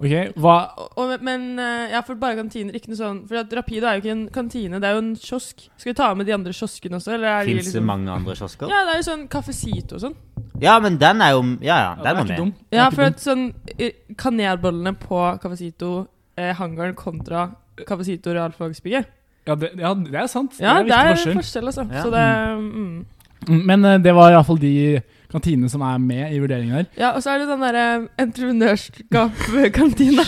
Ok, 0.00 0.34
hva 0.36 0.54
Og, 0.96 1.22
men 1.22 1.58
eh, 1.58 1.90
ja, 1.92 2.00
for 2.02 2.14
bare 2.16 2.34
kantiner, 2.36 2.74
ikke 2.74 2.88
noe 2.88 2.96
sånn 2.98 3.28
For 3.28 3.36
at 3.36 3.52
Rapido 3.52 3.86
er 3.86 4.00
jo 4.00 4.02
ikke 4.02 4.10
en 4.16 4.28
kantine, 4.34 4.80
det 4.80 4.84
er 4.84 4.92
jo 4.94 4.98
en 4.98 5.14
kiosk. 5.16 5.68
Skal 5.78 5.92
vi 5.92 5.94
ta 5.94 6.12
med 6.14 6.26
de 6.26 6.32
andre 6.34 6.52
kioskene 6.52 6.98
også? 6.98 7.14
Eller 7.14 7.28
er 7.28 7.44
Fins 7.44 7.64
det 7.66 7.74
liksom 7.74 7.86
mange 7.86 8.10
andre 8.10 8.34
kiosker? 8.34 8.68
Ja, 8.68 8.84
det 8.84 8.94
er 8.96 9.02
jo 9.02 9.08
sånn 9.12 9.28
Cafecito 9.28 9.94
og 9.94 10.00
sånn. 10.02 10.16
Ja, 10.60 10.78
men 10.80 10.98
den 10.98 11.20
er 11.22 11.30
jo 11.36 11.42
Ja, 11.62 11.78
ja, 11.78 11.94
den 12.02 12.16
ikke 12.16 12.28
med. 12.28 12.36
dum. 12.38 12.54
Ja, 12.72 12.90
for 12.90 13.02
at 13.02 13.16
sånn 13.22 13.54
eh, 13.78 13.92
Kanelbollene 14.16 14.96
på 14.98 15.38
Cafecito, 15.40 16.08
eh, 16.36 16.52
hangaren 16.54 16.94
kontra 16.94 17.52
Cafecito 17.86 18.32
realfagsbygget. 18.34 19.06
Ja, 19.46 19.54
det, 19.58 19.68
ja, 19.78 19.94
det 19.94 20.14
er 20.14 20.26
sant. 20.30 20.54
Ja, 20.60 20.76
det 20.78 20.86
det 20.90 20.94
er 20.94 20.98
er 21.06 21.10
viktig 21.16 21.30
en 21.32 21.36
forskjell. 21.40 21.40
forskjell, 21.40 21.66
altså. 21.66 21.82
Ja. 21.90 22.02
Så 22.02 22.10
det 22.14 22.26
mm. 22.60 23.04
Mm, 23.48 23.62
Men 23.66 23.84
uh, 23.84 23.98
det 23.98 24.12
var 24.14 24.30
iallfall 24.30 24.58
de 24.62 25.00
kantinene 25.32 25.68
som 25.72 25.80
er 25.82 25.96
med 25.98 26.30
i 26.30 26.38
vurderingen 26.38 26.74
her. 26.76 26.84
Ja, 27.00 27.08
og 27.16 27.22
så 27.24 27.30
er 27.32 27.38
det 27.42 27.48
den 27.48 27.60
derre 27.64 27.86
entreprenørskap-kantina. 28.20 30.22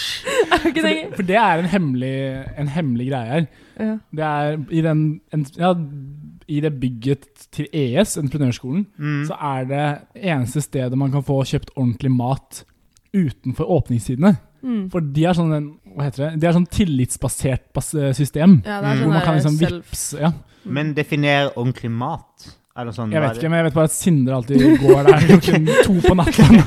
er 0.52 0.58
det 0.62 0.70
ikke 0.70 0.80
For 0.80 0.88
det? 0.88 0.96
det, 0.96 1.14
for 1.16 1.22
det 1.30 1.36
er 1.40 1.58
en 1.62 1.66
hemmelig, 1.72 2.12
en 2.60 2.68
hemmelig 2.68 3.06
greie 3.10 3.30
her. 3.32 3.44
Ja. 3.80 3.94
Det 4.12 4.24
er 4.28 4.58
i, 4.70 4.80
den, 4.84 5.00
en, 5.34 5.46
ja, 5.58 5.70
i 6.48 6.60
det 6.60 6.74
bygget 6.80 7.24
til 7.56 7.66
ES, 7.72 8.16
entreprenørskolen, 8.20 8.86
Mm. 8.98 9.24
så 9.26 9.34
er 9.40 9.64
det 9.64 9.98
eneste 10.30 10.60
stedet 10.60 10.98
man 10.98 11.10
kan 11.12 11.22
få 11.24 11.40
kjøpt 11.44 11.70
ordentlig 11.76 12.10
mat 12.12 12.64
utenfor 13.16 13.64
åpningstidene. 13.80 14.36
Mm. 14.62 14.90
For 14.92 15.00
de 15.00 15.24
er 15.24 15.32
sånn 15.34 15.52
en- 15.56 15.70
hva 15.96 16.04
heter 16.04 16.30
det? 16.30 16.40
De 16.40 16.46
er 16.46 16.52
sånn 16.52 16.66
tillitsbasert 16.68 17.72
system. 18.14 18.62
ja, 18.64 18.80
det 18.80 18.88
er 18.90 18.94
Mm. 18.94 18.98
sånn 18.98 19.04
Hvor 19.04 19.12
man 19.12 19.22
kan 19.22 19.34
liksom 19.38 19.58
vips, 19.58 19.72
vippse 19.90 20.20
ja. 20.20 20.32
Men 20.64 20.94
definer 20.94 21.50
ordentlig 21.56 21.90
mat. 21.90 22.56
Eller 22.76 22.92
sånn 22.92 23.10
Jeg 23.12 23.20
vet 23.20 23.36
ikke, 23.36 23.50
men 23.50 23.64
jeg 23.64 23.64
vet 23.64 23.74
bare 23.74 23.84
at 23.84 23.90
Sindre 23.90 24.34
alltid 24.34 24.80
går 24.80 25.04
der 25.04 25.18
klokken 25.26 25.66
to 25.84 25.94
på 26.08 26.14
natten. 26.14 26.60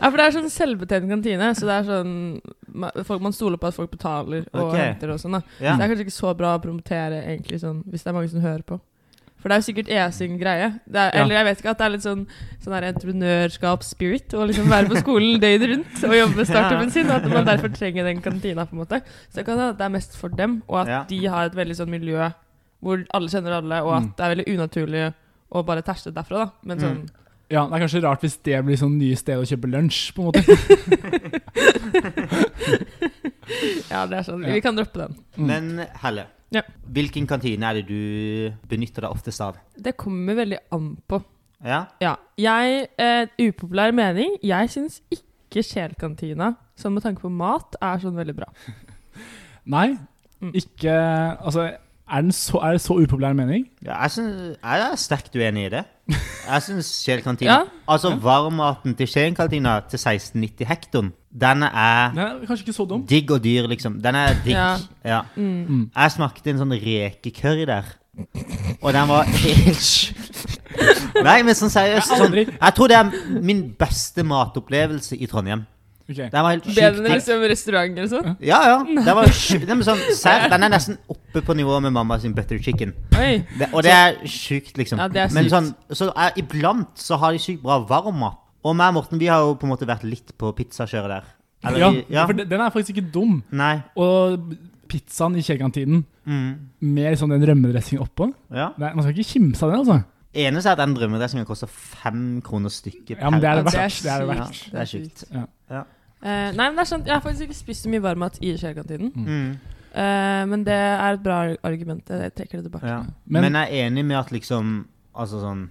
Ja, 0.00 0.10
for 0.10 0.16
det 0.16 0.24
er 0.26 0.32
sånn 0.32 0.50
selvbetjent 0.50 1.08
kantine, 1.10 1.50
så 1.54 1.66
det 1.66 1.74
er 1.76 1.84
sånn 1.84 3.04
folk, 3.04 3.20
Man 3.22 3.32
stoler 3.32 3.56
på 3.58 3.68
at 3.68 3.74
folk 3.74 3.90
betaler 3.90 4.46
og 4.54 4.72
Ok. 4.72 4.76
henter 4.78 5.10
og 5.12 5.18
sånn. 5.20 5.32
da 5.32 5.42
Ja. 5.60 5.74
Så 5.74 5.78
det 5.78 5.84
er 5.84 5.94
kanskje 5.94 6.06
ikke 6.06 6.20
så 6.22 6.36
bra 6.36 6.58
å 6.58 6.62
promotere, 6.62 7.22
egentlig, 7.26 7.60
sånn, 7.60 7.82
hvis 7.84 8.02
det 8.02 8.06
er 8.08 8.12
mange 8.14 8.30
som 8.30 8.40
hører 8.40 8.62
på. 8.64 8.80
For 9.38 9.48
det 9.48 9.54
er 9.54 9.60
jo 9.60 9.66
sikkert 9.66 9.88
esing 9.92 10.38
greie. 10.40 10.68
Det 10.90 10.96
er, 11.00 11.10
Ja. 11.14 11.22
Eller 11.22 11.34
jeg 11.36 11.44
vet 11.44 11.58
ikke 11.60 11.70
at 11.70 11.78
det 11.78 11.84
er 11.86 11.90
litt 11.90 12.02
sånn, 12.06 12.26
sånn 12.64 12.74
entreprenørskap-spirit. 12.82 14.28
Å 14.34 14.46
liksom 14.48 14.66
være 14.72 14.88
på 14.90 14.96
skolen 15.04 15.40
døgnet 15.40 15.68
rundt 15.70 16.04
og 16.08 16.14
jobbe 16.16 16.36
med 16.36 16.46
startupen 16.50 16.90
sin. 16.90 17.06
Og 17.10 17.14
at 17.20 17.28
man 17.30 17.44
derfor 17.46 17.68
trenger 17.76 18.04
den 18.04 18.20
kantina. 18.24 18.64
på 18.66 18.72
en 18.74 18.78
måte 18.84 19.00
Så 19.30 19.34
det 19.36 19.44
kan 19.46 19.58
hende 19.58 19.70
at 19.70 19.78
det 19.78 19.84
er 19.84 19.88
mest 19.94 20.16
for 20.16 20.28
dem, 20.28 20.62
og 20.68 20.78
at 20.80 20.88
Ja. 20.88 21.04
de 21.08 21.26
har 21.26 21.44
et 21.46 21.54
veldig 21.54 21.76
sånn 21.76 21.88
miljø 21.90 22.32
hvor 22.82 23.04
alle 23.14 23.28
kjenner 23.28 23.52
alle, 23.56 23.82
og 23.82 23.92
at 23.96 24.02
Mm. 24.02 24.12
det 24.16 24.24
er 24.24 24.34
veldig 24.34 24.48
unaturlig 24.58 25.14
å 25.52 25.62
bare 25.64 25.82
terste 25.82 26.10
derfra. 26.12 26.36
da 26.46 26.50
Men 26.64 26.78
sånn 26.78 26.96
Mm. 26.96 27.08
Ja, 27.48 27.64
Det 27.68 27.74
er 27.74 27.78
kanskje 27.86 28.02
rart 28.02 28.20
hvis 28.22 28.36
det 28.42 28.64
blir 28.64 28.76
sånn 28.76 28.98
nye 28.98 29.16
sted 29.16 29.38
å 29.38 29.46
kjøpe 29.46 29.70
lunsj, 29.70 30.12
på 30.12 30.18
en 30.18 30.24
måte. 30.32 30.42
Ja, 33.90 34.06
det 34.06 34.16
er 34.18 34.22
sånn. 34.26 34.42
Ja. 34.44 34.52
Vi 34.56 34.60
kan 34.60 34.76
droppe 34.76 34.98
den. 34.98 35.14
Mm. 35.38 35.46
Men 35.46 35.86
Helle, 36.02 36.24
Ja. 36.54 36.62
hvilken 36.86 37.26
kantine 37.26 37.66
er 37.66 37.74
det 37.80 37.86
du 37.88 38.52
benytter 38.70 39.02
deg 39.02 39.10
oftest 39.10 39.40
av? 39.42 39.56
Det 39.76 39.96
kommer 39.98 40.34
veldig 40.38 40.58
an 40.72 40.96
på. 41.08 41.18
Ja? 41.64 41.86
Ja. 42.00 42.16
Jeg, 42.38 42.88
eh, 42.98 43.26
upopulær 43.48 43.92
mening, 43.92 44.36
jeg 44.42 44.68
syns 44.70 45.00
ikke 45.10 45.62
Sjelkantina, 45.64 46.52
sånn 46.78 46.92
med 46.94 47.02
tanke 47.02 47.20
på 47.24 47.30
mat, 47.32 47.74
er 47.82 47.98
sånn 47.98 48.14
veldig 48.18 48.36
bra. 48.36 48.46
Nei, 49.66 49.96
Mm. 50.36 50.50
ikke 50.52 50.92
Altså, 51.40 51.62
er, 52.10 52.20
den 52.22 52.32
så, 52.32 52.58
er 52.62 52.76
det 52.76 52.80
så 52.80 52.94
upopulær 52.94 53.32
mening? 53.34 53.66
ja 53.84 53.96
jeg, 54.02 54.10
synes, 54.10 54.56
jeg 54.62 54.80
er 54.92 54.96
sterkt 54.96 55.34
uenig 55.36 55.66
i 55.66 55.68
det. 55.76 55.84
Jeg 56.46 56.62
syns 56.62 56.86
Skien-kantina 57.02 57.50
Ja. 57.50 57.62
Altså 57.90 58.12
varmmaten 58.22 58.94
til 58.94 59.08
Skien-kantina 59.10 59.80
til 59.90 59.98
1690 59.98 60.68
hekton, 60.68 61.08
den 61.34 61.62
er 61.66 62.14
kanskje 62.46 62.62
ikke 62.62 62.72
så 62.76 62.86
dum. 62.86 63.02
digg 63.06 63.30
og 63.34 63.42
dyr, 63.44 63.66
liksom. 63.66 63.98
Den 64.02 64.14
er 64.14 64.36
digg. 64.44 64.54
Ja. 64.54 64.76
Ja. 65.04 65.20
Mm. 65.34 65.64
Mm. 65.66 65.90
Jeg 65.96 66.12
smakte 66.14 66.50
en 66.54 66.62
sånn 66.62 66.76
rekecurry 66.78 67.66
der, 67.66 67.90
og 68.80 68.92
den 68.94 69.08
var 69.10 69.26
helt 69.42 70.14
Nei, 71.24 71.40
men 71.42 71.54
sånn 71.56 71.72
seriøst 71.72 72.12
sånn, 72.20 72.34
Jeg 72.36 72.72
tror 72.76 72.90
det 72.92 72.96
er 72.98 73.40
min 73.42 73.62
beste 73.80 74.22
matopplevelse 74.26 75.16
i 75.16 75.26
Trondheim. 75.26 75.64
Ok. 76.08 76.16
Den 76.30 76.30
var 76.44 76.50
helt 76.54 76.66
Bedre 76.70 77.02
enn 77.02 77.16
liksom 77.16 77.40
restaurant 77.50 77.96
eller 77.98 78.08
sånn? 78.12 78.36
Ja, 78.46 78.60
ja. 78.70 78.76
Den, 79.06 79.14
var 79.18 79.26
sjukt, 79.34 79.66
den, 79.66 79.80
er 79.82 79.88
sånn, 79.88 80.02
serr, 80.14 80.44
den 80.52 80.62
er 80.62 80.70
nesten 80.70 80.98
oppe 81.10 81.42
på 81.42 81.56
nivå 81.58 81.80
med 81.82 81.92
mamma 81.96 82.18
sin 82.22 82.34
butter 82.36 82.60
chicken. 82.62 82.92
Det, 83.10 83.68
og 83.72 83.82
det 83.82 83.90
er 83.92 84.20
sjukt, 84.30 84.76
liksom. 84.78 84.98
Ja, 85.02 85.08
det 85.10 85.24
er 85.24 85.34
Men 85.34 85.48
sykt. 85.48 85.56
sånn, 85.56 85.72
så 85.98 86.12
er, 86.14 86.30
iblant 86.38 86.94
så 87.02 87.18
har 87.18 87.32
de 87.34 87.42
sykt 87.42 87.62
bra 87.64 87.80
varmmat. 87.88 88.38
Og 88.66 88.74
meg 88.78 88.88
og 88.94 88.94
Morten 89.00 89.18
vi 89.18 89.26
har 89.30 89.42
jo 89.42 89.56
på 89.58 89.66
en 89.66 89.74
måte 89.74 89.86
vært 89.86 90.06
litt 90.06 90.30
på 90.38 90.52
pizzakjøret 90.58 91.10
der. 91.16 91.26
Eller 91.66 91.78
Ja, 91.82 91.90
vi- 91.90 92.04
ja. 92.14 92.26
for 92.26 92.32
den 92.38 92.60
er 92.60 92.70
faktisk 92.70 92.94
ikke 92.96 93.10
dum. 93.14 93.42
Nei. 93.50 93.82
Og 93.96 94.54
pizzaen 94.88 95.34
i 95.36 95.42
kjellkantinen 95.42 96.04
Mm. 96.26 96.54
med 96.80 97.18
sånn 97.18 97.30
den 97.30 97.42
rømmedressingen 97.46 98.02
oppå 98.02 98.32
Ja. 98.50 98.72
Nei, 98.78 98.92
Man 98.94 99.02
skal 99.02 99.14
ikke 99.14 99.32
kimse 99.32 99.62
av 99.62 99.70
den, 99.70 99.80
altså. 99.80 100.04
Eneste 100.36 100.66
er 100.68 100.72
at 100.72 100.78
den 100.82 100.94
drømmedressingen 100.94 101.46
koster 101.46 101.66
fem 101.66 102.42
kroner 102.42 102.68
stykket. 102.68 103.18
Ja, 103.22 103.30
men 103.30 103.40
det 103.40 103.48
er 103.48 103.62
det 103.62 103.72
Ja, 103.72 103.72
det 103.72 103.74
er 103.74 103.86
verdt. 103.86 104.02
Det 104.02 104.10
er 104.10 104.26
det. 104.26 104.36
Ja, 104.36 104.70
det 104.72 104.80
er 104.80 104.90
sjukt. 104.90 105.86
Eh, 106.22 106.52
nei, 106.52 106.66
men 106.68 106.76
det 106.76 106.80
er 106.80 106.84
sant. 106.84 107.06
Jeg 107.06 107.14
har 107.14 107.20
faktisk 107.20 107.42
ikke 107.48 107.54
spist 107.64 107.84
så 107.84 107.88
mye 107.92 108.00
varmmat 108.02 108.38
i 108.42 108.54
kjellkantinen. 108.56 109.12
Mm. 109.14 109.58
Uh, 109.96 110.44
men 110.50 110.64
det 110.64 110.74
er 110.76 111.14
et 111.14 111.22
bra 111.22 111.54
argument. 111.64 112.04
Jeg 112.08 112.34
trekker 112.34 112.60
det 112.60 112.70
tilbake. 112.70 112.86
Ja. 112.86 113.02
Men- 113.26 113.42
Men, 113.42 113.52
jeg 113.54 113.72
er 113.72 113.86
enig 113.90 114.04
med 114.04 114.16
at 114.18 114.30
liksom 114.32 114.86
Altså 115.16 115.40
sånn 115.40 115.70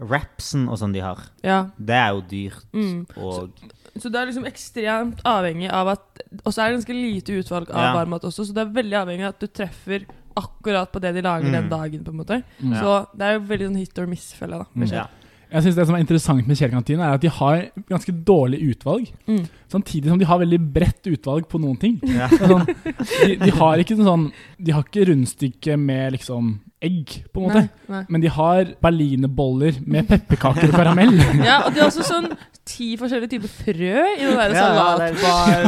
Rapsen 0.00 0.68
og 0.70 0.78
sånn 0.78 0.92
de 0.94 1.00
har, 1.00 1.18
Ja. 1.42 1.66
det 1.78 1.94
er 1.94 2.08
jo 2.14 2.20
dyrt. 2.22 2.64
Mm. 2.72 3.06
Og 3.18 3.50
Så 3.98 4.10
det 4.12 4.14
er 4.14 4.26
liksom 4.26 4.46
ekstremt 4.46 5.20
avhengig 5.24 5.70
av 5.70 5.88
at 5.88 6.22
Og 6.46 6.52
så 6.54 6.62
er 6.62 6.70
det 6.72 6.78
ganske 6.86 6.94
lite 6.94 7.32
utvalg 7.42 7.68
av 7.70 7.76
Ja. 7.82 7.92
varmmat 8.04 8.22
også, 8.24 8.46
så 8.46 8.54
det 8.54 8.58
er 8.66 8.82
veldig 8.82 8.96
avhengig 9.06 9.22
av 9.26 9.28
at 9.34 9.40
du 9.40 9.46
treffer 9.48 10.06
akkurat 10.36 10.90
på 10.92 11.00
det 11.00 11.14
de 11.14 11.20
lager 11.22 11.50
den 11.50 11.64
Mm. 11.64 11.70
dagen. 11.70 12.04
på 12.04 12.08
en 12.08 12.16
måte 12.16 12.42
Mm. 12.62 12.80
Så 12.80 13.06
det 13.16 13.22
er 13.26 13.32
jo 13.34 13.40
veldig 13.46 13.68
sånn 13.68 13.76
hit 13.76 13.98
or 13.98 14.06
miss-felle. 14.06 14.50
da 14.58 14.64
Mm. 14.74 14.90
ja. 14.92 15.06
Jeg 15.48 15.62
synes 15.64 15.76
Det 15.78 15.86
som 15.88 15.94
er 15.96 16.02
interessant 16.04 16.46
med 16.48 16.56
Kjellkantina, 16.60 17.02
er 17.08 17.14
at 17.16 17.22
de 17.24 17.30
har 17.32 17.62
ganske 17.88 18.12
dårlig 18.28 18.58
utvalg. 18.74 19.06
Mm. 19.26 19.44
Samtidig 19.72 20.10
som 20.12 20.18
de 20.20 20.26
har 20.28 20.38
veldig 20.42 20.58
bredt 20.74 21.06
utvalg 21.08 21.46
på 21.48 21.60
noen 21.62 21.78
ting. 21.80 21.94
Ja. 22.04 22.28
Sånn, 22.28 22.66
de, 22.68 23.36
de 23.40 23.50
har 23.56 23.80
ikke 23.80 23.96
sånn 23.96 24.28
De 24.60 24.72
har 24.76 24.82
ikke 24.84 25.06
rundstykke 25.08 25.76
med 25.80 26.12
liksom 26.18 26.58
egg, 26.84 27.24
på 27.34 27.40
en 27.40 27.46
måte. 27.48 27.62
Nei, 27.64 27.70
nei. 27.90 28.02
Men 28.12 28.22
de 28.22 28.28
har 28.30 28.68
berlinerboller 28.84 29.80
med 29.90 30.06
pepperkaker 30.12 30.68
og 30.70 30.76
karamell. 30.78 31.16
Ja, 31.48 31.62
og 31.66 31.72
de 31.74 31.80
har 31.82 31.88
også 31.88 32.04
sånn 32.06 32.28
ti 32.68 32.92
forskjellige 33.00 33.32
typer 33.38 33.50
frø 33.64 34.04
i 34.14 34.22
den 34.28 34.36
der 34.38 34.52
Ja, 34.52 34.68
ja, 34.76 34.90
det 35.00 35.08
er- 35.08 35.16
salatbar 35.24 35.64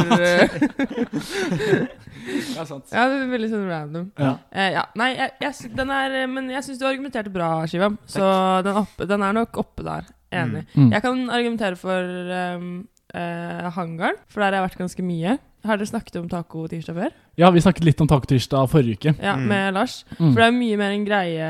ja, 2.55 2.65
sant. 2.67 2.89
Ja, 2.93 3.05
det 3.09 3.19
er 3.23 3.29
veldig 3.31 3.49
sånn 3.51 3.67
random. 3.69 4.07
Ja. 4.19 4.31
Eh, 4.51 4.71
ja, 4.77 4.85
nei, 4.99 5.11
jeg, 5.17 5.31
jeg, 5.41 5.71
den 5.77 5.91
er, 5.95 6.15
men 6.31 6.49
jeg 6.53 6.63
syns 6.67 6.79
du 6.81 6.85
argumenterte 6.89 7.33
bra, 7.33 7.51
Shivam. 7.71 7.97
Så 8.09 8.23
den, 8.65 8.79
opp, 8.83 8.97
den 9.09 9.25
er 9.27 9.37
nok 9.37 9.57
oppe 9.61 9.85
der. 9.87 10.09
Enig. 10.31 10.63
Mm. 10.77 10.91
Jeg 10.93 11.03
kan 11.03 11.23
argumentere 11.29 11.75
for 11.75 12.11
um, 12.55 12.67
eh, 13.13 13.65
hangaren, 13.75 14.19
for 14.31 14.39
der 14.39 14.53
har 14.53 14.61
jeg 14.61 14.67
vært 14.69 14.83
ganske 14.85 15.03
mye. 15.03 15.37
Har 15.67 15.77
dere 15.77 15.89
snakket 15.91 16.15
om 16.21 16.29
taco 16.31 16.63
tirsdag 16.71 16.95
før? 16.97 17.11
Ja, 17.37 17.51
vi 17.53 17.61
snakket 17.61 17.85
litt 17.85 17.99
om 18.01 18.07
tacotirsdag 18.09 18.69
forrige 18.71 18.97
uke. 18.97 19.11
Ja, 19.21 19.35
Mm. 19.35 19.47
med 19.51 19.73
Lars. 19.75 19.99
Mm. 20.17 20.31
For 20.31 20.39
det 20.39 20.47
er 20.47 20.55
mye 20.57 20.77
mer 20.79 20.91
en 20.95 21.05
greie 21.05 21.49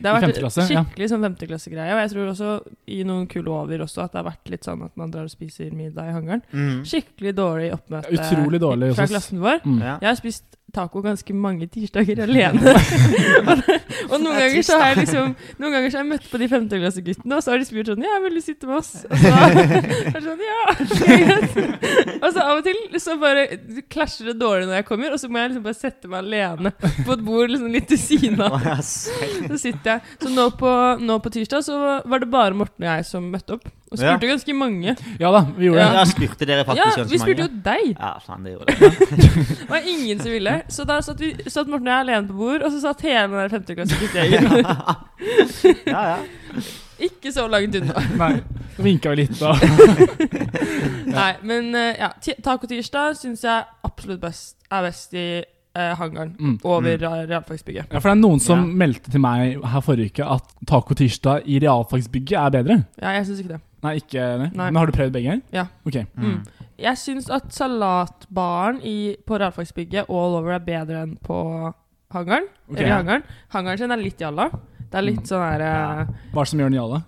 Det 0.00 0.08
har 0.08 0.16
vært 0.24 0.38
skikkelig 0.40 1.06
ja. 1.06 1.10
sånn 1.12 1.24
femteklassegreie. 1.26 1.94
Og 1.94 2.00
jeg 2.00 2.12
tror 2.14 2.30
også 2.32 2.52
i 2.90 3.00
noen 3.06 3.26
kule 3.30 3.52
over 3.52 3.84
også 3.84 4.06
at 4.06 4.14
det 4.14 4.22
har 4.22 4.28
vært 4.30 4.52
litt 4.54 4.66
sånn 4.66 4.84
at 4.86 4.94
man 5.00 5.12
drar 5.12 5.28
og 5.28 5.32
spiser 5.32 5.74
middag 5.76 6.08
i 6.08 6.14
hangaren. 6.16 6.44
Mm. 6.52 6.80
Skikkelig 6.88 7.34
dårlig 7.36 7.68
oppmøte 7.76 8.14
Utrolig 8.16 8.62
dårlig 8.62 8.94
fra 8.96 9.08
klassen 9.10 9.42
vår. 9.44 9.60
Mm. 9.66 9.78
Ja. 9.84 9.98
Jeg 10.00 10.08
har 10.08 10.18
spist 10.20 10.59
taco 10.74 11.02
ganske 11.04 11.34
mange 11.36 11.66
tirsdager 11.72 12.22
alene. 12.24 12.74
og 14.10 14.16
noen 14.20 14.34
er 14.34 14.46
ganger 14.46 14.64
så 14.66 14.78
har 14.80 14.92
jeg 14.92 15.04
liksom 15.04 15.34
Noen 15.60 15.74
ganger 15.74 15.90
så 15.92 15.98
har 15.98 16.04
jeg 16.04 16.10
møtt 16.12 16.28
på 16.30 16.40
de 16.40 16.48
femteklasseguttene, 16.50 17.36
og 17.36 17.44
så 17.44 17.52
har 17.52 17.60
de 17.62 17.68
spurt 17.68 17.90
sånn 17.92 18.04
Ja, 18.06 18.18
vil 18.24 18.38
du 18.38 18.42
sitte 18.44 18.68
med 18.70 18.78
oss? 18.80 18.92
Og 19.06 19.22
så 19.22 19.32
er 19.40 20.16
det 20.16 20.22
sånn 20.26 20.44
Ja! 20.46 20.60
greit. 21.00 21.58
og 22.20 22.28
så 22.34 22.44
av 22.44 22.60
og 22.60 22.64
til 22.66 23.00
så 23.00 23.16
bare 23.20 23.46
klasjer 23.92 24.30
det 24.32 24.36
dårlig 24.40 24.68
når 24.68 24.80
jeg 24.80 24.88
kommer, 24.90 25.14
og 25.14 25.20
så 25.22 25.30
må 25.30 25.40
jeg 25.42 25.52
liksom 25.52 25.66
bare 25.66 25.78
sette 25.78 26.10
meg 26.10 26.24
alene 26.24 26.72
på 26.80 27.14
et 27.14 27.24
bord 27.24 27.52
liksom 27.52 27.72
litt 27.74 27.88
til 27.90 28.00
siden 28.00 28.40
av. 28.44 28.58
Så 28.84 29.58
sitter 29.60 29.94
jeg. 29.96 30.16
Så 30.20 30.32
nå 30.32 30.48
på, 30.60 30.72
nå 31.00 31.18
på 31.24 31.32
tirsdag 31.34 31.64
så 31.66 31.78
var 32.04 32.22
det 32.22 32.30
bare 32.32 32.56
Morten 32.56 32.84
og 32.86 32.90
jeg 32.92 33.06
som 33.08 33.30
møtte 33.32 33.56
opp. 33.58 33.68
Og 33.90 33.98
Ja. 33.98 34.12
spurte 34.14 34.28
ganske 34.30 34.54
mange. 34.54 34.92
Ja 35.18 35.30
da, 35.34 35.40
vi 35.56 35.66
gjorde 35.66 35.80
Ja. 35.80 35.88
det. 35.90 35.96
Ja, 35.98 36.04
spurte 36.04 36.46
dere 36.46 36.58
Ja, 36.58 36.64
faktisk 36.64 36.96
ganske 36.96 37.10
vi 37.10 37.18
spurte 37.18 37.42
jo 37.42 37.48
deg! 37.64 37.96
Ja, 37.98 38.12
faen, 38.22 38.44
det 38.44 38.52
gjorde 38.52 38.66
det. 38.66 38.76
Det 39.60 39.68
var 39.70 39.80
ingen 39.94 40.18
som 40.20 40.30
ville. 40.30 40.62
Så 40.68 40.84
da 40.86 41.00
satt, 41.02 41.18
vi, 41.20 41.32
satt 41.50 41.66
Morten 41.66 41.88
og 41.88 41.94
jeg 41.94 42.00
alene 42.06 42.28
på 42.28 42.36
bord, 42.38 42.62
og 42.62 42.70
så 42.70 42.80
satt 42.84 43.00
hele 43.02 43.48
den 43.48 43.50
der 43.50 44.94
Ja, 45.90 46.02
ja. 46.14 46.16
ikke 47.00 47.32
så 47.32 47.48
langt 47.50 47.74
unna. 47.80 48.02
Nei, 48.22 48.32
vinka 48.78 49.10
vi 49.10 49.16
litt 49.24 49.38
da. 49.40 49.54
Nei, 51.10 51.30
men 51.42 51.74
eh, 51.74 51.96
ja, 51.98 52.10
ti- 52.22 52.36
tacotirsdag 52.42 53.16
syns 53.18 53.42
jeg 53.46 53.64
absolutt 53.86 54.20
best 54.22 54.56
er 54.70 54.82
best 54.86 55.14
i 55.18 55.24
eh, 55.42 55.94
hangaren 55.98 56.36
mm. 56.38 56.58
over 56.64 56.94
Mm. 56.96 57.02
mm. 57.02 57.26
realfagsbygget. 57.30 57.90
Ja, 57.90 57.98
for 57.98 58.08
det 58.10 58.16
er 58.18 58.20
noen 58.22 58.40
som 58.42 58.58
Ja. 58.62 58.76
meldte 58.86 59.10
til 59.10 59.20
meg 59.20 59.58
her 59.64 59.80
forrige 59.84 60.12
uke 60.14 60.30
at 60.36 60.54
tacotirsdag 60.66 61.42
i 61.46 61.58
realfagsbygget 61.62 62.38
er 62.38 62.50
bedre. 62.54 62.78
Ja, 63.02 63.16
jeg 63.18 63.26
syns 63.26 63.40
ikke 63.42 63.56
det. 63.56 63.60
Nei, 63.82 63.94
ikke 63.96 64.24
det. 64.42 64.48
Nei. 64.54 64.66
Men 64.70 64.76
har 64.76 64.86
du 64.86 64.92
prøvd 64.92 65.12
begge? 65.14 65.38
Ja. 65.56 65.66
Ok. 65.88 65.96
Mm. 66.16 66.40
Jeg 66.80 66.96
syns 67.00 67.30
at 67.32 67.50
salatbaren 67.52 68.80
i, 68.86 69.16
på 69.26 69.38
realfagsbygget 69.40 70.08
all 70.10 70.36
over 70.38 70.52
er 70.56 70.64
bedre 70.64 71.02
enn 71.04 71.14
på 71.24 71.38
hangaren. 72.12 72.48
Okay. 72.68 72.76
Eller 72.82 72.90
i 72.90 72.94
hangaren. 72.96 73.24
Hangaren 73.54 73.78
sin 73.78 73.90
er 73.94 74.02
litt 74.02 74.20
jalla. 74.20 74.50
Det 74.90 74.98
er 74.98 75.02
litt 75.06 75.20
Mm. 75.22 75.26
sånn 75.30 75.44
her 75.46 75.60
eh, 75.60 76.06
Hva 76.32 76.40
er 76.40 76.44
det 76.44 76.48
som 76.50 76.58
gjør 76.60 76.70
den 76.72 76.78
jalla? 76.80 77.02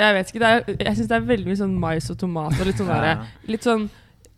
Jeg 0.00 0.14
vet 0.16 0.30
ikke, 0.32 0.40
det 0.40 0.50
er, 0.50 0.84
jeg 0.86 0.96
syns 0.96 1.08
det 1.08 1.16
er 1.16 1.26
veldig 1.28 1.46
mye 1.46 1.60
sånn 1.60 1.78
mais 1.78 2.10
og 2.10 2.18
tomat 2.18 2.56
og 2.60 2.66
litt 2.66 2.76
sånn 2.80 2.88
Ja. 2.88 3.00
derre 3.00 3.26
Litt 3.46 3.62
sånn 3.62 3.90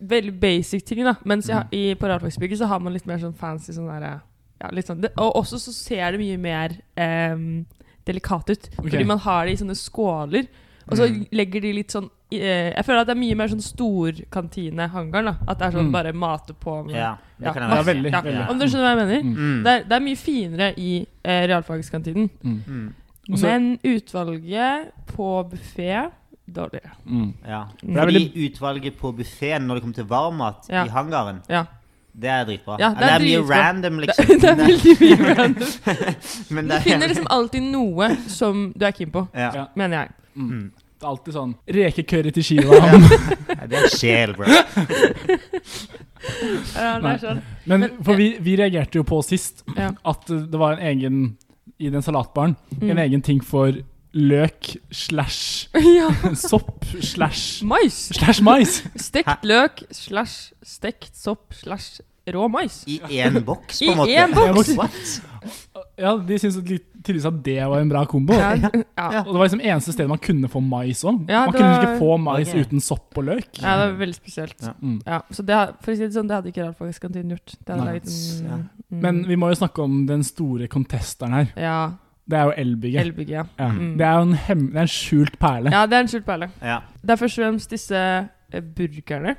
veldig 0.03 0.35
basic 0.41 0.85
ting, 0.85 1.05
da. 1.05 1.14
Mens 1.24 1.47
jeg, 1.49 1.57
Mm. 1.57 1.68
i, 1.72 1.95
på 1.95 2.07
realfagsbygget 2.11 2.59
så 2.59 2.66
har 2.66 2.80
man 2.80 2.93
litt 2.93 3.07
mer 3.07 3.18
sånn 3.18 3.35
fancy 3.35 3.72
sånn 3.72 3.87
derre 3.89 4.20
ja, 4.61 4.68
litt 4.70 4.87
sånn, 4.87 5.01
det, 5.01 5.11
Og 5.16 5.35
også 5.37 5.57
så 5.59 5.72
ser 5.72 6.12
det 6.12 6.20
mye 6.20 6.37
mer 6.39 6.70
em, 6.97 7.64
delikat 8.05 8.51
ut. 8.51 8.68
Okay. 8.78 8.91
Fordi 8.91 9.05
man 9.07 9.18
har 9.18 9.47
det 9.47 9.53
i 9.55 9.64
sånne 9.64 9.74
skåler. 9.78 10.47
Og 10.89 10.97
så 10.99 11.07
Mm. 11.09 11.26
legger 11.33 11.61
de 11.62 11.72
litt 11.72 11.91
sånn 11.93 12.09
eh, 12.33 12.72
Jeg 12.74 12.85
føler 12.85 13.01
at 13.01 13.07
det 13.07 13.16
er 13.16 13.20
mye 13.20 13.35
mer 13.37 13.49
sånn 13.49 13.61
storkantine-hangaren. 13.62 15.37
At 15.49 15.59
det 15.59 15.66
er 15.66 15.70
sånn 15.78 15.89
Mm. 15.89 15.93
bare 15.93 16.12
mate 16.12 16.55
på 16.55 16.85
med 16.87 16.95
Ja, 16.97 17.16
det 17.39 17.47
Ja, 17.47 17.55
Ja, 17.76 17.83
veldig. 17.83 18.11
ja, 18.12 18.20
veldig. 18.22 18.51
Om 18.51 18.59
du 18.59 18.64
skjønner 18.66 18.97
hva 18.97 18.99
jeg 18.99 19.07
mener? 19.07 19.22
Mm. 19.22 19.37
Mm. 19.37 19.62
Det, 19.64 19.72
er, 19.72 19.83
det 19.89 19.93
er 19.93 20.01
mye 20.01 20.16
finere 20.16 20.74
i 20.78 21.07
eh, 21.24 21.47
realfagskantinen. 21.47 22.30
Mm. 22.45 22.62
Mm. 22.66 22.95
Men 23.41 23.78
utvalget 23.85 24.91
på 25.14 25.51
buffé 25.51 26.11
dårligere. 26.53 26.91
Mm. 27.07 27.35
Ja. 27.47 27.64
Det 27.83 27.97
er 27.97 28.05
Fordi 28.05 28.51
utvalget 28.51 28.97
på 28.99 29.12
buffeen 29.16 29.62
når 29.66 29.74
det 29.74 29.83
kommer 29.83 29.95
til 29.95 30.05
varmmat 30.05 30.68
Ja. 30.68 30.85
i 30.85 30.89
hangaren, 30.89 31.41
Ja. 31.49 31.64
det 32.14 32.28
er 32.30 32.45
dritbra. 32.45 32.76
Ja, 32.78 32.89
det 32.91 33.03
er 33.03 33.18
det 33.18 33.20
er 33.20 33.20
mye 33.20 33.47
dritbra. 33.47 33.57
random, 33.68 33.99
liksom. 34.01 34.26
det 34.26 34.45
er 34.45 34.57
veldig 34.57 35.01
mye 35.01 35.35
random. 35.39 35.68
Men 36.51 36.68
Du 36.68 36.74
finner 36.80 37.09
liksom 37.09 37.26
alltid 37.30 37.62
noe 37.62 38.16
som 38.28 38.72
du 38.76 38.85
er 38.85 38.91
keen 38.93 39.11
på, 39.11 39.28
mener 39.76 39.97
jeg. 39.99 40.09
Mm. 40.35 40.49
Mm. 40.51 40.72
Det 41.03 41.07
er 41.07 41.11
alltid 41.11 41.35
sånn 41.35 41.55
rekecurry 41.76 42.30
til 42.33 42.45
skiva. 42.47 42.78
Ja, 43.53 43.66
Det 43.70 43.78
er 43.78 43.89
sjel, 43.93 44.33
bro. 44.35 44.47
Ja, 46.76 46.99
det 47.03 47.11
er 47.12 47.18
sånn. 47.22 47.41
Men 47.66 47.80
Men- 47.80 47.97
for 48.05 48.16
vi, 48.18 48.28
vi 48.41 48.57
reagerte 48.57 48.99
jo 49.01 49.05
på 49.05 49.22
sist 49.26 49.62
Ja. 49.76 49.91
at 50.05 50.26
det 50.26 50.59
var 50.59 50.72
en 50.78 50.87
egen 50.87 51.37
i 51.78 51.91
den 51.91 52.03
salatbaren 52.03 52.57
Mm. 52.80 52.91
en 52.91 52.99
egen 52.99 53.22
ting 53.22 53.41
for 53.45 53.72
løk 54.14 54.76
slash 54.93 55.68
ja. 55.74 56.11
sopp 56.35 56.85
slash 57.01 57.62
Mais! 57.64 58.11
slash 58.14 58.43
mais. 58.43 58.83
Stekt 58.97 59.43
løk 59.45 59.83
slash 59.91 60.53
stekt 60.62 61.16
sopp 61.16 61.53
slash 61.55 62.01
rå 62.28 62.49
mais. 62.51 62.85
I 62.87 63.01
én 63.09 63.41
boks, 63.45 63.78
på 63.80 63.85
I 63.85 63.89
en 63.91 63.97
måte. 63.99 64.11
én 64.11 64.76
boks! 64.76 65.20
Ja, 65.99 66.16
de 66.16 66.38
syntes 66.38 66.57
at 66.59 66.64
tydeligvis 67.03 67.26
at 67.28 67.38
det 67.45 67.57
var 67.68 67.80
en 67.82 67.88
bra 67.90 68.05
kombo. 68.11 68.32
Ja, 68.34 68.53
ja. 68.57 69.22
Og 69.22 69.32
det 69.32 69.38
var 69.38 69.45
liksom 69.49 69.61
eneste 69.64 69.93
stedet 69.95 70.09
man 70.09 70.18
kunne 70.22 70.49
få 70.49 70.61
mais 70.62 71.03
òg. 71.05 71.24
Ja, 71.28 71.45
man 71.47 71.53
det 71.53 71.61
kunne 71.61 71.70
var- 71.72 71.82
ikke 71.82 71.99
få 71.99 72.16
mais 72.22 72.49
Ok. 72.55 72.61
uten 72.66 72.80
sopp 72.80 73.18
og 73.18 73.24
løk. 73.24 73.49
ja, 73.62 73.76
det 73.80 73.93
var 73.93 73.99
veldig 74.07 74.14
spesielt. 74.18 74.62
Ja. 74.62 74.72
Mm. 74.82 75.01
Ja, 75.07 75.20
så 75.30 75.43
det, 75.47 75.55
har- 75.55 75.74
for 75.82 75.93
å 75.93 75.97
si 75.97 76.03
det 76.07 76.14
sånn, 76.14 76.28
det 76.28 76.36
hadde 76.36 76.53
ikke 76.53 76.62
realfagskantinen 76.66 77.30
gjort. 77.36 77.57
Det 77.59 77.68
hadde 77.68 77.84
Nei. 77.84 77.93
laget 77.93 78.07
en, 78.07 78.47
Ja. 78.47 78.57
mm, 78.93 79.01
Men 79.03 79.22
vi 79.28 79.36
må 79.36 79.49
jo 79.51 79.55
snakke 79.66 79.82
om 79.82 80.07
den 80.07 80.22
store 80.22 80.68
contesteren 80.68 81.32
her. 81.32 81.53
Ja. 81.57 81.93
Det 82.28 82.38
er 82.38 82.45
jo 82.45 82.53
elbygget. 82.57 83.01
Elbygget, 83.07 83.28
ja. 83.30 83.45
Ja. 83.59 83.68
Mm. 83.72 83.97
Det 83.99 84.07
er 84.07 84.12
jo 84.14 84.22
en, 84.22 84.32
hem 84.34 84.66
det 84.68 84.76
er 84.76 84.80
en 84.80 84.86
skjult 84.88 85.38
perle. 85.40 85.70
Ja, 85.72 85.86
det 85.86 85.93
er 85.95 86.01
en 86.01 86.09
skjult 86.09 86.24
perle. 86.24 86.51
Ja. 86.62 86.80
Det 87.03 87.11
er 87.11 87.16
først 87.16 87.38
og 87.38 87.45
fremst 87.45 87.70
disse 87.70 87.97
eh, 88.53 88.61
burgerne, 88.61 89.36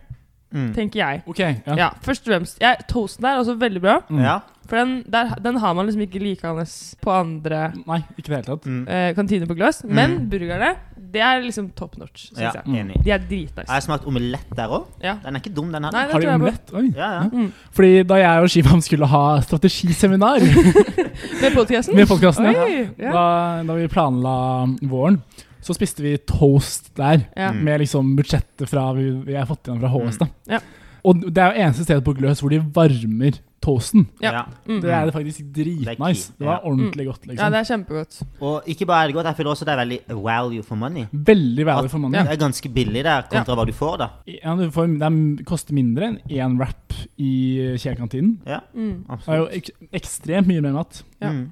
Mm. 0.53 0.73
tenker 0.75 0.99
jeg. 0.99 1.23
Ok, 1.25 1.39
ja. 1.39 1.75
Ja, 1.75 1.89
først 2.03 2.27
og 2.27 2.33
fremst. 2.33 2.59
Jeg, 2.61 2.77
toasten 2.87 3.25
er 3.25 3.39
også 3.39 3.55
veldig 3.57 3.81
bra. 3.81 3.99
Mm. 4.09 4.19
ja. 4.21 4.39
For 4.69 4.77
den, 4.79 5.03
der, 5.11 5.33
den 5.43 5.57
har 5.59 5.73
man 5.75 5.85
liksom 5.89 6.01
ikke 6.05 6.19
likende 6.23 6.63
på 7.03 7.11
andre 7.11 7.73
Nei, 7.85 7.97
ikke 8.17 8.29
det 8.29 8.35
hele 8.37 8.45
tatt. 8.47 8.65
Mm. 8.65 8.87
eh, 8.87 9.13
kantiner 9.17 9.49
på 9.49 9.55
glass. 9.59 9.81
Men 9.83 10.13
Mm. 10.19 10.29
burgerne, 10.31 10.69
det 11.13 11.21
er 11.21 11.41
liksom 11.43 11.67
top 11.75 11.97
notch, 11.97 12.29
Synes 12.31 12.39
ja. 12.39 12.51
jeg. 12.65 12.79
Enig. 12.85 13.03
De 13.03 13.11
er 13.11 13.19
Jeg 13.29 13.49
har 13.67 13.75
jeg 13.75 13.83
smakt 13.83 14.05
omelett 14.07 14.55
der 14.55 14.67
òg. 14.71 14.85
Ja. 15.03 15.17
Den 15.23 15.35
er 15.35 15.39
ikke 15.43 15.53
dum, 15.53 15.71
den 15.71 15.81
Nei, 15.81 15.91
Har 16.11 16.19
de 16.19 16.27
omelett? 16.31 16.73
Oi. 16.73 16.85
Ja, 16.95 17.09
ja. 17.21 17.23
Mm. 17.29 17.51
Fordi 17.75 18.03
da 18.03 18.15
jeg 18.15 18.41
og 18.41 18.49
Shivam 18.49 18.81
skulle 18.81 19.05
ha 19.07 19.23
strategiseminar 19.41 20.39
Med 21.43 21.53
podkasten? 21.55 21.95
med 21.95 22.07
podkasten, 22.07 22.45
ja, 22.45 22.67
Ja. 22.97 23.11
da, 23.11 23.63
da 23.67 23.73
vi 23.77 23.87
planla 23.87 24.65
våren, 24.81 25.21
så 25.63 25.73
spiste 25.75 26.01
vi 26.03 26.17
toast 26.17 26.89
der. 26.95 27.27
Ja. 27.35 27.51
Mm. 27.51 27.63
Med 27.63 27.79
liksom 27.83 28.15
budsjettet 28.17 28.67
fra 28.69 28.91
vi, 28.93 29.09
vi 29.27 29.35
har 29.35 29.45
fått 29.45 29.67
igjen 29.67 29.79
fra 29.83 29.89
HS. 29.89 30.17
da 30.23 30.27
Ja. 30.55 30.59
Og 31.05 31.19
det 31.19 31.37
er 31.37 31.51
jo 31.51 31.63
eneste 31.65 31.83
stedet 31.83 32.03
på 32.05 32.13
Gløs 32.15 32.39
hvor 32.39 32.49
de 32.53 32.59
varmer 32.75 33.39
toasten. 33.63 34.05
Ja. 34.21 34.43
Mm. 34.67 34.81
Det 34.83 34.91
er 34.91 35.05
det 35.07 35.13
faktisk 35.13 35.39
Det 35.55 35.65
dritnice. 35.65 36.33
Det 36.39 36.45
var 36.45 36.61
ordentlig 36.67 37.05
godt. 37.07 37.21
ja, 37.25 37.31
liksom 37.31 37.51
det 37.51 37.59
er 37.59 37.67
kjempegodt. 37.69 38.17
Og 38.41 38.63
ikke 38.67 38.85
bare 38.85 39.03
er 39.03 39.07
det 39.07 39.15
godt, 39.15 39.25
jeg 39.25 39.35
føler 39.37 39.51
også 39.51 39.65
det 39.65 39.73
er 39.73 39.77
veldig 39.85 39.99
value 40.23 40.63
for 40.63 40.75
money. 40.75 41.05
Veldig 41.13 41.65
value 41.65 41.89
for 41.89 41.97
money. 41.99 42.19
Det 42.19 42.31
er 42.31 42.41
ganske 42.43 42.69
billig 42.73 43.03
der 43.03 43.21
kontra 43.31 43.55
hva 43.55 43.65
du 43.65 43.71
får, 43.73 43.97
da. 43.97 44.07
Ja, 44.27 44.55
du 44.55 44.69
får, 44.71 44.87
det 44.99 45.01
er- 45.07 45.43
koster 45.45 45.73
mindre 45.73 46.07
enn 46.07 46.19
én 46.29 46.57
wrap 46.59 46.93
i 47.17 47.77
Kjell-kantinen. 47.77 48.37
Ja, 48.45 48.59
Mm. 48.75 49.05
Det 49.07 49.27
er 49.27 49.37
jo 49.37 49.47
ek 49.51 49.69
ekstremt 49.93 50.47
mye 50.47 50.61
mer 50.61 50.71
mat. 50.73 51.03
Ja. 51.21 51.29
Mm. 51.31 51.51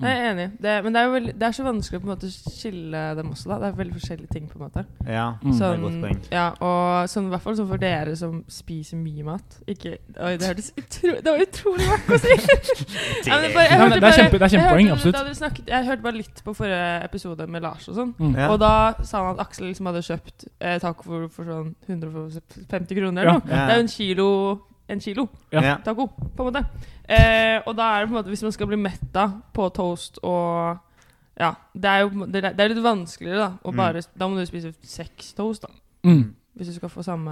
Jeg 0.00 0.18
er 0.18 0.30
enig. 0.32 0.46
Det, 0.62 0.74
men 0.84 0.92
det 0.94 1.00
er 1.00 1.04
jo 1.06 1.12
veldig, 1.12 1.32
det 1.38 1.42
er 1.48 1.52
så 1.52 1.64
vanskelig 1.66 1.98
å 1.98 2.02
på 2.02 2.08
en 2.08 2.12
måte 2.16 2.30
skille 2.32 3.00
dem 3.16 3.30
også. 3.30 3.48
da 3.50 3.58
Det 3.60 3.68
er 3.68 3.76
veldig 3.80 3.94
forskjellige 4.00 4.30
ting. 4.32 4.48
på 4.48 4.58
en 4.58 4.64
måte 4.64 4.84
Ja, 5.06 5.26
Mm. 5.42 5.52
det 5.52 5.62
er 5.62 5.76
godt 5.82 6.00
poeng. 6.02 6.20
ja, 6.32 6.46
og 6.60 7.08
sånn, 7.08 7.26
i 7.26 7.30
hvert 7.34 7.42
fall 7.42 7.56
sånn 7.56 7.68
for 7.68 7.76
dere 7.78 8.16
som 8.16 8.44
spiser 8.48 8.96
mye 8.96 9.24
mat. 9.24 9.58
Ikke, 9.68 9.98
oi, 10.20 10.36
det 10.36 10.46
hørtes 10.48 10.72
utro, 10.76 11.14
Det 11.20 11.24
var 11.24 11.38
utrolig 11.44 11.86
vakkert 11.90 12.16
å 12.16 12.18
si! 12.18 12.28
Ja, 13.28 13.34
men 13.36 13.42
det, 13.44 13.54
bare, 13.54 13.68
jeg 13.68 13.70
Nei, 13.70 13.78
hørte 13.78 13.78
men 13.78 13.90
det 13.90 13.96
er 13.96 14.00
bare- 14.00 14.18
kjempe- 14.18 14.38
det 14.38 14.42
er 14.42 14.54
kjempepoeng, 14.56 14.86
hørte- 14.88 14.96
absolutt. 14.96 15.14
da 15.14 15.24
dere 15.24 15.34
snakket, 15.34 15.66
jeg 15.68 15.84
hørte 15.86 16.02
bare 16.02 16.16
litt 16.16 16.42
på 16.44 16.54
forrige 16.56 17.04
episode 17.04 17.46
med 17.48 17.62
Lars 17.62 17.88
og 17.88 17.94
sånn. 17.96 18.14
Mm. 18.18 18.50
Og 18.50 18.58
da 18.58 18.94
sa 19.02 19.24
han 19.26 19.34
at 19.38 19.46
Aksel 19.46 19.66
liksom 19.68 19.86
hadde 19.86 20.02
kjøpt 20.02 20.48
eh, 20.60 20.78
taco 20.78 21.02
for, 21.02 21.28
for 21.28 21.44
sånn 21.44 21.74
150 21.88 22.94
kroner. 22.96 23.24
Ja. 23.24 23.30
eller 23.30 23.32
noe. 23.32 23.40
Det 23.46 23.70
er 23.70 23.76
jo 23.76 23.80
en 23.84 23.88
kilo, 23.88 24.28
en 24.90 25.00
kilo 25.00 25.28
Ja. 25.52 25.60
Ja. 25.62 25.76
taco, 25.84 26.08
på 26.08 26.46
en 26.46 26.52
måte. 26.52 26.64
Eh, 27.10 27.58
og 27.66 27.74
da 27.76 27.88
er 27.96 28.04
det 28.04 28.08
på 28.10 28.14
en 28.14 28.18
måte 28.20 28.30
Hvis 28.30 28.42
man 28.46 28.52
skal 28.54 28.68
bli 28.70 28.76
mett 28.78 29.00
da 29.12 29.24
på 29.52 29.64
toast 29.74 30.20
og 30.22 30.78
Ja. 31.40 31.54
Det 31.74 31.84
er 31.90 32.00
jo 32.04 32.26
det 32.26 32.44
er, 32.44 32.52
det 32.54 32.60
er 32.60 32.68
litt 32.74 32.82
vanskeligere, 32.84 33.38
da. 33.38 33.50
Og 33.64 33.72
Mm. 33.74 33.76
bare, 33.76 34.02
Da 34.18 34.28
må 34.28 34.36
du 34.38 34.46
spise 34.46 34.74
seks 34.82 35.32
toast, 35.34 35.62
da. 35.62 35.68
Mm. 36.04 36.34
Hvis 36.56 36.66
du 36.68 36.74
skal 36.74 36.88
få 36.88 37.02
samme 37.02 37.30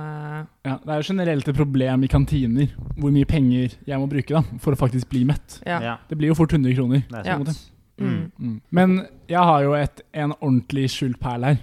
Ja, 0.65 0.77
det 0.85 0.89
er 0.89 0.97
jo 1.03 1.03
generelt 1.15 1.49
et 1.49 1.55
problem 1.57 2.03
i 2.05 2.07
kantiner 2.09 2.69
hvor 2.99 3.11
mye 3.13 3.25
penger 3.27 3.69
jeg 3.87 3.99
må 4.01 4.09
bruke 4.09 4.35
da 4.35 4.43
for 4.59 4.73
å 4.73 4.77
faktisk 4.79 5.09
bli 5.11 5.25
mett. 5.25 5.61
Ja. 5.67 5.81
Ja, 5.81 5.97
Det 6.09 6.19
blir 6.19 6.29
jo 6.29 6.35
fort 6.35 6.51
100 6.53 6.75
kroner. 6.75 7.03
det 7.11 7.27
er 7.27 7.31
Ja. 7.31 7.37
sant. 7.45 7.71
Mm. 8.01 8.31
Mm. 8.41 8.61
Men 8.71 9.07
jeg 9.29 9.39
har 9.39 9.63
jo 9.63 9.75
et, 9.75 10.01
en 10.15 10.33
ordentlig 10.41 10.89
skjult 10.91 11.19
perle 11.21 11.45
her. 11.45 11.57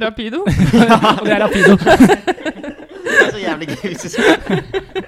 Rapido? 0.00 0.40
Og 1.20 1.24
det 1.24 1.32
er 1.32 1.40
Rapido. 1.40 1.76
Det 3.04 3.28
er 3.28 3.30
så 3.32 3.38
jævlig 3.38 3.68
gøy 3.68 3.88
hvis 3.88 4.02
du 4.02 4.08
skal 4.08 5.03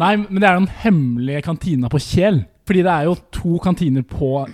Nei, 0.00 0.14
men 0.16 0.40
det 0.40 0.48
er 0.48 0.56
den 0.58 0.70
hemmelige 0.82 1.42
kantina 1.44 1.90
på 1.92 2.00
Kjel. 2.00 2.42
Fordi 2.68 2.84
det 2.86 2.92
er 2.92 3.08
jo 3.08 3.16
to 3.34 3.58
kantiner 3.62 4.04
på 4.06 4.46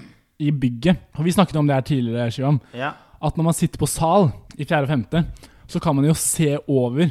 i 0.42 0.50
bygget. 0.54 0.96
Og 1.18 1.26
vi 1.26 1.34
snakket 1.34 1.58
om 1.60 1.66
det 1.68 1.76
her 1.76 1.86
tidligere, 1.86 2.30
Shivam. 2.34 2.60
Ja. 2.74 2.92
At 3.22 3.36
når 3.36 3.48
man 3.50 3.56
sitter 3.58 3.78
på 3.78 3.86
sal 3.90 4.30
i 4.58 4.64
fjerde 4.64 4.86
og 4.88 4.92
femte, 4.92 5.24
så 5.68 5.80
kan 5.82 5.94
man 5.96 6.06
jo 6.08 6.14
se 6.14 6.56
over 6.66 7.10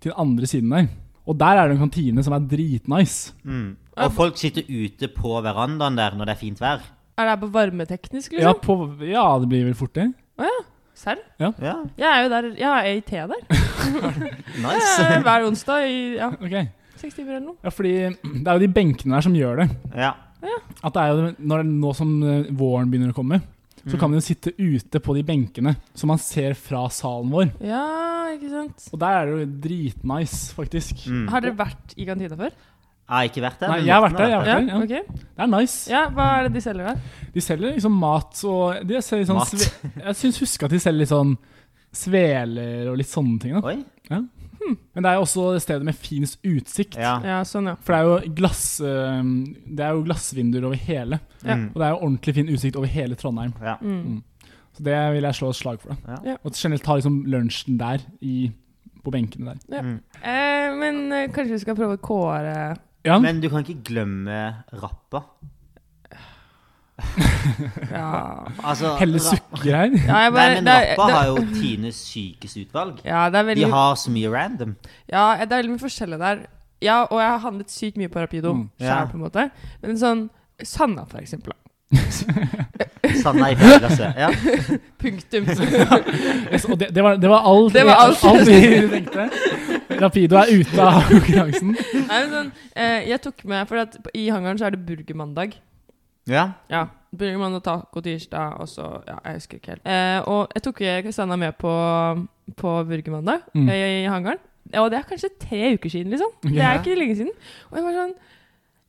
til 0.00 0.10
den 0.10 0.18
andre 0.20 0.46
siden 0.50 0.70
der. 0.74 0.90
Og 1.26 1.38
der 1.40 1.56
er 1.56 1.68
det 1.68 1.76
en 1.78 1.86
kantine 1.86 2.22
som 2.22 2.34
er 2.36 2.44
dritnice. 2.50 3.32
Mm. 3.42 3.76
Og 3.96 4.12
folk 4.12 4.36
sitter 4.36 4.66
ute 4.68 5.08
på 5.14 5.38
verandaen 5.40 5.96
der 5.96 6.14
når 6.18 6.28
det 6.28 6.34
er 6.34 6.42
fint 6.42 6.60
vær. 6.60 6.82
Er 7.16 7.30
det 7.30 7.40
på 7.40 7.46
varmeteknisk, 7.54 8.32
Ja, 8.34 8.50
liksom? 8.52 8.60
på, 8.98 9.04
ja, 9.06 9.22
det 9.40 9.48
blir 9.48 9.64
vel 9.64 9.74
fort 9.78 9.94
det. 9.94 10.10
Serr? 10.94 11.18
Ja, 11.40 11.50
Jeg 11.98 12.06
er 12.06 12.22
jo 12.22 12.28
der 12.30 12.46
Jeg 12.58 12.70
er 12.70 12.92
i 12.94 13.00
te 13.00 13.16
der. 13.16 13.40
nice. 14.66 15.06
Hver 15.26 15.46
onsdag 15.46 15.86
i 15.90 16.14
ja, 16.16 16.28
Ok. 16.28 16.68
Seks 17.00 17.14
timer 17.16 17.36
eller 17.36 17.46
noe. 17.52 17.56
Ja, 17.64 17.72
fordi 17.74 17.94
det 18.22 18.44
er 18.46 18.58
jo 18.58 18.62
de 18.66 18.70
benkene 18.76 19.16
der 19.16 19.26
som 19.26 19.34
gjør 19.38 19.62
det. 19.64 19.68
Ja. 19.96 20.12
At 20.84 20.92
det 20.92 21.00
er 21.02 21.08
jo 21.12 21.28
når 21.40 21.62
det, 21.62 21.68
Nå 21.80 21.92
som 21.96 22.10
eh, 22.22 22.50
våren 22.52 22.90
begynner 22.92 23.14
å 23.14 23.16
komme, 23.16 23.40
så 23.84 23.98
kan 24.00 24.08
man 24.08 24.16
jo 24.16 24.24
sitte 24.24 24.52
ute 24.56 25.00
på 25.04 25.14
de 25.16 25.22
benkene 25.28 25.74
som 25.92 26.08
man 26.08 26.20
ser 26.20 26.54
fra 26.56 26.86
salen 26.92 27.28
vår. 27.32 27.50
Ja, 27.64 27.82
ikke 28.32 28.48
sant? 28.52 28.86
Og 28.92 29.00
der 29.02 29.18
er 29.18 29.26
det 29.28 29.34
jo 29.34 29.48
dritnice, 29.66 30.54
faktisk. 30.56 31.02
Mm. 31.08 31.26
Har 31.32 31.44
dere 31.44 31.56
vært 31.58 31.92
i 32.00 32.06
kantina 32.08 32.38
før? 32.38 32.54
Jeg 33.04 33.12
har 33.12 33.26
ikke 33.28 33.42
vært 33.44 33.60
der. 33.60 33.68
Nei, 33.74 33.80
jeg 33.84 33.92
har 33.92 34.00
vært 34.06 34.16
der, 34.16 34.30
jeg 34.30 34.36
har 34.38 34.44
vært 34.46 34.52
der. 34.54 34.68
Ja. 34.72 34.78
okay. 34.80 35.24
Det 35.36 35.42
er 35.44 35.50
nice. 35.52 35.90
Ja, 35.92 36.04
Hva 36.16 36.28
er 36.38 36.46
det 36.46 36.54
de 36.54 36.62
selger 36.64 36.86
der? 36.88 37.02
De 37.34 37.42
selger 37.44 37.74
liksom 37.74 37.98
mat 38.00 38.40
og 38.48 38.86
de 38.88 39.02
selger 39.04 39.28
sånn 39.28 39.40
Mat. 39.42 39.52
sve, 39.52 39.90
Jeg 40.06 40.18
syns 40.22 40.40
huske 40.46 40.64
at 40.64 40.72
de 40.72 40.80
selger 40.80 41.02
litt 41.02 41.12
sånn 41.12 41.34
sveler 41.94 42.88
og 42.90 42.96
litt 42.98 43.10
sånne 43.10 43.36
ting. 43.42 43.58
da 43.58 43.68
Oi. 43.68 43.76
Men 44.94 45.04
det 45.04 45.10
er 45.10 45.18
jo 45.18 45.24
også 45.26 45.46
stedet 45.62 45.86
med 45.86 45.96
finest 45.98 46.38
utsikt. 46.46 46.98
Ja. 47.00 47.16
Ja, 47.24 47.40
sånn, 47.48 47.72
ja. 47.72 47.74
For 47.84 47.94
det 47.94 48.00
er 48.00 48.08
jo 48.08 48.34
glass 48.38 48.62
Det 48.80 49.84
er 49.84 49.96
jo 49.96 50.04
glassvinduer 50.06 50.68
over 50.70 50.80
hele. 50.88 51.20
Ja. 51.42 51.58
Mm. 51.58 51.66
Og 51.72 51.80
det 51.80 51.86
er 51.86 51.92
jo 51.92 52.00
ordentlig 52.00 52.34
fin 52.38 52.52
utsikt 52.54 52.78
over 52.80 52.90
hele 52.90 53.18
Trondheim. 53.20 53.52
Ja. 53.62 53.76
Mm. 53.82 54.22
Så 54.74 54.82
det 54.82 54.96
vil 55.14 55.26
jeg 55.28 55.38
slå 55.38 55.52
et 55.52 55.58
slag 55.60 55.80
for. 55.82 55.94
da. 56.06 56.36
Og 56.42 56.56
generelt 56.58 56.84
ta 56.86 56.96
liksom 56.98 57.20
lunsjen 57.30 57.78
der, 57.78 58.02
i, 58.26 58.48
på 59.04 59.12
benkene 59.14 59.52
der. 59.52 59.60
Ja. 59.76 59.82
Mm. 59.86 60.00
Eh, 60.18 60.74
men 60.80 61.00
eh, 61.12 61.28
kanskje 61.30 61.54
vi 61.54 61.62
skal 61.62 61.78
prøve 61.78 61.98
å 61.98 62.02
kåre 62.02 62.56
Ja, 63.04 63.18
Men 63.20 63.42
du 63.42 63.50
kan 63.52 63.62
ikke 63.62 63.84
glemme 63.86 64.40
rappa. 64.72 65.26
Ja, 67.90 68.46
Altså, 68.62 68.94
Helle 69.00 69.18
sukker 69.20 69.64
her. 69.74 69.90
ja 70.06 70.12
Nei, 70.12 70.30
men 70.30 70.64
det 70.64 70.74
rappa 70.74 71.06
det- 71.06 71.14
har 71.16 71.26
jo 71.26 71.36
Tines 71.54 71.96
sykeste 71.96 72.64
utvalg. 72.66 73.00
Ja, 73.04 73.28
det 73.30 73.40
er 73.42 73.54
De 73.54 73.64
har 73.70 73.94
så 73.96 74.10
mye 74.14 74.30
random. 74.30 74.76
Ja, 75.10 75.36
det 75.44 75.50
er 75.52 75.56
veldig 75.62 75.70
mye 75.74 75.82
forskjellig 75.82 76.18
der. 76.18 76.46
Ja, 76.82 77.02
og 77.10 77.18
jeg 77.20 77.30
har 77.30 77.38
handlet 77.38 77.70
sykt 77.70 77.96
mye 77.96 78.08
på 78.08 78.20
Rapido 78.20 78.52
Mm. 78.52 78.70
selv, 78.78 78.88
Ja. 78.88 79.04
på 79.06 79.14
en 79.14 79.20
måte. 79.20 79.50
Men 79.82 79.96
sånn 79.96 80.30
Sanna, 80.62 81.04
for 81.04 81.18
eksempel. 81.18 81.52
Sanna 83.22 83.50
i 83.50 83.54
fjerde 83.56 83.78
klasse. 83.80 84.14
Ja. 84.16 84.30
Punktum. 85.02 85.44
Og 86.72 86.78
det, 86.78 86.88
det, 86.94 87.02
var, 87.02 87.16
det 87.16 87.28
var 87.30 87.42
alt, 87.44 87.72
Det 87.74 87.84
var 87.86 87.94
alt. 88.04 88.24
alt 88.24 88.46
vi 88.48 88.88
tenkte. 88.88 89.28
Rapido 90.00 90.36
er 90.36 90.46
ute 90.60 90.80
av 90.82 91.02
konkurransen. 91.10 91.74
Nei, 92.08 92.20
men 92.24 92.30
sånn, 92.32 92.52
eh, 92.76 93.04
jeg 93.10 93.20
tok 93.22 93.44
med 93.44 93.68
For 93.68 93.76
at 93.78 93.96
i 94.14 94.28
hangaren 94.30 94.58
så 94.58 94.66
er 94.66 94.70
det 94.76 94.86
burgermandag. 94.86 95.54
Ja. 96.26 96.52
Ja. 96.70 96.86
Burgermandag, 97.14 97.62
taco 97.62 98.00
tirsdag, 98.02 98.56
og 98.60 98.66
så 98.68 99.02
Ja, 99.06 99.18
jeg 99.24 99.34
husker 99.34 99.58
ikke 99.60 99.70
helt. 99.76 99.86
Eh, 99.86 100.20
og 100.26 100.48
jeg 100.54 100.62
tok 100.62 100.74
Kristianna 100.80 101.12
Sanna 101.12 101.36
med 101.36 101.56
på, 101.58 101.70
på 102.56 102.72
burgermandag 102.88 103.42
Mm. 103.54 103.68
i, 103.68 104.02
i 104.04 104.08
hangaren. 104.10 104.38
Og 104.74 104.90
det 104.90 104.98
er 104.98 105.02
kanskje 105.08 105.28
tre 105.38 105.74
uker 105.74 105.90
siden, 105.90 106.10
liksom. 106.10 106.30
Det 106.42 106.58
er 106.62 106.80
ikke 106.80 106.96
lenge 106.98 107.16
siden. 107.16 107.30
Og 107.70 107.76
jeg 107.78 107.84
var 107.84 107.92
sånn 108.00 108.14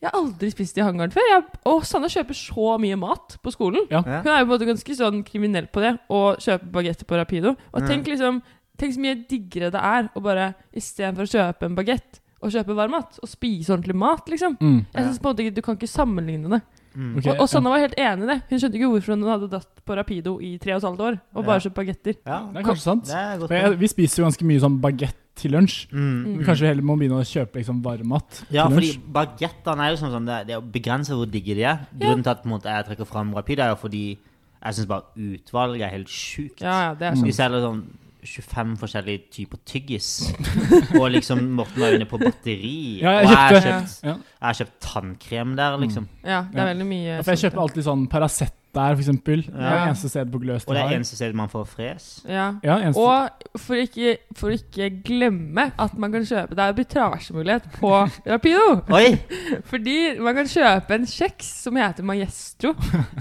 Jeg 0.01 0.09
har 0.11 0.19
aldri 0.19 0.49
spist 0.51 0.77
i 0.77 0.81
hangaren 0.85 1.11
før. 1.13 1.21
Jeg, 1.31 1.43
og 1.65 1.85
Sanna 1.85 2.07
kjøper 2.11 2.35
så 2.37 2.77
mye 2.81 2.97
mat 2.99 3.37
på 3.41 3.51
skolen. 3.53 3.85
Ja. 3.89 4.01
Hun 4.01 4.27
er 4.31 4.39
jo 4.41 4.45
på 4.45 4.51
en 4.51 4.51
måte 4.53 4.67
ganske 4.69 4.95
sånn 4.97 5.23
kriminell 5.25 5.67
på 5.71 5.81
det, 5.81 5.93
å 6.09 6.35
kjøpe 6.37 6.67
bagetter 6.71 7.05
på 7.09 7.17
Rapido. 7.17 7.55
Og 7.73 7.81
Mm. 7.81 7.87
tenk 7.87 8.07
liksom 8.07 8.41
Tenk 8.77 8.91
så 8.93 8.99
mye 8.99 9.15
diggere 9.29 9.69
det 9.71 9.79
er 9.79 10.09
å 10.13 10.21
bare 10.21 10.53
istedenfor 10.75 11.23
å 11.23 11.31
kjøpe 11.31 11.63
en 11.63 11.75
bagett 11.77 12.19
og 12.43 12.51
kjøpe 12.51 12.75
varm 12.75 12.91
mat, 12.91 13.17
og 13.23 13.29
spise 13.29 13.71
ordentlig 13.71 13.95
mat, 13.95 14.25
liksom. 14.27 14.57
Mm. 14.59 14.85
Jeg 14.93 15.03
synes 15.05 15.19
på 15.19 15.29
en 15.29 15.35
måte 15.35 15.53
Du 15.55 15.61
kan 15.61 15.77
ikke 15.77 15.87
sammenligne 15.87 16.49
det. 16.51 16.61
Mm. 16.95 17.17
Okay, 17.19 17.31
og, 17.33 17.39
og 17.43 17.49
Sanna 17.51 17.69
var 17.69 17.79
helt 17.83 17.97
enig 17.99 18.23
i 18.23 18.29
det. 18.31 18.37
Hun 18.49 18.59
skjønte 18.61 18.77
ikke 18.79 18.89
hvorfor 18.93 19.13
hun 19.17 19.23
hadde 19.27 19.49
datt 19.51 19.81
på 19.85 19.95
Rapido 19.99 20.37
i 20.39 20.57
tre 20.57 20.71
og 20.73 20.79
et 20.81 20.87
halvt 20.87 21.01
år 21.09 21.17
og 21.35 21.45
bare 21.45 21.57
Ja. 21.59 21.63
kjøpt 21.65 21.75
bagetter. 21.75 22.15
ja. 22.25 22.39
Det 22.53 22.61
er 22.61 22.63
kanskje 22.69 22.85
sant. 22.85 23.05
Det 23.05 23.15
er 23.19 23.37
godt. 23.41 23.51
Jeg, 23.51 23.79
vi 23.79 23.87
spiser 23.91 24.21
jo 24.23 24.27
ganske 24.29 24.45
mye 24.47 24.59
sånn 24.63 24.79
bagett 24.81 25.15
til 25.35 25.51
lunsj. 25.51 25.87
Mm. 25.91 26.23
Mm. 26.23 26.45
Kanskje 26.47 26.61
vi 26.63 26.67
heller 26.71 26.87
må 26.87 26.95
begynne 26.97 27.19
å 27.19 27.27
kjøpe 27.27 27.59
liksom 27.59 27.81
varmmat 27.83 28.45
Ja, 28.49 28.67
til 28.69 28.77
fordi 28.77 28.91
lunsj. 28.93 29.11
bagettene 29.11 29.83
er 29.83 29.89
jo 29.91 29.97
sånn, 29.99 30.13
sånn 30.15 30.25
det, 30.31 30.37
det 30.47 30.53
er 30.55 30.61
å 30.61 30.71
begrense 30.71 31.11
hvor 31.19 31.27
digge 31.27 31.55
de 31.59 31.63
er. 31.67 31.83
Grunnen 31.99 32.23
til 32.23 32.31
at 32.31 32.41
på 32.43 32.47
en 32.47 32.53
måte, 32.55 32.71
jeg 32.71 32.85
trekker 32.87 33.05
fram 33.09 33.33
Rapid, 33.35 33.59
er 33.59 33.69
jo 33.73 33.75
fordi 33.75 34.05
jeg 34.15 34.73
syns 34.79 34.87
bare 34.87 35.03
utvalget 35.19 35.81
er 35.85 35.91
helt 35.97 36.07
sjukt. 36.07 36.61
Ja, 36.63 36.77
ja, 36.87 36.93
det 36.95 37.05
er 37.09 37.11
Mm. 37.19 37.23
De 37.27 37.31
sant. 37.33 37.41
selger 37.41 37.61
sånn 37.67 37.83
25 38.25 38.75
forskjellige 38.81 39.23
typer 39.37 39.61
tyggis. 39.69 40.09
og 40.99 41.07
liksom 41.13 41.43
Morten 41.57 41.81
var 41.85 41.95
inne 41.97 42.09
på 42.09 42.19
batteri. 42.21 42.99
Ja, 43.01 43.19
jeg 43.19 43.25
og 43.25 43.31
jeg 43.31 43.37
har 43.37 43.55
kjøpt, 43.61 43.95
Ja. 44.03 44.17
jeg 44.17 44.47
har 44.49 44.59
kjøpt 44.61 44.77
tannkrem 44.89 45.55
der, 45.57 45.77
liksom. 45.81 46.07
Ja, 46.25 46.43
det 46.51 46.61
er 46.61 46.71
veldig 46.73 46.85
mye 46.91 47.03
Ja, 47.15 47.21
For 47.21 47.35
jeg 47.35 47.45
kjøper 47.47 47.65
alltid 47.65 47.87
sånn 47.89 48.07
Paracet 48.11 48.53
der, 48.75 48.91
for 48.91 48.99
eksempel. 49.05 49.43
Det 49.45 49.63
er 49.63 49.85
eneste 49.87 50.09
stedet 50.11 50.31
på 50.33 50.39
Gløs 50.43 50.65
Og 50.67 50.75
det 50.75 50.81
er 50.81 50.95
eneste 50.97 51.15
stedet 51.15 51.35
man 51.39 51.47
får 51.47 51.63
fres. 51.71 52.07
Ja. 52.27 52.49
Ja. 52.63 52.75
Og 52.91 53.29
for 53.61 53.79
ikke, 53.79 54.17
for 54.35 54.51
ikke 54.51 54.89
glemme 55.05 55.69
at 55.79 55.93
man 55.97 56.11
kan 56.11 56.25
kjøpe 56.27 56.57
Det 56.57 56.59
er 56.59 56.73
arbitrasjemulighet 56.73 57.69
på 57.79 57.91
Rapido. 58.33 58.81
Oi! 58.91 59.15
Fordi 59.71 59.95
man 60.19 60.35
kan 60.41 60.51
kjøpe 60.51 60.97
en 60.99 61.07
kjeks 61.07 61.53
som 61.63 61.79
heter 61.79 62.03
Maestro. 62.03 62.73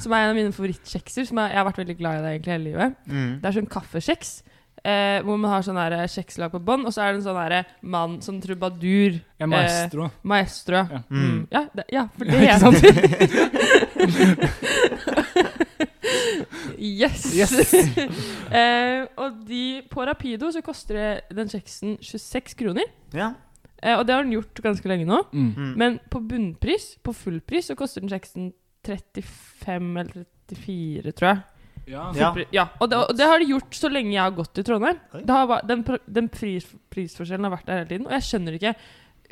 Som 0.02 0.12
er 0.16 0.24
en 0.24 0.32
av 0.32 0.40
mine 0.40 0.52
favorittkjekser. 0.56 1.28
Som 1.30 1.38
jeg, 1.44 1.54
jeg 1.54 1.60
har 1.62 1.68
vært 1.70 1.78
veldig 1.84 1.96
glad 2.02 2.18
i 2.18 2.24
det 2.24 2.32
egentlig 2.34 2.56
hele 2.56 2.68
livet. 2.72 2.98
Mm. 3.06 3.30
Det 3.38 3.48
er 3.52 3.56
sånn 3.60 3.70
kaffekjeks. 3.70 4.34
Eh, 4.84 5.24
hvor 5.24 5.38
man 5.40 5.48
har 5.48 5.64
sånn 5.64 5.80
der 5.80 6.04
kjekslag 6.12 6.52
på 6.52 6.60
bånn, 6.60 6.84
og 6.84 6.92
så 6.92 7.00
er 7.00 7.14
det 7.14 7.22
en 7.22 7.24
sånn 7.24 7.40
der 7.40 7.64
mann, 7.80 8.20
som 8.24 8.36
trubadur. 8.42 9.16
Ja, 9.40 9.46
maestro. 9.48 10.10
Maestro. 10.20 10.76
Ja. 10.76 11.00
Mm. 11.08 11.24
Mm. 11.24 11.46
Ja, 11.54 11.62
det, 11.72 11.84
ja, 11.94 12.04
for 12.12 12.24
det 12.28 12.36
heter 12.42 12.60
sant? 12.60 12.84
Yes! 16.84 17.32
Yes. 17.32 17.72
eh, 18.58 19.08
og 19.16 19.40
de, 19.48 19.80
på 19.88 20.04
Rapido 20.04 20.50
så 20.52 20.60
koster 20.64 20.94
det, 20.98 21.20
den 21.38 21.48
kjeksen 21.48 21.96
26 22.04 22.54
kroner. 22.60 22.84
Ja. 23.16 23.30
Eh, 23.80 23.96
og 23.96 24.04
det 24.06 24.14
har 24.16 24.22
den 24.26 24.34
gjort 24.36 24.60
ganske 24.64 24.88
lenge 24.90 25.06
nå. 25.08 25.22
Mm. 25.32 25.52
Mm. 25.56 25.72
Men 25.80 25.98
på 26.12 26.18
bunnpris, 26.20 26.96
på 27.04 27.12
fullpris, 27.16 27.66
så 27.70 27.74
koster 27.78 28.00
den 28.04 28.12
kjeksen 28.12 28.52
35 28.84 30.00
eller 30.02 30.24
34, 30.52 31.12
tror 31.16 31.28
jeg. 31.30 31.38
Ja. 31.90 32.10
Ja. 32.16 32.32
Ja. 32.54 32.66
Og, 32.80 32.90
det, 32.90 32.98
og 32.98 33.16
det 33.18 33.26
har 33.28 33.38
de 33.42 33.50
gjort 33.52 33.76
så 33.76 33.90
lenge 33.92 34.14
jeg 34.14 34.22
har 34.22 34.34
gått 34.36 34.58
i 34.58 34.64
Trondheim. 34.66 35.00
Det 35.14 35.30
har, 35.36 35.60
den 35.68 35.84
den 36.06 36.28
pris, 36.32 36.66
prisforskjellen 36.94 37.44
har 37.48 37.56
vært 37.58 37.66
der 37.68 37.82
hele 37.82 37.90
tiden. 37.92 38.06
Og 38.08 38.14
jeg 38.16 38.28
skjønner 38.28 38.56
ikke 38.58 38.74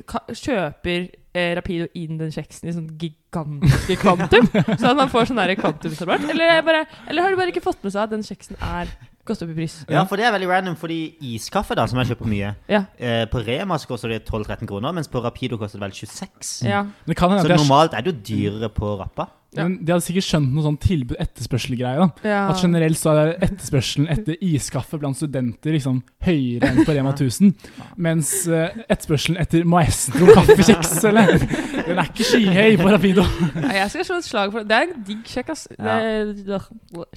ka, 0.08 0.20
Kjøper 0.32 1.06
eh, 1.36 1.54
Rapido 1.58 1.86
inn 1.98 2.18
den 2.20 2.32
kjeksen 2.34 2.68
i 2.70 2.74
sånn 2.76 2.90
gigantiske 3.00 3.96
kvantum? 4.02 4.48
så 4.80 4.92
at 4.92 4.98
man 4.98 5.10
får 5.12 5.30
sånn 5.30 5.40
der 5.42 5.54
kvantumsabort? 5.60 6.28
Eller, 6.32 6.58
er 6.58 6.62
bare, 6.66 6.84
eller 7.08 7.24
har 7.26 7.32
du 7.34 7.40
bare 7.40 7.52
ikke 7.54 7.64
fått 7.64 7.82
med 7.84 7.94
seg 7.94 8.04
at 8.06 8.14
den 8.14 8.24
kjeksen 8.26 8.60
er 8.60 8.92
gått 9.28 9.42
opp 9.44 9.52
i 9.52 9.56
pris? 9.60 9.76
Ja, 9.92 10.04
for 10.08 10.18
det 10.20 10.26
er 10.26 10.34
veldig 10.34 10.48
random, 10.50 10.78
fordi 10.80 11.00
iskaffe, 11.32 11.76
da, 11.78 11.84
som 11.90 12.00
jeg 12.02 12.12
kjøper 12.12 12.30
mye 12.32 12.54
Ja. 12.72 12.84
eh, 12.98 13.24
På 13.30 13.42
Rema 13.44 13.78
så 13.78 13.90
koster 13.92 14.12
det 14.12 14.24
12-13 14.26 14.66
kroner, 14.70 14.96
mens 14.96 15.08
på 15.12 15.22
Rapido 15.22 15.60
koster 15.60 15.78
det 15.78 15.86
vel 15.88 15.94
26. 16.02 16.56
ja. 16.68 16.82
Det 17.06 17.16
kan 17.16 17.30
hende 17.36 17.46
Så 17.46 17.60
normalt 17.62 17.94
er 17.94 18.02
det 18.04 18.12
jo 18.14 18.20
dyrere 18.32 18.72
på 18.72 18.96
Rappa. 19.00 19.28
Ja. 19.52 19.66
men 19.66 19.74
de 19.84 19.92
hadde 19.92 20.04
sikkert 20.06 20.24
skjønt 20.24 20.52
noe 20.54 20.64
sånn 20.64 20.78
tilbud-etterspørsel-greie. 20.80 22.00
da 22.00 22.28
ja. 22.30 22.40
At 22.48 22.62
generelt 22.64 22.96
så 22.96 23.12
er 23.12 23.32
etterspørselen 23.44 24.08
etter 24.12 24.38
iskaffe 24.40 24.96
blant 25.00 25.18
studenter 25.18 25.74
liksom 25.76 25.98
høyere 26.24 26.70
enn 26.70 26.86
på 26.86 26.94
Rema 26.96 27.12
1000. 27.12 27.52
Mens 28.00 28.32
eh, 28.48 28.78
etterspørselen 28.86 29.40
etter 29.42 29.66
Maestro 29.68 30.30
kaffekjeks 30.32 30.94
eller, 31.10 31.34
den 31.36 32.00
er 32.00 32.08
ikke 32.08 32.28
skyhøy 32.30 32.78
på 32.80 32.94
Rapido. 32.94 33.26
Nei, 33.58 33.74
jeg 33.76 33.92
skal 33.92 34.08
slå 34.08 34.18
et 34.22 34.28
slag 34.30 34.54
for 34.54 34.62
det. 34.62 34.70
Det 34.72 34.78
er 34.78 34.88
en 34.88 35.04
digg 35.10 35.32
kjekk, 35.34 35.52
ass. 35.52 35.66
Er, 35.76 36.32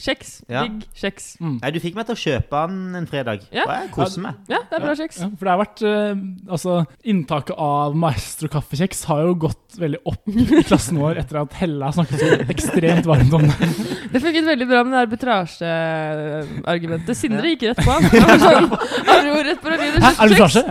kjeks. 0.08 0.34
Ja. 0.52 0.66
Digg 0.66 0.84
kjeks. 1.00 1.30
Mm. 1.40 1.58
Du 1.76 1.80
fikk 1.84 1.98
meg 1.98 2.10
til 2.10 2.18
å 2.18 2.22
kjøpe 2.26 2.66
den 2.74 3.00
en 3.00 3.10
fredag. 3.10 3.48
Ja. 3.56 3.64
Og 3.68 3.74
jeg 3.78 3.92
koser 3.96 4.26
meg. 4.28 4.44
Ja, 4.52 4.60
det 4.68 4.80
er 4.80 4.86
bra 4.90 4.98
kjeks. 5.00 5.22
Ja, 5.24 5.32
for 5.32 5.48
det 5.48 5.54
har 5.56 5.64
vært 5.64 5.86
eh, 5.88 6.24
Altså, 6.56 6.78
inntaket 7.08 7.56
av 7.62 7.96
Maestro 8.00 8.52
kaffekjeks 8.52 9.06
har 9.10 9.24
jo 9.30 9.40
gått 9.48 9.80
veldig 9.80 10.04
opp 10.08 10.36
i 10.36 10.64
klassen 10.68 11.00
vår 11.02 11.20
etter 11.24 11.42
at 11.42 11.56
Helle 11.60 11.88
har 11.88 11.96
snakket 11.96 12.25
ekstremt 12.56 13.06
varmt 13.10 13.34
om 13.34 13.42
det. 13.48 13.56
Det 14.14 14.20
funket 14.24 14.46
veldig 14.50 14.68
bra 14.70 14.80
med 14.84 14.92
det 14.96 15.02
arbitrasjeargumentet. 15.06 17.18
Sindre 17.18 17.48
gikk 17.54 17.64
rett 17.70 17.82
på 17.84 17.92
han. 17.92 18.04
Han 18.06 18.40
sånn, 18.44 18.66
han 19.10 19.26
rett 19.50 19.62
på 19.62 19.68
det 19.70 19.78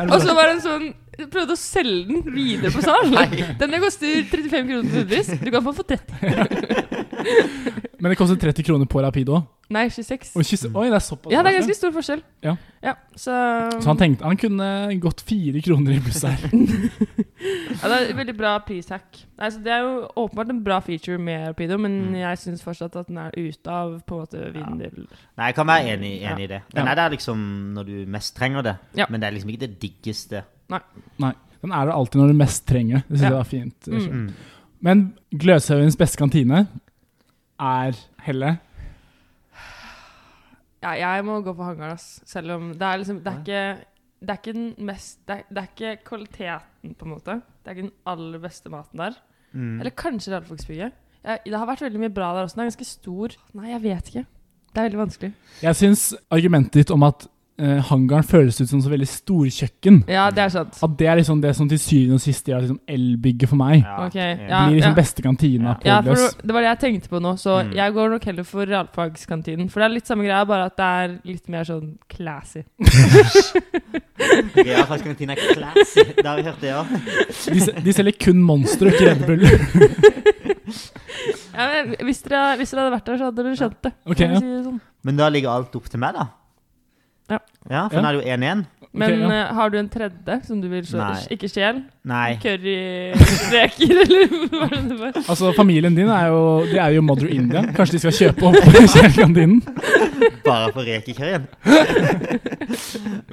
Og 0.08 0.18
så 0.22 0.30
var 0.36 0.44
det 0.48 0.54
en 0.58 0.66
sånn 0.68 0.86
Prøvde 1.14 1.54
å 1.54 1.56
selge 1.58 2.08
den 2.08 2.24
videre 2.34 2.72
på 2.74 2.80
salg. 2.82 3.14
Denne 3.60 3.78
koster 3.78 4.26
35 4.32 4.66
kroner 4.66 4.90
fullpris. 4.96 5.28
Du 5.44 5.50
kan 5.54 5.62
få 5.62 5.70
for 5.76 5.84
30. 5.86 7.03
Men 8.00 8.10
det 8.12 8.18
koster 8.18 8.36
30 8.36 8.64
kroner 8.66 8.86
på 8.90 9.00
Rapido. 9.02 9.38
Nei, 9.72 9.86
26. 9.88 10.34
Og 10.36 10.44
kysse, 10.44 10.68
oi, 10.76 10.88
det 10.92 10.96
er 10.98 11.00
såpass. 11.06 11.32
Ja, 11.32 11.40
det 11.42 11.48
er 11.54 11.56
ganske 11.56 11.74
stor 11.78 11.92
forskjell. 11.94 12.20
Ja. 12.44 12.52
så 13.16 13.32
Så 13.80 13.86
han 13.88 13.96
tenkte 13.96 14.26
han 14.28 14.36
kunne 14.36 14.66
gått 15.00 15.22
fire 15.24 15.62
kroner 15.64 15.94
i 15.96 16.00
buss 16.04 16.20
her. 16.22 16.42
ja, 16.52 17.88
Det 17.88 17.94
er 17.96 18.10
et 18.10 18.16
veldig 18.18 18.34
bra 18.36 18.58
prishack. 18.66 19.22
Altså, 19.38 19.62
det 19.64 19.72
er 19.72 19.80
jo 19.86 19.94
åpenbart 20.20 20.52
en 20.52 20.60
bra 20.66 20.80
feature 20.84 21.16
med 21.18 21.48
Rapido, 21.48 21.78
men 21.80 21.96
Mm. 22.10 22.14
jeg 22.20 22.38
syns 22.42 22.62
fortsatt 22.62 22.96
at 23.00 23.08
den 23.08 23.16
er 23.18 23.30
ute 23.38 23.70
av 23.72 23.96
på 24.06 24.18
en 24.18 24.26
måte 24.26 24.52
vindel. 24.52 25.06
Nei, 25.38 25.46
jeg 25.48 25.54
kan 25.54 25.66
være 25.66 25.94
enig, 25.96 26.12
enig 26.22 26.44
i 26.44 26.52
det. 26.52 26.62
Den 26.74 26.88
er 26.88 26.94
der 26.94 27.08
liksom 27.16 27.38
når 27.74 27.84
du 27.88 27.96
mest 28.06 28.36
trenger 28.36 28.62
det, 28.62 28.76
Ja. 28.96 29.06
men 29.08 29.20
det 29.20 29.26
er 29.28 29.32
liksom 29.38 29.50
ikke 29.50 29.60
det 29.66 29.80
diggeste. 29.80 30.44
Nei, 30.68 30.80
den 31.62 31.72
er 31.72 31.86
det 31.86 31.94
alltid 31.94 32.20
når 32.20 32.28
du 32.28 32.34
mest 32.34 32.66
trenger 32.68 32.96
det. 32.96 33.04
Det 33.08 33.18
synes 33.18 33.22
Ja. 33.22 33.28
jeg 33.30 33.36
var 33.36 33.44
fint. 33.44 33.88
Mm. 33.88 34.32
Men 34.84 35.14
Gløshaugens 35.32 35.96
beste 35.96 36.18
kantine 36.18 36.66
er 37.60 37.98
Helle. 38.24 38.56
Ja, 40.84 40.92
jeg 41.00 41.24
må 41.24 41.38
gå 41.40 41.54
for 41.54 41.64
hangaren, 41.64 41.96
ass. 41.96 42.20
Selv 42.28 42.58
om 42.58 42.72
det 42.76 42.86
er 42.86 43.00
liksom 43.00 43.22
Det 43.24 43.32
er 43.32 43.38
ikke 43.40 43.64
det 44.24 44.32
er 44.32 44.40
ikke 44.40 44.56
den 44.56 44.86
mest 44.88 45.18
det 45.28 45.34
er, 45.36 45.48
det 45.50 45.60
er 45.60 45.66
ikke 45.68 46.04
kvaliteten, 46.08 46.94
på 46.96 47.04
en 47.06 47.12
måte. 47.12 47.40
Det 47.60 47.70
er 47.70 47.76
ikke 47.76 47.86
den 47.88 47.96
aller 48.08 48.40
beste 48.40 48.70
maten 48.72 49.02
der. 49.02 49.18
Mm. 49.52 49.80
Eller 49.80 49.90
kanskje 49.90 50.32
det 50.32 50.38
Ralfagsbygget. 50.38 50.92
Ja, 51.24 51.36
det 51.44 51.58
har 51.58 51.68
vært 51.68 51.84
veldig 51.84 52.00
mye 52.00 52.12
bra 52.12 52.30
der 52.36 52.46
også. 52.46 52.56
Den 52.56 52.64
er 52.64 52.70
ganske 52.70 52.88
stor. 52.88 53.36
Nei, 53.56 53.70
jeg 53.70 53.82
vet 53.82 54.10
ikke. 54.10 54.24
Det 54.74 54.80
er 54.80 54.88
veldig 54.88 55.00
vanskelig. 55.00 55.30
Jeg 55.62 55.78
syns 55.78 56.02
argumentet 56.34 56.80
ditt 56.80 56.92
om 56.94 57.04
at 57.06 57.28
eh, 57.58 57.78
hangaren 57.90 58.24
føles 58.26 58.56
ut 58.60 58.68
som 58.70 58.80
så 58.82 58.90
veldig 58.90 59.06
storkjøkken 59.08 60.00
Ja, 60.10 60.26
det 60.34 60.42
er 60.46 60.48
sant. 60.54 60.78
At 60.82 60.96
det 60.98 61.06
er 61.10 61.16
liksom 61.20 61.40
det 61.42 61.52
som 61.56 61.68
til 61.70 61.78
syvende 61.78 62.18
og 62.18 62.22
sist 62.24 62.48
gjør 62.50 62.64
liksom 62.64 62.80
elbygget 62.90 63.48
for 63.52 63.60
meg. 63.60 63.82
Ja, 63.84 63.96
Okay, 64.08 64.36
ja. 64.48 64.64
Blir 64.68 64.80
liksom 64.80 64.96
beste 64.98 65.22
kantina 65.24 65.76
på 65.80 65.86
Ja, 65.88 66.00
for 66.04 66.14
det 66.42 66.56
var 66.56 66.60
det 66.66 66.70
jeg 66.72 66.80
tenkte 66.86 67.08
på 67.14 67.20
nå, 67.22 67.34
så 67.40 67.60
Mm. 67.64 67.74
jeg 67.76 67.92
går 67.94 68.10
nok 68.16 68.24
heller 68.24 68.44
for 68.44 68.66
realfagskantinen. 68.66 69.68
For 69.70 69.80
det 69.80 69.86
er 69.86 69.94
litt 69.94 70.06
samme 70.10 70.24
greia, 70.26 70.44
bare 70.44 70.66
at 70.66 70.76
det 70.76 70.84
er 71.04 71.18
litt 71.24 71.48
mer 71.48 71.64
sånn 71.64 71.94
classy. 72.08 72.64
Ja, 74.64 74.84
kantinen 74.86 75.34
er 75.34 75.40
classy. 75.54 76.04
Det 76.16 76.24
har 76.26 76.36
vi 76.38 76.44
hørt, 76.46 76.60
det 76.62 76.70
òg. 76.74 76.86
De, 77.50 77.82
de 77.84 77.92
selger 77.92 78.16
kun 78.24 78.40
Monster 78.46 78.88
og 78.88 78.94
ikke 78.94 79.10
Red 79.10 79.26
Bull. 79.26 79.44
Ja, 81.54 81.66
men 81.70 81.92
hvis, 82.08 82.18
dere, 82.26 82.56
hvis 82.58 82.72
dere 82.72 82.82
hadde 82.82 82.94
vært 82.96 83.06
der, 83.06 83.18
så 83.20 83.26
hadde 83.28 83.42
dere 83.46 83.58
skjønt 83.58 83.76
det. 83.86 83.92
Okay, 84.10 84.26
ja. 84.26 84.40
si 84.42 84.48
det 84.50 84.62
sånn. 84.64 84.80
Men 85.06 85.20
da 85.20 85.28
ligger 85.30 85.52
alt 85.52 85.76
opp 85.78 85.86
til 85.92 86.00
meg, 86.02 86.16
da? 86.16 86.24
Ja. 87.30 87.38
Ja, 87.70 87.88
For 87.88 87.96
Ja. 87.96 88.02
nå 88.02 88.08
er 88.08 88.12
det 88.12 88.20
jo 88.20 88.30
1-1. 88.36 88.64
Men 88.94 89.10
Ok, 89.10 89.18
ja. 89.18 89.28
eh, 89.48 89.54
har 89.56 89.70
du 89.72 89.76
en 89.78 89.88
tredje 89.90 90.34
som 90.46 90.60
du 90.62 90.68
vil 90.70 90.84
slå? 90.86 91.02
Ikke 91.34 91.48
stjel? 91.50 91.80
Curryreker, 92.38 94.02
eller 94.04 94.28
hva 94.52 94.68
er 94.68 94.74
det 94.76 94.82
det 94.92 94.98
var? 95.00 95.16
Altså, 95.24 95.50
Familien 95.56 95.96
din 95.96 96.08
er 96.14 96.28
jo, 96.30 96.42
de 96.70 96.78
er 96.78 96.92
jo 96.94 97.02
Mother 97.02 97.26
India. 97.34 97.64
Kanskje 97.74 97.96
de 97.96 98.02
skal 98.04 98.14
kjøpe 98.20 98.46
opp 98.52 98.60
kjernekantinen? 98.94 99.62
Bare 100.44 100.70
for 100.76 100.86
rekekørjen. 100.86 101.48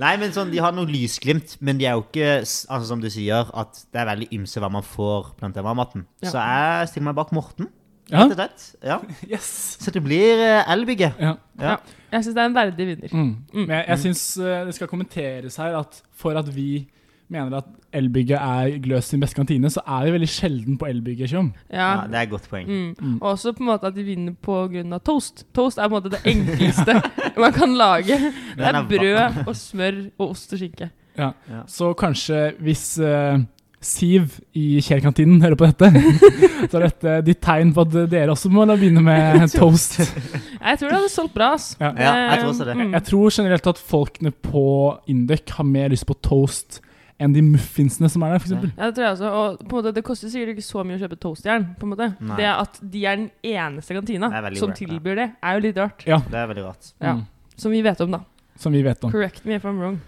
Nei, 0.02 0.16
men 0.18 0.34
sånn, 0.34 0.50
de 0.54 0.62
har 0.64 0.74
noe 0.74 0.90
lysglimt, 0.90 1.58
men 1.62 1.78
de 1.78 1.86
er 1.86 1.94
jo 2.00 2.06
ikke 2.08 2.32
altså, 2.42 2.82
som 2.88 3.04
du 3.04 3.10
sier, 3.14 3.52
at 3.54 3.84
det 3.94 4.02
er 4.02 4.10
veldig 4.16 4.32
ymse 4.40 4.64
hva 4.64 4.72
man 4.74 4.86
får 4.88 5.34
blant 5.40 5.58
den 5.60 5.70
maten. 5.78 6.08
Ja. 6.24 6.32
Så 6.34 6.42
jeg 6.42 6.90
stiller 6.94 7.12
meg 7.12 7.20
bak 7.22 7.32
Morten, 7.38 7.70
Ja. 8.12 8.26
rett 8.26 8.32
og 8.32 8.38
slett. 8.38 8.68
Ja. 8.84 9.00
Yes. 9.32 9.78
Så 9.82 9.92
det 9.92 10.04
blir 10.04 10.42
eh, 10.46 10.72
elbygget. 10.74 11.14
Ja. 11.20 11.36
Ja. 11.62 11.76
Jeg 12.12 12.24
syns 12.26 12.36
det 12.36 12.42
er 12.44 12.50
en 12.50 12.56
verdig 12.56 12.88
vinner. 12.88 13.12
Mm. 13.14 13.30
Mm. 13.54 13.68
Men 13.68 13.76
jeg, 13.78 13.86
jeg 13.88 14.00
syns 14.06 14.24
eh, 14.38 14.66
det 14.68 14.76
skal 14.76 14.88
kommenteres 14.92 15.56
her 15.62 15.78
at 15.80 16.02
for 16.14 16.36
at 16.40 16.50
vi 16.56 16.88
mener 17.32 17.54
at 17.62 17.68
elbygget 17.96 18.36
er 18.36 18.74
Gløs 18.84 19.06
sin 19.08 19.22
beste 19.24 19.36
kantine, 19.40 19.70
så 19.72 19.80
er 19.88 20.04
vi 20.06 20.12
veldig 20.18 20.28
sjelden 20.28 20.78
på 20.78 20.86
elbygget. 20.90 21.32
Ja, 21.32 21.46
Ja. 21.72 22.08
det 22.08 22.18
er 22.20 22.26
et 22.26 22.30
godt 22.34 22.50
poeng. 22.52 22.68
Mm. 22.68 22.96
Mm. 23.00 23.18
Også 23.22 23.54
på 23.56 23.64
en 23.64 23.70
måte 23.70 23.88
at 23.88 23.96
de 23.96 24.04
vinner 24.04 24.94
av 24.94 25.00
toast. 25.00 25.46
Toast 25.56 25.78
er 25.80 25.88
på 25.88 25.96
en 25.96 26.04
måte 26.04 26.12
det 26.12 26.20
enkleste 26.28 26.98
man 27.40 27.54
kan 27.56 27.78
lage. 27.80 28.18
Det 28.58 28.68
er 28.68 28.84
brød 28.84 29.48
og 29.48 29.56
smør 29.56 30.02
og 30.20 30.30
ost 30.34 30.54
og 30.54 30.60
skinke. 30.60 30.90
Ja. 31.18 31.32
Så 31.68 31.94
kanskje 31.94 32.54
hvis 32.60 33.00
eh, 33.00 33.40
Siv 33.82 34.36
i 34.54 34.78
Kjell-kantinen 34.86 35.40
hører 35.42 35.58
på 35.58 35.66
dette, 35.66 35.90
så 36.70 36.78
er 36.78 36.84
dette 36.86 37.16
ditt 37.26 37.40
tegn 37.42 37.72
på 37.74 37.82
at 37.88 37.96
dere 38.12 38.36
også 38.36 38.52
må 38.54 38.68
begynne 38.70 39.02
med 39.02 39.48
toast. 39.56 39.98
Jeg 40.02 40.78
tror 40.78 40.86
det 40.86 41.00
hadde 41.00 41.10
solgt 41.10 41.34
bra, 41.34 41.56
ass. 41.56 41.72
Ja. 41.82 41.90
Ja, 41.98 42.12
jeg 42.30 42.44
tror 42.44 42.52
også 42.52 42.68
det. 42.70 42.76
Mm. 42.78 42.94
Jeg 42.94 43.08
tror 43.10 43.34
generelt 43.34 43.70
at 43.74 43.82
folkene 43.82 44.32
på 44.38 44.66
Induc 45.10 45.56
har 45.58 45.66
mer 45.66 45.90
lyst 45.90 46.06
på 46.06 46.18
toast 46.22 46.78
enn 47.22 47.34
de 47.36 47.42
muffinsene 47.46 48.10
som 48.10 48.24
er 48.26 48.34
der, 48.34 48.42
f.eks. 48.42 48.54
Ja, 48.54 48.88
det 48.88 48.96
tror 48.98 49.06
jeg 49.06 49.16
også. 49.16 49.32
Og 49.40 49.60
på 49.62 49.68
en 49.68 49.78
måte, 49.78 49.94
det 49.98 50.04
koster 50.06 50.32
sikkert 50.34 50.56
ikke 50.56 50.66
så 50.66 50.86
mye 50.86 50.98
å 50.98 51.02
kjøpe 51.04 51.20
toastjern. 51.22 51.68
på 51.78 51.86
en 51.86 51.94
måte. 51.94 52.08
Nei. 52.18 52.38
Det 52.40 52.48
at 52.54 52.80
de 52.82 53.04
er 53.06 53.20
den 53.20 53.28
eneste 53.46 53.98
kantina 53.98 54.30
Det 54.32 54.40
er 54.40 54.48
veldig 54.48 54.62
som 54.62 54.72
rart, 54.72 54.82
ja. 54.82 54.90
tilbyr 54.94 55.20
det, 55.22 55.28
er 55.38 55.58
jo 55.58 55.66
litt 55.68 55.82
rart. 55.82 56.08
Ja, 56.10 56.22
Det 56.26 56.40
er 56.42 56.48
veldig 56.54 56.66
rart. 56.70 56.94
Ja. 57.02 57.18
Mm. 57.18 57.28
Som 57.62 57.76
vi 57.76 57.84
vet 57.86 58.02
om, 58.02 58.18
da. 58.18 58.24
som 58.62 58.74
vi 58.74 58.82
vet 58.86 59.06
om. 59.06 59.14
Correct 59.14 59.46
me 59.46 59.58
if 59.58 59.66
I'm 59.66 59.78
wrong. 59.82 60.02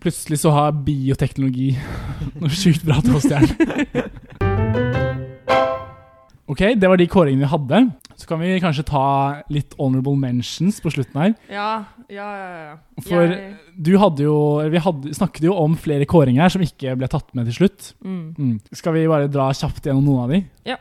Plutselig 0.00 0.38
så 0.40 0.50
har 0.54 0.72
bioteknologi 0.86 1.74
noe 2.40 2.48
sjukt 2.56 2.84
bra 2.88 3.00
toastjern. 3.04 3.44
Ok, 6.50 6.62
det 6.74 6.88
var 6.90 6.98
de 6.98 7.06
kåringene 7.06 7.44
vi 7.44 7.50
hadde. 7.52 7.80
Så 8.18 8.26
kan 8.28 8.40
vi 8.42 8.56
kanskje 8.60 8.82
ta 8.88 9.02
litt 9.54 9.76
honorable 9.78 10.16
mentions 10.18 10.80
på 10.82 10.90
slutten 10.92 11.20
her. 11.20 11.34
Ja, 11.52 11.68
ja, 12.10 12.26
ja. 12.26 12.48
ja. 12.64 13.04
For 13.06 13.22
Jeg, 13.22 13.52
du 13.78 13.92
hadde 14.02 14.26
jo 14.26 14.34
Vi 14.72 14.82
hadde, 14.82 15.12
snakket 15.16 15.46
jo 15.46 15.54
om 15.56 15.76
flere 15.80 16.08
kåringer 16.10 16.42
her 16.44 16.52
som 16.52 16.64
ikke 16.64 16.96
ble 17.00 17.08
tatt 17.12 17.30
med 17.38 17.46
til 17.48 17.60
slutt. 17.60 17.92
mm, 18.02 18.24
Mm. 18.40 18.56
Skal 18.76 18.96
vi 18.98 19.06
bare 19.08 19.30
dra 19.30 19.46
kjapt 19.54 19.86
gjennom 19.86 20.04
noen 20.04 20.24
av 20.24 20.34
de? 20.34 20.42
Ja, 20.72 20.76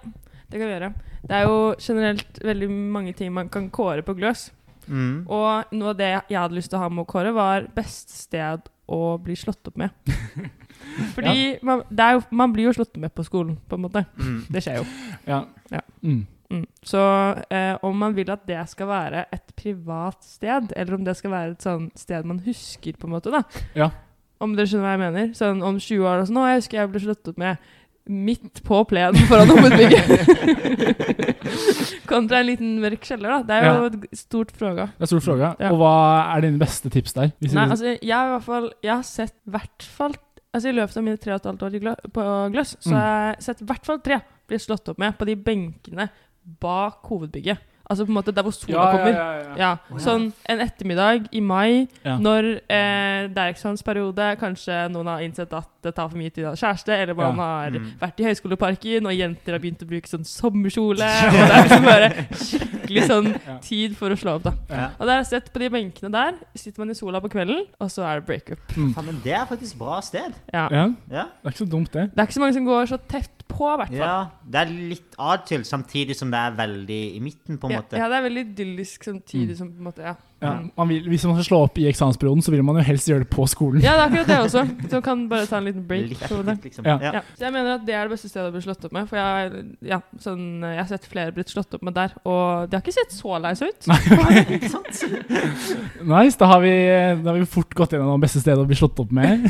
det 0.49 0.57
kan 0.57 0.65
vi 0.65 0.74
gjøre. 0.74 0.91
Det 1.30 1.36
er 1.38 1.45
jo 1.45 1.59
generelt 1.78 2.41
veldig 2.49 2.70
mange 2.97 3.13
ting 3.13 3.32
man 3.36 3.51
kan 3.53 3.70
kåre 3.70 4.01
på 4.03 4.15
Gløs. 4.17 4.49
Mm. 4.89 5.28
Og 5.30 5.70
noe 5.78 5.93
av 5.93 5.97
det 5.99 6.09
jeg 6.32 6.39
hadde 6.39 6.57
lyst 6.57 6.72
til 6.74 6.80
å 6.80 6.86
ha 6.88 6.89
med 6.89 7.05
å 7.05 7.09
kåre, 7.13 7.32
var 7.36 7.67
best 7.78 8.09
sted 8.15 8.65
å 8.90 9.14
bli 9.22 9.38
slått 9.40 9.70
opp 9.70 9.78
med. 9.80 9.94
Fordi 11.16 11.60
man, 11.66 11.84
det 11.90 12.06
er 12.06 12.18
jo, 12.18 12.26
man 12.36 12.52
blir 12.56 12.70
jo 12.70 12.76
slått 12.76 12.98
med 13.00 13.14
på 13.16 13.24
skolen, 13.28 13.56
på 13.70 13.78
en 13.78 13.86
måte. 13.86 14.04
Mm. 14.20 14.42
Det 14.52 14.64
skjer 14.66 14.82
jo. 14.82 14.86
Ja. 15.30 15.44
Ja. 15.72 15.82
Mm. 16.02 16.26
Mm. 16.50 16.66
Så 16.82 17.02
eh, 17.54 17.76
om 17.86 17.98
man 17.98 18.16
vil 18.18 18.32
at 18.34 18.48
det 18.50 18.62
skal 18.72 18.90
være 18.90 19.26
et 19.36 19.54
privat 19.58 20.24
sted, 20.26 20.72
eller 20.76 20.98
om 20.98 21.04
det 21.06 21.16
skal 21.20 21.34
være 21.34 21.56
et 21.56 21.66
sånn 21.66 21.90
sted 22.00 22.26
man 22.26 22.42
husker, 22.46 22.98
på 22.98 23.10
en 23.10 23.14
måte, 23.14 23.34
da. 23.34 23.44
Ja. 23.78 23.92
Om 24.40 24.56
dere 24.56 24.72
skjønner 24.72 24.88
hva 24.88 24.96
jeg 24.96 25.04
mener? 25.04 25.32
Sånn 25.38 25.62
om 25.68 25.78
20 25.78 26.08
år 26.08 26.24
og 26.24 26.30
sånn, 26.30 26.40
å, 26.42 26.48
jeg 26.50 26.64
husker 26.64 26.80
jeg 26.80 26.92
ble 26.94 27.04
slått 27.04 27.32
opp 27.32 27.40
med 27.42 27.70
midt 28.10 28.64
på 28.66 28.80
plenen 28.89 29.22
foran 29.30 29.51
hovedbygget. 29.53 30.03
Kontra 32.10 32.39
en 32.41 32.47
liten 32.49 32.72
mørk 32.82 33.03
kjeller, 33.05 33.30
da. 33.30 33.39
Det 33.45 33.57
er 33.60 33.68
jo 33.70 33.89
et 33.91 34.18
stort 34.18 34.51
fråga. 34.57 34.88
Det 34.97 35.05
er 35.05 35.12
stort 35.12 35.26
fråga. 35.28 35.51
Ja. 35.62 35.70
Og 35.74 35.78
hva 35.82 35.91
er 36.36 36.41
dine 36.47 36.62
beste 36.62 36.89
tips 36.93 37.14
der? 37.18 37.30
Nei, 37.45 37.66
altså, 37.68 37.93
jeg 38.01 38.16
har 38.16 38.26
i 38.32 38.34
hvert 38.36 38.47
fall 38.47 38.68
Jeg 38.86 38.93
har 38.95 39.05
sett 39.07 39.36
hvert 39.49 39.86
fall 39.86 40.16
Altså 40.49 40.72
I 40.72 40.74
løpet 40.80 40.97
av 40.97 41.03
mine 41.05 41.20
tre 41.22 41.36
og 41.36 41.43
et 41.43 41.45
halvt 41.51 41.64
år 41.68 41.76
glø- 41.84 42.12
på 42.16 42.24
Gløss, 42.55 42.72
så 42.82 42.89
Mm. 42.89 42.95
har 42.97 43.10
jeg 43.36 43.43
sett 43.45 43.60
i 43.62 43.66
hvert 43.70 43.86
fall 43.86 43.99
tre 44.01 44.18
bli 44.49 44.57
slått 44.57 44.89
opp 44.89 44.97
med 44.97 45.14
på 45.20 45.28
de 45.30 45.36
benkene 45.38 46.07
bak 46.60 47.05
hovedbygget. 47.05 47.60
Altså 47.90 48.06
på 48.06 48.12
en 48.12 48.18
måte 48.20 48.32
der 48.32 48.44
hvor 48.46 48.54
sola 48.54 48.74
Ja, 48.78 48.92
kommer. 48.92 49.16
ja, 49.18 49.32
ja. 49.34 49.56
Ja, 49.58 49.98
Sånn 49.98 50.28
en 50.46 50.60
ettermiddag 50.62 51.24
i 51.34 51.40
mai, 51.42 51.88
Ja. 52.06 52.18
når 52.20 52.60
eh, 52.70 53.28
det 53.34 53.38
er 53.38 53.84
periode, 53.84 54.38
kanskje 54.38 54.92
noen 54.92 55.08
har 55.08 55.20
innsett 55.26 55.52
at 55.58 55.66
det 55.82 55.96
tar 55.96 56.08
for 56.10 56.18
mye 56.18 56.30
tid 56.30 56.46
å 56.46 56.50
ha 56.50 56.54
kjæreste, 56.56 56.90
eller 56.94 57.16
man 57.16 57.36
Ja. 57.36 57.42
har 57.42 57.72
Mm. 57.72 57.92
vært 58.00 58.20
i 58.20 58.24
Høyskoleparken, 58.26 59.06
og 59.08 59.14
jenter 59.14 59.54
har 59.54 59.60
begynt 59.60 59.82
å 59.82 59.88
bruke 59.90 60.08
sånn 60.08 60.24
sommerkjole. 60.24 61.02
Og 61.26 61.32
det 61.34 61.50
er 61.50 61.64
liksom 61.64 61.84
bare 61.84 62.10
skikkelig 62.32 63.04
sånn 63.08 63.62
tid 63.62 63.98
for 63.98 64.10
å 64.12 64.16
slå 64.18 64.36
opp, 64.36 64.44
da. 64.44 64.54
Ja. 64.70 64.90
Og 65.00 65.08
der, 65.08 65.14
har 65.16 65.24
jeg 65.24 65.26
sett 65.28 65.52
på 65.54 65.60
de 65.60 65.70
benkene 65.70 66.12
der. 66.12 66.34
Sitter 66.56 66.80
man 66.82 66.92
i 66.92 66.94
sola 66.94 67.20
på 67.22 67.30
kvelden, 67.32 67.66
og 67.82 67.90
så 67.90 68.04
er 68.06 68.20
det 68.20 68.28
breakup. 68.28 68.60
Faen, 68.94 69.06
men 69.06 69.20
det 69.24 69.34
er 69.34 69.46
faktisk 69.50 69.80
bra 69.80 70.00
sted. 70.02 70.32
Ja. 70.54 70.68
Ja, 70.70 70.86
Ja. 71.10 71.24
det 71.42 71.46
er 71.46 71.50
ikke 71.50 71.66
så 71.66 71.70
dumt, 71.70 71.92
det. 71.92 72.12
Det 72.14 72.20
er 72.20 72.28
ikke 72.28 72.38
så 72.38 72.40
mange 72.46 72.54
som 72.54 72.66
går 72.66 72.86
så 72.88 73.00
tett 73.08 73.39
på, 73.50 73.66
i 73.74 73.78
hvert 73.82 73.91
fall. 73.91 73.97
ja. 73.97 74.16
Det 74.45 74.62
er 74.62 74.72
litt 74.93 75.18
atskilt, 75.20 75.68
samtidig 75.68 76.16
som 76.16 76.32
det 76.32 76.39
er 76.39 76.56
veldig 76.60 77.00
i 77.18 77.20
midten, 77.26 77.58
på 77.60 77.68
en 77.68 77.76
Ja, 77.76 77.82
måte. 77.84 77.97
ja, 78.00 78.08
det 78.12 78.18
er 78.22 78.26
veldig 78.30 78.45
idyllisk 78.54 79.04
samtidig 79.10 79.50
Mm. 79.56 79.58
som 79.58 79.72
på 79.74 79.78
en 79.84 79.88
måte, 79.89 80.06
ja. 80.06 80.16
Ja. 80.40 80.54
Mm. 80.56 80.72
Man 80.78 80.90
vil, 80.90 81.08
hvis 81.12 81.26
man 81.28 81.36
skal 81.36 81.46
slå 81.50 81.58
opp 81.66 81.78
i 81.82 81.86
eksamensperioden, 81.90 82.42
så 82.42 82.52
vil 82.54 82.64
man 82.64 82.78
jo 82.80 82.84
helst 82.88 83.10
gjøre 83.10 83.26
det 83.26 83.30
på 83.34 83.44
skolen. 83.52 83.82
Ja, 83.84 83.98
det 83.98 84.04
er 84.06 84.08
akkurat 84.08 84.30
det 84.32 84.38
også. 84.48 84.62
Så 84.86 85.00
man 85.00 85.04
kan 85.04 85.24
bare 85.32 85.48
ta 85.50 85.60
en 85.60 85.68
liten 85.68 85.86
break. 85.88 86.14
Litt 86.14 86.64
liksom. 86.64 86.88
Ja. 86.88 86.96
Ja. 87.04 87.12
Ja, 87.20 87.22
så 87.36 87.48
jeg 87.48 87.56
mener 87.56 87.74
at 87.76 87.84
det 87.88 87.96
er 87.98 88.08
det 88.08 88.14
beste 88.16 88.32
stedet 88.32 88.48
å 88.48 88.56
bli 88.56 88.62
slått 88.64 88.86
opp 88.88 88.96
med. 88.96 89.10
For 89.10 89.20
jeg, 89.20 89.64
ja, 89.90 90.00
sånn, 90.24 90.46
jeg 90.64 90.80
har 90.80 90.90
sett 90.92 91.08
flere 91.12 91.36
blitt 91.36 91.52
slått 91.52 91.76
opp 91.76 91.84
med 91.86 91.98
der, 91.98 92.16
og 92.24 92.70
de 92.70 92.80
har 92.80 92.86
ikke 92.86 92.96
sett 92.96 93.16
så 93.16 93.40
leise 93.44 93.68
ut. 93.68 93.90
Nei. 93.92 94.00
Nice, 96.10 96.38
da 96.40 96.48
har, 96.50 96.62
vi, 96.64 96.74
da 97.22 97.32
har 97.32 97.38
vi 97.38 97.48
fort 97.50 97.74
gått 97.76 97.94
gjennom 97.94 98.16
det 98.16 98.26
beste 98.28 98.42
stedet 98.42 98.64
å 98.64 98.68
bli 98.68 98.78
slått 98.80 99.00
opp 99.04 99.12
med. 99.16 99.44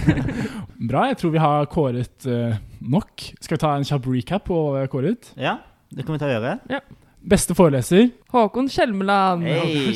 Bra, 0.90 1.06
jeg 1.12 1.20
tror 1.22 1.34
vi 1.36 1.42
har 1.44 1.70
kåret 1.72 2.28
uh, 2.30 2.58
nok. 2.82 3.30
Skal 3.40 3.58
vi 3.58 3.62
ta 3.62 3.76
en 3.78 3.86
kjapp 3.88 4.10
recap 4.10 4.48
på 4.50 4.58
hva 4.58 4.80
vi 4.80 4.84
har 4.84 4.92
kåret? 4.92 5.32
Ja, 5.40 5.60
det 5.94 6.06
kan 6.06 6.18
vi 6.18 6.22
ta 6.22 6.30
og 6.30 6.36
gjøre. 6.36 6.82
Beste 7.20 7.56
foreleser, 7.58 8.10
Håkon 8.32 8.70
Kjelmeland. 8.72 9.44
Hey. 9.44 9.92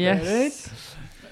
Yes. 0.00 0.62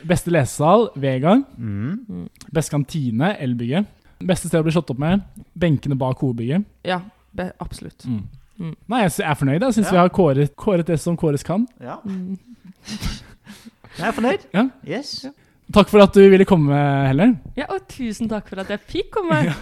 beste 0.05 0.31
lesesal, 0.31 0.91
Vegard. 1.01 1.45
Mm. 1.57 2.29
Beste 2.53 2.75
kantine, 2.75 3.33
Elbygget. 3.41 3.89
Beste 4.23 4.49
sted 4.51 4.61
å 4.61 4.67
bli 4.67 4.75
slått 4.75 4.93
opp 4.93 5.01
med, 5.03 5.23
benkene 5.59 5.97
bak 5.99 6.21
hovedbygget. 6.23 6.67
Ja, 6.87 7.01
be, 7.35 7.49
absolutt. 7.65 8.05
Mm. 8.07 8.21
Mm. 8.61 8.75
Nei, 8.93 9.01
jeg 9.07 9.25
er 9.27 9.35
fornøyd. 9.41 9.63
Jeg 9.65 9.75
syns 9.79 9.87
Ja. 9.89 9.93
vi 9.93 9.99
har 9.99 10.09
kåret, 10.15 10.53
kåret 10.57 10.87
det 10.87 11.01
som 11.01 11.17
kåres 11.17 11.43
kan. 11.43 11.67
Ja. 11.81 11.97
Mm. 12.05 12.39
Jeg 13.99 14.07
er 14.09 14.13
fornøyd. 14.17 14.45
Ja. 14.55 14.63
Yes. 14.89 15.27
Takk 15.73 15.91
for 15.93 16.01
at 16.01 16.15
du 16.17 16.23
ville 16.33 16.47
komme, 16.49 16.73
Heller. 17.07 17.35
Ja, 17.57 17.67
og 17.69 17.83
tusen 17.93 18.29
takk 18.31 18.49
for 18.49 18.63
at 18.63 18.71
jeg 18.73 18.81
fikk 18.89 19.11
komme. 19.13 19.37
ja. 19.51 19.53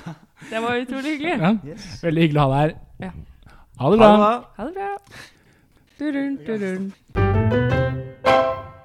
Det 0.50 0.60
var 0.62 0.78
utrolig 0.78 1.16
hyggelig. 1.16 1.34
Ja. 1.40 1.50
Yes. 1.66 1.88
Veldig 2.04 2.22
hyggelig 2.22 2.38
å 2.38 2.44
ha 2.46 2.52
deg 2.52 2.60
her. 2.60 2.76
Ja. 3.08 3.10
Ha 3.80 3.90
det 3.90 3.98
bra. 3.98 4.06
Ha 4.06 4.14
det 4.14 4.22
bra. 4.22 4.54
Ha 4.56 4.68
det 4.68 4.74
bra. 4.78 4.90
Dun, 6.01 6.14
dun, 6.14 6.61
dun, 6.61 6.92